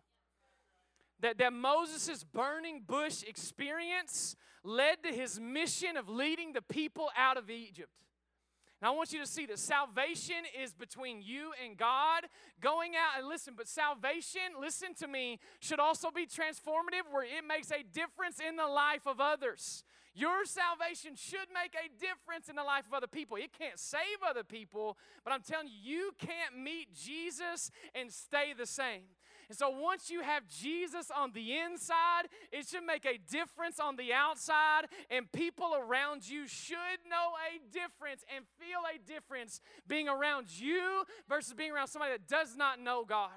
That, 1.21 1.37
that 1.37 1.53
Moses' 1.53 2.25
burning 2.25 2.85
bush 2.87 3.23
experience 3.25 4.37
led 4.63 5.03
to 5.03 5.11
his 5.11 5.39
mission 5.39 5.99
of 5.99 6.09
leading 6.09 6.55
the 6.55 6.63
people 6.63 7.11
out 7.15 7.37
of 7.37 7.51
Egypt. 7.51 7.91
And 8.85 8.91
I 8.93 8.95
want 8.95 9.15
you 9.15 9.21
to 9.21 9.27
see 9.27 9.47
that 9.47 9.59
salvation 9.59 10.45
is 10.63 10.75
between 10.75 11.23
you 11.23 11.53
and 11.65 11.75
God. 11.75 12.25
Going 12.61 12.93
out 12.95 13.19
and 13.19 13.27
listen, 13.27 13.55
but 13.57 13.67
salvation, 13.67 14.43
listen 14.61 14.93
to 14.97 15.09
me, 15.09 15.39
should 15.59 15.81
also 15.81 16.11
be 16.11 16.27
transformative 16.27 17.11
where 17.11 17.25
it 17.25 17.49
makes 17.49 17.71
a 17.71 17.83
difference 17.83 18.41
in 18.47 18.57
the 18.57 18.67
life 18.67 19.07
of 19.07 19.23
others. 19.23 19.85
Your 20.15 20.45
salvation 20.45 21.17
should 21.17 21.49
make 21.55 21.75
a 21.75 21.89
difference 21.99 22.51
in 22.51 22.57
the 22.57 22.63
life 22.63 22.87
of 22.87 22.93
other 22.93 23.07
people. 23.07 23.39
It 23.39 23.59
can't 23.59 23.79
save 23.79 24.21
other 24.23 24.45
people, 24.45 24.99
but 25.25 25.33
I'm 25.33 25.41
telling 25.41 25.69
you, 25.69 25.81
you 25.83 26.11
can't 26.19 26.63
meet 26.63 26.95
Jesus 26.95 27.71
and 27.95 28.13
stay 28.13 28.53
the 28.55 28.67
same. 28.67 29.05
And 29.49 29.57
so 29.57 29.71
once 29.71 30.11
you 30.11 30.23
have 30.23 30.49
Jesus 30.49 31.11
on 31.15 31.33
the 31.33 31.57
inside, 31.59 32.27
it 32.53 32.67
should 32.69 32.85
make 32.85 33.05
a 33.05 33.19
difference 33.31 33.79
on 33.79 33.97
the 33.97 34.13
outside, 34.13 34.87
and 35.11 35.31
people 35.33 35.75
around 35.75 36.29
you 36.29 36.47
should 36.47 36.77
know 37.09 37.33
a 37.49 37.59
difference 37.73 38.25
and 38.35 38.45
feel 38.59 38.81
a 38.95 38.99
difference 38.99 39.61
being 39.87 40.09
around 40.09 40.49
you 40.51 41.05
versus 41.29 41.55
being 41.55 41.73
around 41.73 41.89
somebody 41.89 42.13
that 42.13 42.29
does 42.29 42.57
not 42.57 42.81
know 42.81 43.05
God. 43.05 43.31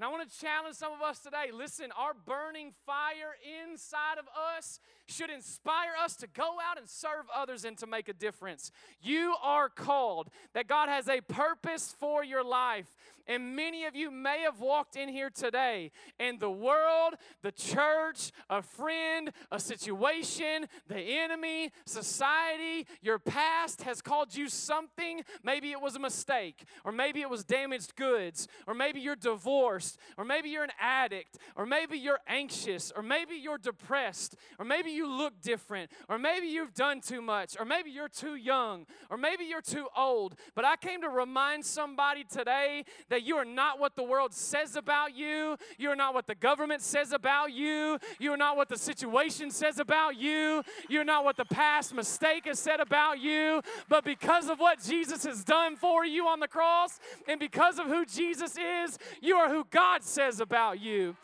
And 0.00 0.04
I 0.06 0.08
want 0.08 0.30
to 0.30 0.38
challenge 0.38 0.76
some 0.76 0.94
of 0.94 1.02
us 1.02 1.18
today. 1.18 1.50
Listen, 1.52 1.92
our 1.94 2.14
burning 2.14 2.72
fire 2.86 3.34
inside 3.62 4.18
of 4.18 4.24
us 4.56 4.80
should 5.06 5.28
inspire 5.28 5.92
us 6.02 6.16
to 6.16 6.26
go 6.26 6.56
out 6.58 6.78
and 6.78 6.88
serve 6.88 7.26
others 7.34 7.66
and 7.66 7.76
to 7.76 7.86
make 7.86 8.08
a 8.08 8.14
difference. 8.14 8.72
You 9.02 9.34
are 9.42 9.68
called, 9.68 10.30
that 10.54 10.68
God 10.68 10.88
has 10.88 11.06
a 11.06 11.20
purpose 11.20 11.94
for 11.98 12.24
your 12.24 12.42
life. 12.42 12.96
And 13.30 13.54
many 13.54 13.84
of 13.84 13.94
you 13.94 14.10
may 14.10 14.40
have 14.40 14.58
walked 14.58 14.96
in 14.96 15.08
here 15.08 15.30
today, 15.30 15.92
and 16.18 16.40
the 16.40 16.50
world, 16.50 17.14
the 17.42 17.52
church, 17.52 18.32
a 18.50 18.60
friend, 18.60 19.30
a 19.52 19.60
situation, 19.60 20.66
the 20.88 20.98
enemy, 20.98 21.70
society, 21.86 22.88
your 23.00 23.20
past 23.20 23.82
has 23.82 24.02
called 24.02 24.34
you 24.34 24.48
something. 24.48 25.22
Maybe 25.44 25.70
it 25.70 25.80
was 25.80 25.94
a 25.94 26.00
mistake, 26.00 26.64
or 26.84 26.90
maybe 26.90 27.20
it 27.20 27.30
was 27.30 27.44
damaged 27.44 27.94
goods, 27.94 28.48
or 28.66 28.74
maybe 28.74 28.98
you're 28.98 29.14
divorced, 29.14 29.96
or 30.18 30.24
maybe 30.24 30.48
you're 30.48 30.64
an 30.64 30.72
addict, 30.80 31.38
or 31.54 31.66
maybe 31.66 31.98
you're 31.98 32.18
anxious, 32.26 32.90
or 32.96 33.00
maybe 33.00 33.36
you're 33.36 33.58
depressed, 33.58 34.34
or 34.58 34.64
maybe 34.64 34.90
you 34.90 35.06
look 35.06 35.40
different, 35.40 35.92
or 36.08 36.18
maybe 36.18 36.48
you've 36.48 36.74
done 36.74 37.00
too 37.00 37.22
much, 37.22 37.56
or 37.60 37.64
maybe 37.64 37.92
you're 37.92 38.08
too 38.08 38.34
young, 38.34 38.86
or 39.08 39.16
maybe 39.16 39.44
you're 39.44 39.62
too 39.62 39.86
old. 39.96 40.34
But 40.56 40.64
I 40.64 40.74
came 40.74 41.02
to 41.02 41.08
remind 41.08 41.64
somebody 41.64 42.24
today 42.24 42.84
that 43.08 43.19
you 43.22 43.36
are 43.36 43.44
not 43.44 43.78
what 43.78 43.96
the 43.96 44.02
world 44.02 44.32
says 44.32 44.76
about 44.76 45.16
you. 45.16 45.56
You 45.78 45.90
are 45.90 45.96
not 45.96 46.14
what 46.14 46.26
the 46.26 46.34
government 46.34 46.82
says 46.82 47.12
about 47.12 47.52
you. 47.52 47.98
You 48.18 48.32
are 48.32 48.36
not 48.36 48.56
what 48.56 48.68
the 48.68 48.76
situation 48.76 49.50
says 49.50 49.78
about 49.78 50.16
you. 50.16 50.62
You're 50.88 51.04
not 51.04 51.24
what 51.24 51.36
the 51.36 51.44
past 51.44 51.94
mistake 51.94 52.46
has 52.46 52.58
said 52.58 52.80
about 52.80 53.20
you. 53.20 53.62
But 53.88 54.04
because 54.04 54.48
of 54.48 54.58
what 54.58 54.82
Jesus 54.82 55.24
has 55.24 55.44
done 55.44 55.76
for 55.76 56.04
you 56.04 56.26
on 56.26 56.40
the 56.40 56.48
cross 56.48 56.98
and 57.28 57.38
because 57.38 57.78
of 57.78 57.86
who 57.86 58.04
Jesus 58.04 58.56
is, 58.56 58.98
you 59.20 59.36
are 59.36 59.48
who 59.48 59.64
God 59.70 60.02
says 60.02 60.40
about 60.40 60.80
you. 60.80 61.16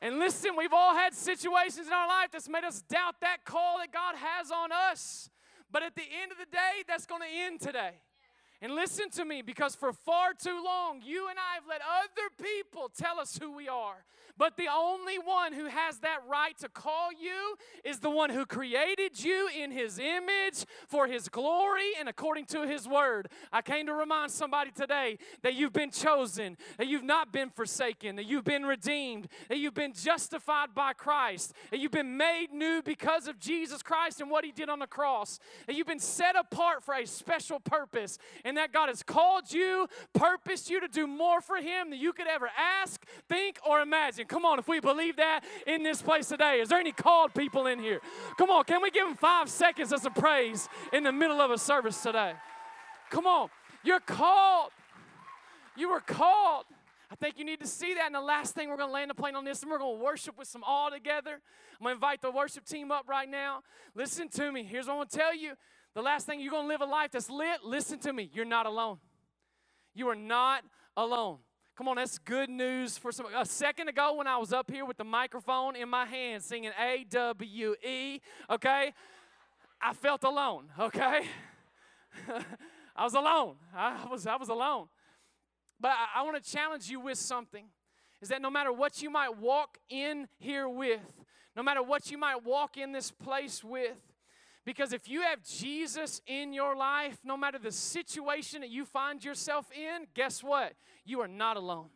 And 0.00 0.18
listen, 0.18 0.52
we've 0.56 0.72
all 0.72 0.94
had 0.94 1.12
situations 1.12 1.88
in 1.88 1.92
our 1.92 2.06
life 2.06 2.28
that's 2.30 2.48
made 2.48 2.64
us 2.64 2.82
doubt 2.82 3.16
that 3.20 3.44
call 3.44 3.78
that 3.78 3.92
God 3.92 4.14
has 4.16 4.50
on 4.50 4.70
us. 4.70 5.28
But 5.70 5.82
at 5.82 5.94
the 5.94 6.04
end 6.22 6.32
of 6.32 6.38
the 6.38 6.46
day, 6.50 6.84
that's 6.86 7.04
going 7.04 7.22
to 7.22 7.28
end 7.28 7.60
today. 7.60 7.94
And 8.60 8.74
listen 8.74 9.08
to 9.10 9.24
me 9.24 9.42
because 9.42 9.76
for 9.76 9.92
far 9.92 10.32
too 10.34 10.62
long, 10.64 11.00
you 11.04 11.28
and 11.28 11.38
I 11.38 11.54
have 11.54 11.64
let 11.68 11.80
other 11.80 12.28
people 12.42 12.90
tell 12.96 13.20
us 13.20 13.38
who 13.40 13.52
we 13.52 13.68
are. 13.68 14.04
But 14.38 14.56
the 14.56 14.68
only 14.72 15.18
one 15.18 15.52
who 15.52 15.66
has 15.66 15.98
that 15.98 16.20
right 16.28 16.56
to 16.58 16.68
call 16.68 17.12
you 17.12 17.56
is 17.84 17.98
the 17.98 18.10
one 18.10 18.30
who 18.30 18.46
created 18.46 19.22
you 19.22 19.48
in 19.48 19.70
his 19.70 19.98
image 19.98 20.64
for 20.86 21.06
his 21.06 21.28
glory 21.28 21.90
and 21.98 22.08
according 22.08 22.46
to 22.46 22.66
his 22.66 22.88
word. 22.88 23.28
I 23.52 23.62
came 23.62 23.86
to 23.86 23.94
remind 23.94 24.30
somebody 24.30 24.70
today 24.70 25.18
that 25.42 25.54
you've 25.54 25.72
been 25.72 25.90
chosen, 25.90 26.56
that 26.78 26.86
you've 26.86 27.04
not 27.04 27.32
been 27.32 27.50
forsaken, 27.50 28.16
that 28.16 28.26
you've 28.26 28.44
been 28.44 28.64
redeemed, 28.64 29.28
that 29.48 29.58
you've 29.58 29.74
been 29.74 29.92
justified 29.92 30.74
by 30.74 30.92
Christ, 30.92 31.52
that 31.70 31.80
you've 31.80 31.92
been 31.92 32.16
made 32.16 32.52
new 32.52 32.80
because 32.82 33.28
of 33.28 33.38
Jesus 33.38 33.82
Christ 33.82 34.20
and 34.20 34.30
what 34.30 34.44
he 34.44 34.52
did 34.52 34.68
on 34.68 34.78
the 34.78 34.86
cross, 34.86 35.38
that 35.66 35.74
you've 35.74 35.86
been 35.86 35.98
set 35.98 36.36
apart 36.36 36.84
for 36.84 36.94
a 36.94 37.06
special 37.06 37.60
purpose. 37.60 38.18
and 38.44 38.56
that 38.56 38.72
God 38.72 38.88
has 38.88 39.02
called 39.02 39.52
you, 39.52 39.88
purposed 40.12 40.70
you 40.70 40.80
to 40.80 40.88
do 40.88 41.06
more 41.06 41.40
for 41.40 41.56
Him 41.56 41.90
than 41.90 41.98
you 41.98 42.12
could 42.12 42.26
ever 42.26 42.48
ask, 42.56 43.04
think, 43.28 43.58
or 43.66 43.80
imagine. 43.80 44.26
Come 44.28 44.44
on, 44.44 44.58
if 44.58 44.68
we 44.68 44.80
believe 44.80 45.16
that 45.16 45.40
in 45.66 45.82
this 45.82 46.02
place 46.02 46.28
today, 46.28 46.60
is 46.60 46.68
there 46.68 46.78
any 46.78 46.92
called 46.92 47.34
people 47.34 47.66
in 47.66 47.78
here? 47.78 48.00
Come 48.36 48.50
on, 48.50 48.64
can 48.64 48.82
we 48.82 48.90
give 48.90 49.06
them 49.06 49.16
five 49.16 49.48
seconds 49.48 49.92
of 49.92 50.00
some 50.00 50.14
praise 50.14 50.68
in 50.92 51.02
the 51.02 51.12
middle 51.12 51.40
of 51.40 51.50
a 51.50 51.58
service 51.58 52.02
today? 52.02 52.34
Come 53.10 53.26
on, 53.26 53.48
you're 53.82 54.00
called. 54.00 54.70
You 55.76 55.90
were 55.90 56.00
called. 56.00 56.64
I 57.10 57.14
think 57.14 57.38
you 57.38 57.44
need 57.44 57.60
to 57.60 57.66
see 57.66 57.94
that. 57.94 58.06
And 58.06 58.14
the 58.14 58.20
last 58.20 58.54
thing, 58.54 58.68
we're 58.68 58.76
going 58.76 58.88
to 58.88 58.92
land 58.92 59.10
the 59.10 59.14
plane 59.14 59.34
on 59.36 59.44
this, 59.44 59.62
and 59.62 59.70
we're 59.70 59.78
going 59.78 59.96
to 59.96 60.04
worship 60.04 60.36
with 60.36 60.48
some 60.48 60.62
awe 60.64 60.90
together. 60.90 61.40
I'm 61.80 61.84
going 61.84 61.92
to 61.92 61.94
invite 61.94 62.20
the 62.20 62.30
worship 62.30 62.66
team 62.66 62.90
up 62.90 63.08
right 63.08 63.28
now. 63.28 63.62
Listen 63.94 64.28
to 64.30 64.52
me. 64.52 64.64
Here's 64.64 64.86
what 64.86 64.94
I'm 64.94 64.98
going 64.98 65.08
to 65.08 65.16
tell 65.16 65.34
you. 65.34 65.52
The 65.94 66.02
last 66.02 66.26
thing, 66.26 66.40
you're 66.40 66.50
going 66.50 66.64
to 66.64 66.68
live 66.68 66.80
a 66.80 66.86
life 66.86 67.12
that's 67.12 67.30
lit. 67.30 67.64
Listen 67.64 67.98
to 68.00 68.12
me. 68.12 68.30
You're 68.34 68.44
not 68.44 68.66
alone. 68.66 68.98
You 69.94 70.08
are 70.08 70.16
not 70.16 70.64
alone. 70.96 71.38
Come 71.78 71.86
on, 71.86 71.94
that's 71.94 72.18
good 72.18 72.50
news 72.50 72.98
for 72.98 73.12
some. 73.12 73.26
A 73.32 73.46
second 73.46 73.88
ago, 73.88 74.16
when 74.16 74.26
I 74.26 74.36
was 74.36 74.52
up 74.52 74.68
here 74.68 74.84
with 74.84 74.96
the 74.96 75.04
microphone 75.04 75.76
in 75.76 75.88
my 75.88 76.06
hand 76.06 76.42
singing 76.42 76.72
A 76.76 77.06
W 77.08 77.76
E, 77.86 78.20
okay, 78.50 78.92
I 79.80 79.92
felt 79.92 80.24
alone, 80.24 80.64
okay? 80.76 81.20
I 82.96 83.04
was 83.04 83.14
alone. 83.14 83.54
I 83.72 84.08
was, 84.10 84.26
I 84.26 84.34
was 84.34 84.48
alone. 84.48 84.88
But 85.78 85.92
I, 85.92 86.18
I 86.18 86.22
want 86.24 86.42
to 86.42 86.50
challenge 86.50 86.90
you 86.90 86.98
with 86.98 87.16
something 87.16 87.66
is 88.20 88.30
that 88.30 88.42
no 88.42 88.50
matter 88.50 88.72
what 88.72 89.00
you 89.00 89.08
might 89.08 89.38
walk 89.38 89.78
in 89.88 90.26
here 90.40 90.68
with, 90.68 91.22
no 91.54 91.62
matter 91.62 91.80
what 91.80 92.10
you 92.10 92.18
might 92.18 92.44
walk 92.44 92.76
in 92.76 92.90
this 92.90 93.12
place 93.12 93.62
with, 93.62 94.02
because 94.68 94.92
if 94.92 95.08
you 95.08 95.22
have 95.22 95.44
Jesus 95.44 96.22
in 96.26 96.52
your 96.52 96.76
life, 96.76 97.18
no 97.24 97.36
matter 97.36 97.58
the 97.58 97.72
situation 97.72 98.62
that 98.62 98.68
you 98.70 98.84
find 98.84 99.24
yourself 99.24 99.70
in, 99.72 100.08
guess 100.12 100.42
what? 100.42 100.72
You 101.08 101.22
are 101.22 101.28
not 101.28 101.56
alone. 101.56 101.86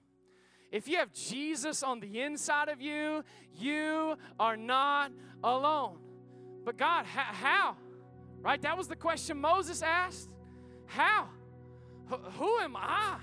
If 0.70 0.88
you 0.88 0.96
have 0.96 1.12
Jesus 1.12 1.83
on 1.83 2.01
the 2.01 2.22
inside 2.22 2.70
of 2.70 2.81
you, 2.81 3.22
you 3.59 4.16
are 4.40 4.57
not 4.57 5.12
alone. 5.44 5.98
But 6.64 6.79
God, 6.79 7.05
how? 7.05 7.77
Right? 8.40 8.61
That 8.62 8.79
was 8.79 8.88
the 8.88 8.96
question 8.96 9.38
Moses 9.38 9.83
asked. 9.83 10.31
How? 10.87 11.29
Who 12.09 12.59
am 12.61 12.75
I? 12.75 13.18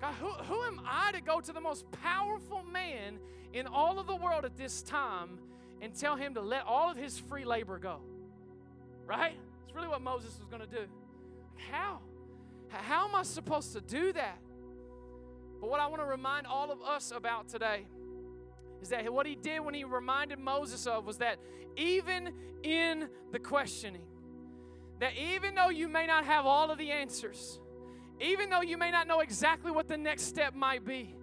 God, 0.00 0.14
who, 0.14 0.26
who 0.26 0.60
am 0.64 0.80
I 0.84 1.12
to 1.12 1.20
go 1.20 1.40
to 1.40 1.52
the 1.52 1.60
most 1.60 1.88
powerful 1.92 2.64
man 2.64 3.20
in 3.52 3.68
all 3.68 4.00
of 4.00 4.08
the 4.08 4.16
world 4.16 4.44
at 4.44 4.56
this 4.56 4.82
time 4.82 5.38
and 5.80 5.94
tell 5.94 6.16
him 6.16 6.34
to 6.34 6.40
let 6.40 6.64
all 6.66 6.90
of 6.90 6.96
his 6.96 7.16
free 7.16 7.44
labor 7.44 7.78
go? 7.78 8.00
Right? 9.06 9.36
It's 9.64 9.74
really 9.76 9.86
what 9.86 10.02
Moses 10.02 10.36
was 10.36 10.48
going 10.48 10.62
to 10.62 10.66
do. 10.66 10.86
How? 11.70 12.00
How 12.70 13.06
am 13.06 13.14
I 13.14 13.22
supposed 13.22 13.72
to 13.74 13.80
do 13.80 14.12
that? 14.14 14.40
But 15.62 15.70
what 15.70 15.78
I 15.78 15.86
want 15.86 16.02
to 16.02 16.06
remind 16.06 16.48
all 16.48 16.72
of 16.72 16.82
us 16.82 17.12
about 17.14 17.48
today 17.48 17.86
is 18.82 18.88
that 18.88 19.10
what 19.12 19.26
he 19.26 19.36
did 19.36 19.60
when 19.60 19.74
he 19.74 19.84
reminded 19.84 20.40
Moses 20.40 20.88
of 20.88 21.06
was 21.06 21.18
that 21.18 21.38
even 21.76 22.32
in 22.64 23.08
the 23.30 23.38
questioning, 23.38 24.02
that 24.98 25.12
even 25.16 25.54
though 25.54 25.68
you 25.68 25.86
may 25.86 26.04
not 26.04 26.24
have 26.24 26.46
all 26.46 26.72
of 26.72 26.78
the 26.78 26.90
answers, 26.90 27.60
even 28.20 28.50
though 28.50 28.62
you 28.62 28.76
may 28.76 28.90
not 28.90 29.06
know 29.06 29.20
exactly 29.20 29.70
what 29.70 29.86
the 29.86 29.96
next 29.96 30.24
step 30.24 30.52
might 30.52 30.84
be, 30.84 31.14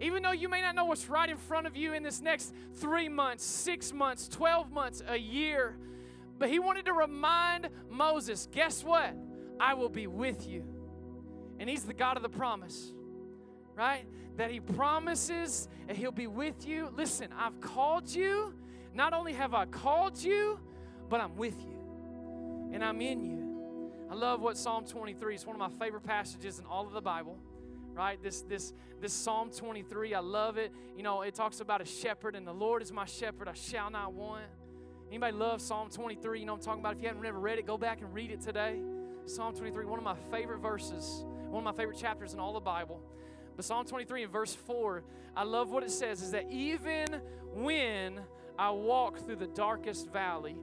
even 0.00 0.24
though 0.24 0.32
you 0.32 0.48
may 0.48 0.60
not 0.60 0.74
know 0.74 0.86
what's 0.86 1.08
right 1.08 1.30
in 1.30 1.36
front 1.36 1.68
of 1.68 1.76
you 1.76 1.92
in 1.92 2.02
this 2.02 2.20
next 2.20 2.52
three 2.74 3.08
months, 3.08 3.44
six 3.44 3.92
months, 3.92 4.26
12 4.26 4.72
months, 4.72 5.04
a 5.06 5.16
year, 5.16 5.76
but 6.40 6.48
he 6.48 6.58
wanted 6.58 6.86
to 6.86 6.92
remind 6.92 7.68
Moses 7.88 8.48
guess 8.50 8.82
what? 8.82 9.14
I 9.60 9.74
will 9.74 9.88
be 9.88 10.08
with 10.08 10.48
you. 10.48 10.64
And 11.60 11.70
he's 11.70 11.84
the 11.84 11.94
God 11.94 12.16
of 12.16 12.24
the 12.24 12.28
promise, 12.28 12.92
right? 13.76 14.06
That 14.36 14.50
he 14.50 14.60
promises 14.60 15.68
and 15.88 15.96
he'll 15.96 16.12
be 16.12 16.26
with 16.26 16.66
you. 16.66 16.90
Listen, 16.96 17.28
I've 17.36 17.60
called 17.60 18.08
you. 18.08 18.54
Not 18.94 19.12
only 19.12 19.32
have 19.32 19.54
I 19.54 19.66
called 19.66 20.22
you, 20.22 20.58
but 21.08 21.20
I'm 21.20 21.36
with 21.36 21.60
you 21.62 22.70
and 22.72 22.84
I'm 22.84 23.00
in 23.00 23.24
you. 23.24 23.44
I 24.10 24.14
love 24.14 24.40
what 24.40 24.56
Psalm 24.56 24.84
23 24.84 25.34
is 25.34 25.46
one 25.46 25.56
of 25.56 25.60
my 25.60 25.84
favorite 25.84 26.04
passages 26.04 26.58
in 26.58 26.66
all 26.66 26.86
of 26.86 26.92
the 26.92 27.00
Bible. 27.00 27.38
Right? 27.92 28.20
This 28.20 28.42
this 28.42 28.72
this 29.00 29.12
Psalm 29.12 29.50
23, 29.50 30.14
I 30.14 30.18
love 30.18 30.58
it. 30.58 30.72
You 30.96 31.04
know, 31.04 31.22
it 31.22 31.34
talks 31.34 31.60
about 31.60 31.80
a 31.80 31.84
shepherd 31.84 32.34
and 32.34 32.46
the 32.46 32.52
Lord 32.52 32.82
is 32.82 32.92
my 32.92 33.04
shepherd, 33.04 33.48
I 33.48 33.52
shall 33.52 33.90
not 33.90 34.12
want. 34.12 34.46
Anybody 35.08 35.36
love 35.36 35.60
Psalm 35.60 35.90
23? 35.90 36.40
You 36.40 36.46
know 36.46 36.54
I'm 36.54 36.60
talking 36.60 36.80
about. 36.80 36.94
If 36.96 37.02
you 37.02 37.06
haven't 37.06 37.22
never 37.22 37.38
read 37.38 37.58
it, 37.58 37.66
go 37.66 37.78
back 37.78 38.00
and 38.00 38.12
read 38.12 38.32
it 38.32 38.40
today. 38.40 38.80
Psalm 39.26 39.54
23, 39.54 39.84
one 39.86 39.98
of 39.98 40.04
my 40.04 40.16
favorite 40.30 40.58
verses, 40.58 41.24
one 41.48 41.58
of 41.58 41.64
my 41.64 41.72
favorite 41.72 41.98
chapters 41.98 42.34
in 42.34 42.40
all 42.40 42.52
the 42.52 42.60
Bible. 42.60 43.00
But 43.56 43.64
Psalm 43.64 43.86
23 43.86 44.24
in 44.24 44.30
verse 44.30 44.54
4, 44.54 45.02
I 45.36 45.44
love 45.44 45.70
what 45.70 45.82
it 45.82 45.90
says 45.90 46.22
is 46.22 46.32
that 46.32 46.50
even 46.50 47.20
when 47.54 48.20
I 48.58 48.70
walk 48.70 49.18
through 49.24 49.36
the 49.36 49.46
darkest 49.46 50.12
valley, 50.12 50.56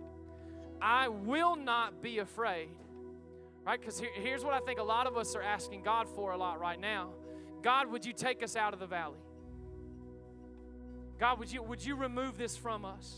I 0.82 1.08
will 1.08 1.56
not 1.56 2.02
be 2.02 2.20
afraid 2.20 2.70
Right? 3.66 3.80
Because 3.80 4.00
here, 4.00 4.10
here's 4.14 4.44
what 4.44 4.54
I 4.54 4.60
think 4.60 4.80
a 4.80 4.84
lot 4.84 5.08
of 5.08 5.18
us 5.18 5.36
are 5.36 5.42
asking 5.42 5.84
God 5.84 6.08
for 6.10 6.32
a 6.32 6.38
lot 6.38 6.60
right 6.60 6.80
now 6.80 7.10
God, 7.62 7.92
would 7.92 8.06
you 8.06 8.14
take 8.14 8.42
us 8.42 8.56
out 8.56 8.74
of 8.74 8.80
the 8.80 8.88
valley? 8.88 9.20
God, 11.20 11.38
would 11.38 11.52
you, 11.52 11.62
would 11.62 11.86
you 11.86 11.96
remove 11.96 12.38
this 12.38 12.58
from 12.58 12.84
us? 12.84 13.18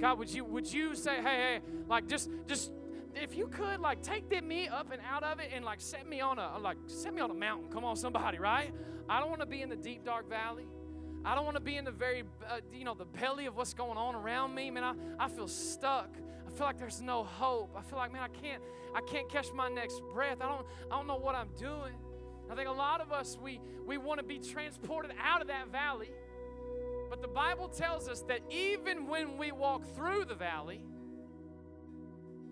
God, 0.00 0.18
would 0.18 0.30
you, 0.30 0.44
would 0.44 0.72
you 0.72 0.94
say, 0.94 1.16
hey, 1.16 1.22
hey, 1.22 1.60
like 1.88 2.06
just, 2.06 2.30
just, 2.46 2.70
if 3.16 3.36
you 3.36 3.48
could, 3.48 3.80
like 3.80 4.02
take 4.02 4.30
me 4.44 4.68
up 4.68 4.92
and 4.92 5.00
out 5.08 5.22
of 5.22 5.40
it 5.40 5.50
and 5.54 5.64
like 5.64 5.80
set 5.80 6.08
me 6.08 6.20
on 6.20 6.38
a, 6.38 6.58
like 6.58 6.76
set 6.86 7.14
me 7.14 7.20
on 7.20 7.30
a 7.30 7.34
mountain. 7.34 7.70
Come 7.70 7.84
on, 7.84 7.96
somebody, 7.96 8.38
right? 8.38 8.72
I 9.08 9.20
don't 9.20 9.28
want 9.28 9.40
to 9.40 9.46
be 9.46 9.62
in 9.62 9.68
the 9.68 9.76
deep, 9.76 10.04
dark 10.04 10.28
valley. 10.28 10.66
I 11.24 11.34
don't 11.34 11.44
want 11.44 11.56
to 11.56 11.62
be 11.62 11.76
in 11.76 11.84
the 11.84 11.90
very, 11.90 12.24
uh, 12.48 12.60
you 12.72 12.84
know, 12.84 12.94
the 12.94 13.06
belly 13.06 13.46
of 13.46 13.56
what's 13.56 13.72
going 13.72 13.96
on 13.96 14.14
around 14.14 14.54
me. 14.54 14.70
Man, 14.70 14.84
I, 14.84 14.94
I 15.18 15.28
feel 15.28 15.48
stuck 15.48 16.10
i 16.54 16.56
feel 16.56 16.66
like 16.66 16.78
there's 16.78 17.00
no 17.00 17.24
hope. 17.24 17.74
I 17.76 17.82
feel 17.82 17.98
like, 17.98 18.12
man, 18.12 18.22
I 18.22 18.28
can't, 18.28 18.62
I 18.94 19.00
can't 19.00 19.28
catch 19.28 19.52
my 19.52 19.68
next 19.68 20.00
breath. 20.12 20.38
I 20.40 20.46
don't, 20.48 20.66
I 20.90 20.96
don't 20.96 21.06
know 21.06 21.16
what 21.16 21.34
I'm 21.34 21.48
doing. 21.58 21.94
I 22.50 22.54
think 22.54 22.68
a 22.68 22.72
lot 22.72 23.00
of 23.00 23.10
us 23.10 23.38
we 23.42 23.60
we 23.86 23.96
want 23.96 24.20
to 24.20 24.24
be 24.24 24.38
transported 24.38 25.12
out 25.20 25.40
of 25.40 25.48
that 25.48 25.72
valley. 25.72 26.10
But 27.10 27.22
the 27.22 27.28
Bible 27.28 27.68
tells 27.68 28.08
us 28.08 28.20
that 28.28 28.40
even 28.50 29.06
when 29.06 29.36
we 29.36 29.50
walk 29.50 29.82
through 29.96 30.26
the 30.26 30.34
valley, 30.34 30.84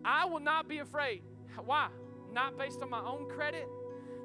I 0.04 0.24
will 0.24 0.40
not 0.40 0.68
be 0.68 0.78
afraid. 0.78 1.22
Why? 1.64 1.88
Not 2.32 2.58
based 2.58 2.82
on 2.82 2.90
my 2.90 3.00
own 3.00 3.28
credit, 3.28 3.68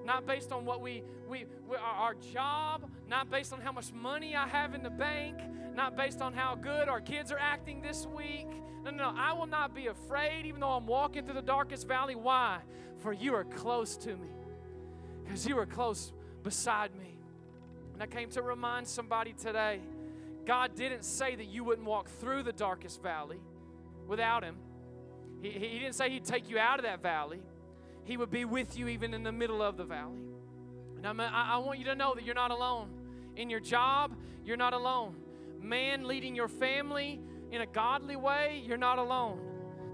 not 0.06 0.26
based 0.26 0.52
on 0.52 0.66
what 0.66 0.82
we, 0.82 1.04
we, 1.28 1.46
we, 1.70 1.76
our 1.76 2.16
job, 2.34 2.90
not 3.08 3.30
based 3.30 3.52
on 3.52 3.62
how 3.62 3.72
much 3.72 3.92
money 3.92 4.36
I 4.36 4.48
have 4.48 4.74
in 4.74 4.84
the 4.84 4.90
bank, 4.90 5.38
not 5.76 5.96
based 5.96 6.22
on 6.22 6.34
how 6.34 6.56
good 6.56 6.88
our 6.88 7.02
kids 7.02 7.32
are 7.32 7.40
acting 7.40 7.82
this 7.82 8.08
week. 8.08 8.48
No, 8.84 8.92
no, 8.92 9.12
no. 9.12 9.14
I 9.18 9.34
will 9.34 9.48
not 9.48 9.76
be 9.76 9.88
afraid 9.88 10.46
even 10.46 10.62
though 10.62 10.72
I'm 10.72 10.88
walking 10.88 11.26
through 11.26 11.36
the 11.36 11.42
darkest 11.42 11.88
valley. 11.88 12.16
Why? 12.16 12.60
For 13.00 13.14
you 13.14 13.36
are 13.36 13.44
close 13.44 13.98
to 13.98 14.16
me. 14.16 14.30
Because 15.24 15.46
you 15.46 15.60
are 15.60 15.66
close 15.66 16.14
beside 16.44 16.96
me. 16.96 17.20
And 17.94 18.02
I 18.02 18.08
came 18.08 18.30
to 18.32 18.42
remind 18.42 18.88
somebody 18.88 19.34
today 19.34 19.82
God 20.46 20.76
didn't 20.76 21.04
say 21.04 21.36
that 21.36 21.48
you 21.48 21.66
wouldn't 21.66 21.86
walk 21.86 22.08
through 22.10 22.44
the 22.44 22.54
darkest 22.54 23.04
valley 23.04 23.40
without 24.08 24.44
Him. 24.44 24.56
He, 25.42 25.50
he 25.50 25.80
didn't 25.80 25.94
say 25.94 26.10
He'd 26.10 26.26
take 26.26 26.50
you 26.50 26.58
out 26.60 26.80
of 26.80 26.86
that 26.86 27.02
valley. 27.02 27.42
He 28.04 28.18
would 28.18 28.32
be 28.32 28.46
with 28.46 28.78
you 28.78 28.88
even 28.88 29.14
in 29.14 29.24
the 29.24 29.32
middle 29.32 29.62
of 29.62 29.78
the 29.78 29.84
valley. 29.84 30.22
And 30.96 31.06
I'm, 31.06 31.20
I, 31.20 31.54
I 31.54 31.58
want 31.58 31.80
you 31.80 31.86
to 31.86 31.96
know 31.96 32.16
that 32.16 32.24
you're 32.24 32.36
not 32.36 32.52
alone. 32.52 32.90
In 33.36 33.50
your 33.50 33.60
job, 33.60 34.16
you're 34.46 34.58
not 34.58 34.74
alone. 34.74 35.16
Man 35.62 36.08
leading 36.08 36.36
your 36.36 36.48
family 36.48 37.20
in 37.52 37.62
a 37.62 37.66
godly 37.66 38.16
way, 38.16 38.64
you're 38.66 38.78
not 38.78 38.98
alone. 38.98 39.40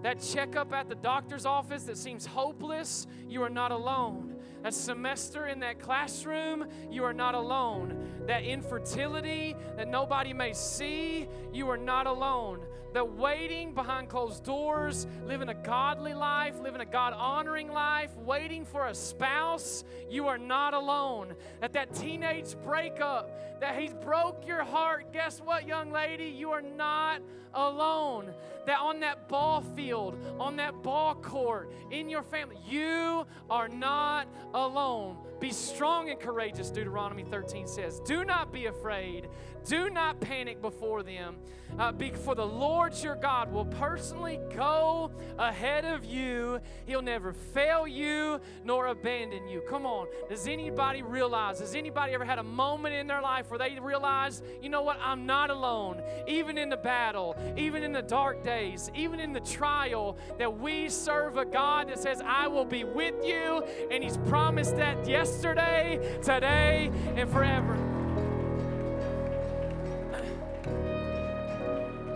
That 0.04 0.22
checkup 0.22 0.74
at 0.74 0.90
the 0.90 0.96
doctor's 0.96 1.46
office 1.46 1.84
that 1.84 1.98
seems 1.98 2.26
hopeless, 2.26 3.08
you 3.28 3.42
are 3.44 3.50
not 3.50 3.72
alone. 3.72 4.36
That 4.62 4.74
semester 4.74 5.48
in 5.48 5.60
that 5.62 5.80
classroom, 5.80 6.66
you 6.92 7.04
are 7.04 7.14
not 7.14 7.36
alone. 7.36 8.10
That 8.28 8.44
infertility 8.44 9.56
that 9.76 9.88
nobody 9.88 10.34
may 10.34 10.54
see, 10.54 11.28
you 11.54 11.70
are 11.70 11.78
not 11.78 12.08
alone 12.08 12.60
that 12.94 13.18
waiting 13.18 13.74
behind 13.74 14.10
closed 14.10 14.44
doors, 14.44 15.08
living 15.26 15.50
a 15.50 15.54
godly 15.54 16.14
life, 16.14 16.60
living 16.62 16.82
a 16.82 16.86
God 16.86 17.14
honoring 17.14 17.72
life, 17.72 18.16
waiting 18.18 18.66
for 18.66 18.88
a 18.88 18.96
spouse, 18.96 19.84
you 20.10 20.28
are 20.28 20.38
not 20.38 20.74
alone. 20.74 21.36
That 21.60 21.74
that 21.74 21.94
teenage 21.94 22.56
breakup, 22.64 23.53
that 23.64 23.80
he's 23.80 23.94
broke 23.94 24.46
your 24.46 24.62
heart, 24.62 25.14
guess 25.14 25.40
what, 25.40 25.66
young 25.66 25.90
lady? 25.90 26.26
You 26.26 26.52
are 26.52 26.62
not 26.62 27.22
alone. 27.54 28.34
That 28.66 28.80
on 28.82 29.00
that 29.00 29.30
ball 29.30 29.62
field, 29.74 30.18
on 30.38 30.58
that 30.58 30.84
ball 30.84 31.16
court, 31.16 31.72
in 31.90 32.10
your 32.10 32.24
family, 32.24 32.58
you 32.68 33.26
are 33.50 33.70
not 33.70 34.28
alone. 34.54 35.16
Be 35.40 35.52
strong 35.52 36.10
and 36.10 36.20
courageous, 36.20 36.70
Deuteronomy 36.70 37.24
13 37.24 37.68
says. 37.68 38.02
Do 38.02 38.26
not 38.26 38.52
be 38.52 38.66
afraid. 38.66 39.30
Do 39.66 39.90
not 39.90 40.20
panic 40.20 40.62
before 40.62 41.04
them. 41.04 41.38
Uh, 41.80 41.92
for 42.24 42.36
the 42.36 42.46
Lord 42.46 42.94
your 43.02 43.16
God 43.16 43.52
will 43.52 43.66
personally 43.66 44.40
go 44.56 45.12
ahead 45.40 45.86
of 45.86 46.06
you. 46.06 46.60
He'll 46.86 47.02
never 47.02 47.34
fail 47.34 47.88
you 47.88 48.40
nor 48.64 48.88
abandon 48.88 49.48
you. 49.48 49.62
Come 49.68 49.86
on. 49.86 50.08
Does 50.30 50.48
anybody 50.48 51.02
realize? 51.02 51.60
Has 51.60 51.76
anybody 51.76 52.14
ever 52.14 52.26
had 52.26 52.40
a 52.40 52.44
moment 52.44 52.94
in 52.96 53.08
their 53.08 53.22
life 53.22 53.52
where 53.54 53.70
they 53.70 53.80
realize, 53.80 54.42
you 54.64 54.70
know 54.70 54.82
what? 54.82 54.98
I'm 55.00 55.28
not 55.28 55.52
alone. 55.52 56.02
Even 56.28 56.58
in 56.58 56.70
the 56.70 56.78
battle, 56.78 57.38
even 57.56 57.84
in 57.84 57.94
the 57.94 58.02
dark 58.02 58.44
days, 58.44 58.90
even 58.96 59.20
in 59.20 59.32
the 59.32 59.42
trial, 59.42 60.18
that 60.40 60.60
we 60.60 60.90
serve 60.90 61.38
a 61.38 61.46
God 61.46 61.90
that 61.90 62.00
says, 62.00 62.20
I 62.26 62.48
will 62.48 62.66
be 62.66 62.84
with 62.84 63.14
you. 63.24 63.64
And 63.92 64.04
He's 64.04 64.18
promised 64.18 64.76
that 64.78 65.08
yesterday, 65.08 66.20
today, 66.24 66.90
and 67.16 67.30
forever. 67.30 67.78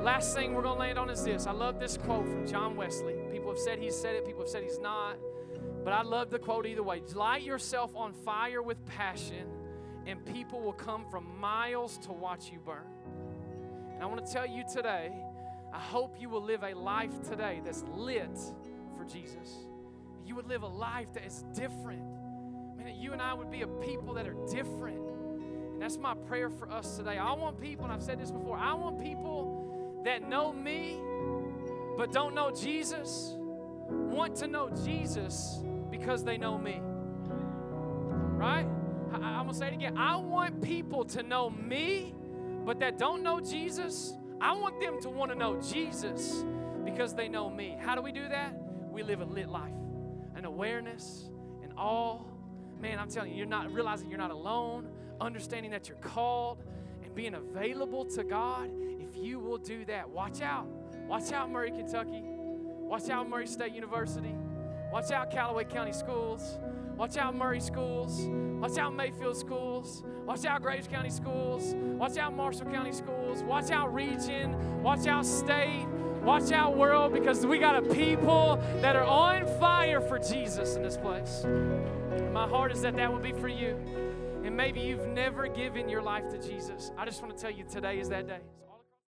Last 0.02 0.36
thing 0.36 0.56
we're 0.56 0.64
going 0.64 0.76
to 0.76 0.80
land 0.80 0.98
on 0.98 1.12
is 1.12 1.24
this. 1.24 1.46
I 1.46 1.52
love 1.52 1.80
this 1.80 1.98
quote 1.98 2.28
from 2.28 2.48
John 2.48 2.76
Wesley. 2.76 3.14
People 3.32 3.52
have 3.52 3.60
said 3.60 3.78
he 3.78 3.92
said 3.92 4.16
it, 4.16 4.26
people 4.26 4.42
have 4.42 4.50
said 4.50 4.64
he's 4.64 4.80
not. 4.80 5.18
But 5.84 5.94
I 5.94 6.02
love 6.02 6.32
the 6.32 6.40
quote 6.40 6.66
either 6.66 6.82
way. 6.82 7.02
Light 7.14 7.44
yourself 7.44 7.96
on 7.96 8.14
fire 8.14 8.62
with 8.62 8.84
passion, 8.88 9.48
and 10.08 10.26
people 10.26 10.60
will 10.60 10.74
come 10.74 11.06
from 11.12 11.40
miles 11.40 11.98
to 12.00 12.12
watch 12.12 12.52
you 12.52 12.60
burn. 12.60 12.88
And 13.94 14.02
I 14.02 14.06
want 14.08 14.26
to 14.26 14.32
tell 14.32 14.48
you 14.48 14.64
today, 14.72 15.12
I 15.74 15.80
hope 15.80 16.16
you 16.20 16.30
will 16.30 16.42
live 16.42 16.64
a 16.64 16.74
life 16.74 17.22
today 17.30 17.62
that's 17.64 17.84
lit 17.94 18.38
for 18.96 19.04
Jesus. 19.04 19.66
You 20.26 20.36
would 20.36 20.48
live 20.48 20.64
a 20.64 20.68
life 20.68 21.14
that 21.14 21.26
is 21.26 21.44
different. 21.54 22.02
Man, 22.78 22.96
you 23.00 23.14
and 23.14 23.22
I 23.22 23.34
would 23.34 23.52
be 23.52 23.62
a 23.62 23.68
people 23.68 24.14
that 24.16 24.28
are 24.28 24.36
different. 24.50 24.98
And 24.98 25.82
that's 25.82 25.98
my 25.98 26.16
prayer 26.16 26.50
for 26.50 26.72
us 26.72 26.98
today. 26.98 27.18
I 27.18 27.34
want 27.34 27.60
people, 27.62 27.86
and 27.86 27.94
I've 27.94 28.02
said 28.02 28.20
this 28.20 28.32
before, 28.32 28.58
I 28.58 28.74
want 28.74 29.00
people 29.00 30.02
that 30.06 30.28
know 30.28 30.54
me 30.54 30.98
but 31.98 32.12
don't 32.12 32.36
know 32.36 32.52
Jesus 32.52 33.34
want 33.90 34.36
to 34.38 34.48
know 34.48 34.70
Jesus 34.86 35.60
because 35.90 36.24
they 36.24 36.38
know 36.38 36.58
me. 36.58 36.80
Right? 36.80 38.68
I, 39.14 39.40
am 39.40 39.46
going 39.46 39.48
to 39.50 39.54
say 39.54 39.68
it 39.68 39.74
again. 39.74 39.98
I 39.98 40.16
want 40.18 40.62
people 40.62 41.06
to 41.06 41.24
know 41.24 41.50
me 41.50 42.14
but 42.68 42.82
that 42.82 42.98
don't 42.98 43.24
know 43.24 43.40
Jesus. 43.40 44.14
I 44.42 44.52
want 44.52 44.82
them 44.82 45.02
to 45.02 45.10
want 45.10 45.32
to 45.32 45.38
know 45.38 45.58
Jesus 45.62 46.44
because 46.84 47.16
they 47.16 47.30
know 47.30 47.50
me. 47.50 47.78
How 47.80 47.96
do 47.96 48.02
we 48.02 48.12
do 48.12 48.28
that? 48.28 48.54
We 48.92 49.04
live 49.04 49.22
a 49.22 49.26
lit 49.26 49.48
life, 49.48 49.72
an 50.36 50.44
awareness, 50.44 51.30
and 51.64 51.72
all. 51.78 52.28
Man, 52.82 53.00
I'm 53.00 53.10
telling 53.10 53.32
you, 53.32 53.38
you're 53.38 53.46
not 53.46 53.72
realizing 53.72 54.10
you're 54.10 54.20
not 54.20 54.32
alone, 54.32 54.90
understanding 55.22 55.72
that 55.72 55.88
you're 55.88 55.98
called, 56.00 56.62
and 57.02 57.16
being 57.16 57.36
available 57.36 58.04
to 58.04 58.24
God 58.26 58.70
If 59.00 59.16
you 59.16 59.40
will 59.40 59.58
do 59.58 59.86
that, 59.86 60.10
watch 60.10 60.42
out. 60.42 60.68
Watch 61.08 61.32
out, 61.32 61.50
Murray, 61.50 61.72
Kentucky. 61.72 62.22
Watch 62.22 63.10
out, 63.10 63.30
Murray 63.30 63.48
State 63.48 63.74
University. 63.74 64.36
Watch 64.92 65.12
out, 65.12 65.32
Callaway 65.32 65.66
County 65.66 65.94
Schools. 65.94 66.58
Watch 66.96 67.18
out, 67.18 67.36
Murray 67.36 67.60
Schools. 67.60 68.28
Watch 68.60 68.78
out, 68.78 68.96
Mayfield 68.96 69.38
Schools. 69.38 70.04
Watch 70.26 70.46
out, 70.46 70.62
Graves 70.62 70.88
County 70.88 71.10
Schools. 71.10 71.76
Watch 71.76 72.18
out, 72.18 72.34
Marshall 72.34 72.66
County 72.66 72.92
Schools. 72.92 73.44
Watch 73.44 73.70
out, 73.70 73.94
Region. 73.94 74.82
Watch 74.82 75.06
out, 75.06 75.26
State. 75.26 75.86
Watch 76.24 76.52
out, 76.52 76.76
world, 76.76 77.14
because 77.14 77.46
we 77.46 77.60
got 77.60 77.76
a 77.76 77.94
people 77.94 78.60
that 78.82 78.96
are 78.96 79.04
on 79.04 79.46
fire 79.60 80.02
for 80.02 80.18
Jesus 80.18 80.76
in 80.76 80.82
this 80.82 80.98
place. 80.98 81.46
My 82.34 82.48
heart 82.48 82.72
is 82.72 82.82
that 82.82 82.96
that 82.96 83.12
will 83.12 83.20
be 83.20 83.34
for 83.34 83.48
you. 83.48 83.78
And 84.44 84.56
maybe 84.56 84.80
you've 84.80 85.08
never 85.08 85.48
given 85.48 85.88
your 85.88 86.02
life 86.02 86.30
to 86.30 86.38
Jesus. 86.38 86.92
I 86.98 87.06
just 87.06 87.22
want 87.22 87.36
to 87.36 87.42
tell 87.42 87.52
you 87.52 87.64
today 87.64 88.00
is 88.00 88.10
that 88.10 88.28
day. 88.28 88.40